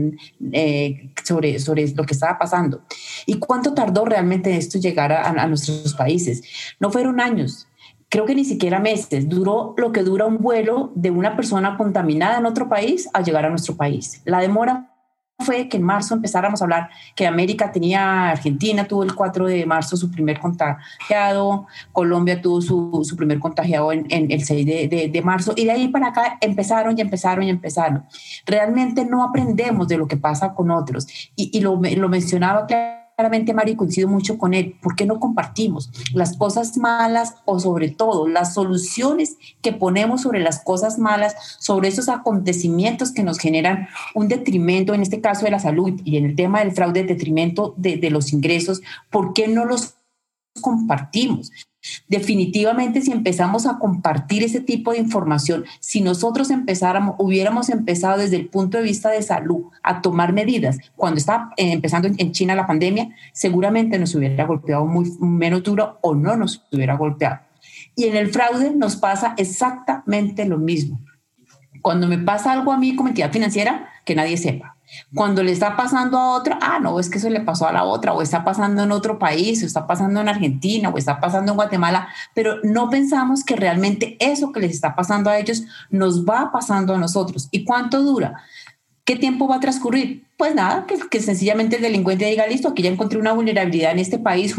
eh, 0.52 1.12
sobre, 1.24 1.60
sobre 1.60 1.88
lo 1.90 2.04
que 2.04 2.16
estaba 2.16 2.40
pasando. 2.40 2.82
¿Y 3.28 3.36
cuánto 3.36 3.76
tardó 3.76 4.06
realmente 4.06 4.58
esto 4.58 4.80
llegar 4.80 5.12
a, 5.12 5.30
a 5.30 5.46
nuestros 5.46 5.94
países? 5.94 6.42
No 6.80 6.90
fueron 6.90 7.22
años, 7.22 7.68
creo 8.10 8.26
que 8.26 8.34
ni 8.34 8.44
siquiera 8.44 8.80
meses, 8.80 9.30
duró 9.30 9.76
lo 9.78 9.92
que 9.92 10.02
dura 10.02 10.26
un 10.26 10.40
vuelo 10.40 10.92
de 10.96 11.12
una 11.12 11.36
persona 11.36 11.78
contaminada 11.78 12.40
en 12.40 12.48
otro 12.48 12.70
país 12.70 13.08
a 13.14 13.22
llegar 13.22 13.46
a 13.46 13.50
nuestro 13.52 13.76
país. 13.76 14.24
La 14.26 14.40
demora 14.40 14.89
fue 15.40 15.70
que 15.70 15.78
en 15.78 15.84
marzo 15.84 16.14
empezáramos 16.14 16.62
a 16.62 16.66
hablar 16.66 16.90
que 17.16 17.26
América 17.26 17.72
tenía, 17.72 18.32
Argentina 18.32 18.86
tuvo 18.86 19.04
el 19.04 19.16
4 19.16 19.48
de 19.48 19.66
marzo 19.66 19.96
su 19.96 20.12
primer 20.12 20.40
contagiado, 20.40 21.66
Colombia 21.94 22.42
tuvo 22.42 22.62
su, 22.62 23.02
su 23.04 23.16
primer 23.16 23.40
contagiado 23.40 23.92
en, 23.92 24.06
el 24.10 24.44
6 24.44 24.66
de, 24.66 25.10
de, 25.12 25.22
marzo 25.22 25.54
y 25.56 25.66
de 25.66 25.72
ahí 25.72 25.88
para 25.88 26.08
acá 26.08 26.38
empezaron 26.42 26.98
y 26.98 27.02
empezaron 27.02 27.44
y 27.44 27.50
empezaron. 27.50 28.06
Realmente 28.46 29.06
no 29.06 29.24
aprendemos 29.24 29.88
de 29.88 29.98
lo 29.98 30.08
que 30.08 30.18
pasa 30.18 30.54
con 30.54 30.72
otros 30.72 31.08
y, 31.36 31.58
y 31.58 31.62
lo, 31.62 31.80
lo 31.82 32.10
mencionaba 32.10 32.66
claramente 32.66 32.99
claramente, 33.20 33.54
Mario, 33.54 33.76
coincido 33.76 34.08
mucho 34.08 34.38
con 34.38 34.54
él. 34.54 34.78
¿Por 34.82 34.96
qué 34.96 35.06
no 35.06 35.20
compartimos 35.20 35.92
las 36.14 36.38
cosas 36.38 36.78
malas 36.78 37.36
o 37.44 37.60
sobre 37.60 37.90
todo 37.90 38.30
las 38.30 38.54
soluciones 38.54 39.36
que 39.62 39.74
ponemos 39.74 40.22
sobre 40.22 40.40
las 40.40 40.64
cosas 40.64 40.98
malas, 40.98 41.36
sobre 41.60 41.90
esos 41.90 42.08
acontecimientos 42.08 43.12
que 43.12 43.24
nos 43.24 43.38
generan 43.38 43.90
un 44.16 44.30
detrimento, 44.30 44.94
en 44.94 45.02
este 45.02 45.20
caso 45.20 45.44
de 45.44 45.52
la 45.52 45.60
salud 45.60 46.00
y 46.06 46.16
en 46.16 46.24
el 46.28 46.36
tema 46.38 46.60
del 46.60 46.72
fraude, 46.72 47.04
detrimento 47.04 47.74
de, 47.76 47.98
de 47.98 48.10
los 48.10 48.32
ingresos? 48.32 48.82
¿Por 49.10 49.34
qué 49.34 49.50
no 49.50 49.66
los 49.66 49.96
compartimos? 50.62 51.52
Definitivamente, 52.08 53.02
si 53.02 53.12
empezamos 53.12 53.66
a 53.66 53.80
compartir 53.80 54.44
ese 54.44 54.60
tipo 54.60 54.92
de 54.92 54.98
información, 54.98 55.66
si 55.80 56.02
nosotros 56.02 56.50
empezáramos, 56.50 57.16
hubiéramos 57.20 57.70
empezado 57.70 58.18
desde 58.20 58.36
el 58.36 58.50
punto 58.50 58.78
de 58.78 58.84
vista 58.84 59.10
de 59.10 59.22
salud 59.22 59.66
a 59.82 60.02
tomar 60.02 60.34
medidas 60.34 60.78
cuando 60.96 61.20
estaba 61.20 61.52
eh, 61.56 61.72
empezando 61.72 62.10
en 62.10 62.32
China 62.32 62.56
la 62.56 62.68
pandemia, 62.68 63.10
seguramente 63.32 63.98
nos 63.98 64.14
hubiera 64.16 64.46
golpeado 64.46 64.86
muy 64.86 65.10
menos 65.20 65.64
duro 65.64 66.00
o 66.02 66.16
no 66.16 66.36
nos 66.36 66.66
hubiera 66.72 66.98
golpeado. 66.98 67.40
Y 67.96 68.06
en 68.06 68.16
el 68.16 68.30
fraude 68.30 68.72
nos 68.72 68.96
pasa 68.96 69.34
exactamente 69.38 70.46
lo 70.46 70.58
mismo. 70.58 71.00
Cuando 71.82 72.08
me 72.08 72.18
pasa 72.18 72.52
algo 72.52 72.74
a 72.74 72.78
mí 72.78 72.96
como 72.96 73.10
entidad 73.10 73.32
financiera, 73.32 73.90
que 74.06 74.16
nadie 74.16 74.38
sepa. 74.38 74.76
Cuando 75.14 75.44
le 75.44 75.52
está 75.52 75.76
pasando 75.76 76.18
a 76.18 76.36
otra, 76.36 76.60
ah, 76.62 76.80
no, 76.80 77.00
es 77.00 77.10
que 77.10 77.18
eso 77.18 77.30
le 77.30 77.42
pasó 77.42 77.68
a 77.68 77.72
la 77.72 77.84
otra, 77.84 78.14
o 78.14 78.22
está 78.22 78.44
pasando 78.44 78.84
en 78.84 78.92
otro 78.92 79.20
país, 79.20 79.62
o 79.64 79.66
está 79.66 79.88
pasando 79.88 80.22
en 80.22 80.30
Argentina, 80.30 80.90
o 80.90 80.98
está 80.98 81.20
pasando 81.20 81.52
en 81.52 81.56
Guatemala, 81.56 82.08
pero 82.34 82.58
no 82.64 82.90
pensamos 82.90 83.44
que 83.44 83.56
realmente 83.56 84.18
eso 84.20 84.52
que 84.52 84.60
les 84.60 84.72
está 84.72 84.96
pasando 84.96 85.30
a 85.30 85.38
ellos 85.38 85.64
nos 85.90 86.26
va 86.26 86.52
pasando 86.52 86.96
a 86.96 86.98
nosotros. 86.98 87.48
¿Y 87.52 87.64
cuánto 87.64 88.02
dura? 88.02 88.44
¿Qué 89.04 89.16
tiempo 89.16 89.48
va 89.48 89.56
a 89.56 89.60
transcurrir? 89.60 90.28
Pues 90.38 90.54
nada, 90.56 90.86
que, 90.86 90.98
que 91.10 91.20
sencillamente 91.20 91.78
el 91.78 91.82
delincuente 91.82 92.26
diga, 92.26 92.48
listo, 92.48 92.70
aquí 92.70 92.84
ya 92.84 92.90
encontré 92.90 93.20
una 93.20 93.34
vulnerabilidad 93.34 93.92
en 93.92 94.00
este 94.00 94.20
país, 94.20 94.56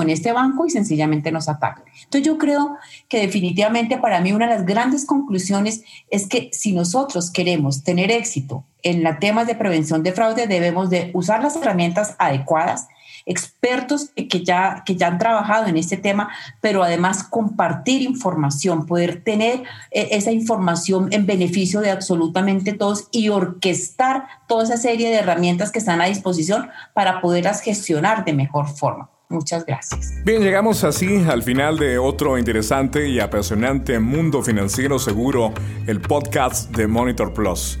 con 0.00 0.08
este 0.08 0.32
banco 0.32 0.64
y 0.64 0.70
sencillamente 0.70 1.30
nos 1.30 1.46
atacan. 1.50 1.84
Entonces 2.04 2.22
yo 2.22 2.38
creo 2.38 2.78
que 3.06 3.20
definitivamente 3.20 3.98
para 3.98 4.22
mí 4.22 4.32
una 4.32 4.48
de 4.48 4.54
las 4.54 4.64
grandes 4.64 5.04
conclusiones 5.04 5.82
es 6.08 6.26
que 6.26 6.48
si 6.54 6.72
nosotros 6.72 7.30
queremos 7.30 7.84
tener 7.84 8.10
éxito 8.10 8.64
en 8.82 9.04
los 9.04 9.18
temas 9.18 9.46
de 9.46 9.56
prevención 9.56 10.02
de 10.02 10.12
fraude 10.12 10.46
debemos 10.46 10.88
de 10.88 11.10
usar 11.12 11.42
las 11.42 11.54
herramientas 11.56 12.16
adecuadas, 12.18 12.88
expertos 13.26 14.08
que 14.16 14.42
ya, 14.42 14.84
que 14.86 14.96
ya 14.96 15.08
han 15.08 15.18
trabajado 15.18 15.66
en 15.66 15.76
este 15.76 15.98
tema, 15.98 16.30
pero 16.62 16.82
además 16.82 17.22
compartir 17.22 18.00
información, 18.00 18.86
poder 18.86 19.22
tener 19.22 19.64
eh, 19.90 20.08
esa 20.12 20.32
información 20.32 21.08
en 21.12 21.26
beneficio 21.26 21.82
de 21.82 21.90
absolutamente 21.90 22.72
todos 22.72 23.08
y 23.12 23.28
orquestar 23.28 24.24
toda 24.48 24.64
esa 24.64 24.78
serie 24.78 25.10
de 25.10 25.16
herramientas 25.16 25.70
que 25.70 25.78
están 25.78 26.00
a 26.00 26.06
disposición 26.06 26.70
para 26.94 27.20
poderlas 27.20 27.60
gestionar 27.60 28.24
de 28.24 28.32
mejor 28.32 28.66
forma. 28.66 29.10
Muchas 29.30 29.64
gracias. 29.64 30.12
Bien, 30.24 30.42
llegamos 30.42 30.82
así 30.82 31.24
al 31.28 31.44
final 31.44 31.78
de 31.78 31.98
otro 31.98 32.36
interesante 32.36 33.08
y 33.08 33.20
apasionante 33.20 34.00
mundo 34.00 34.42
financiero 34.42 34.98
seguro, 34.98 35.54
el 35.86 36.00
podcast 36.00 36.76
de 36.76 36.88
Monitor 36.88 37.32
Plus. 37.32 37.78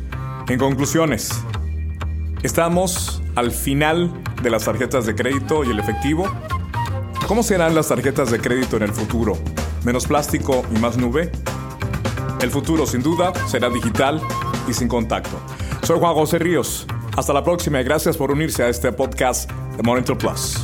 En 0.48 0.60
conclusiones, 0.60 1.42
estamos 2.44 3.20
al 3.34 3.50
final 3.50 4.12
de 4.44 4.50
las 4.50 4.64
tarjetas 4.64 5.06
de 5.06 5.16
crédito 5.16 5.64
y 5.64 5.70
el 5.70 5.80
efectivo. 5.80 6.32
¿Cómo 7.26 7.42
serán 7.42 7.74
las 7.74 7.88
tarjetas 7.88 8.30
de 8.30 8.40
crédito 8.40 8.76
en 8.76 8.84
el 8.84 8.92
futuro? 8.92 9.36
¿Menos 9.84 10.06
plástico 10.06 10.64
y 10.72 10.78
más 10.78 10.98
nube? 10.98 11.32
El 12.40 12.50
futuro 12.52 12.86
sin 12.86 13.02
duda 13.02 13.32
será 13.48 13.68
digital 13.70 14.20
y 14.68 14.72
sin 14.72 14.86
contacto. 14.86 15.36
Soy 15.82 15.98
Juan 15.98 16.14
José 16.14 16.38
Ríos. 16.38 16.86
Hasta 17.16 17.32
la 17.32 17.42
próxima 17.42 17.80
y 17.80 17.84
gracias 17.84 18.16
por 18.16 18.30
unirse 18.30 18.62
a 18.62 18.68
este 18.68 18.92
podcast 18.92 19.50
de 19.76 19.82
Monitor 19.82 20.16
Plus. 20.16 20.60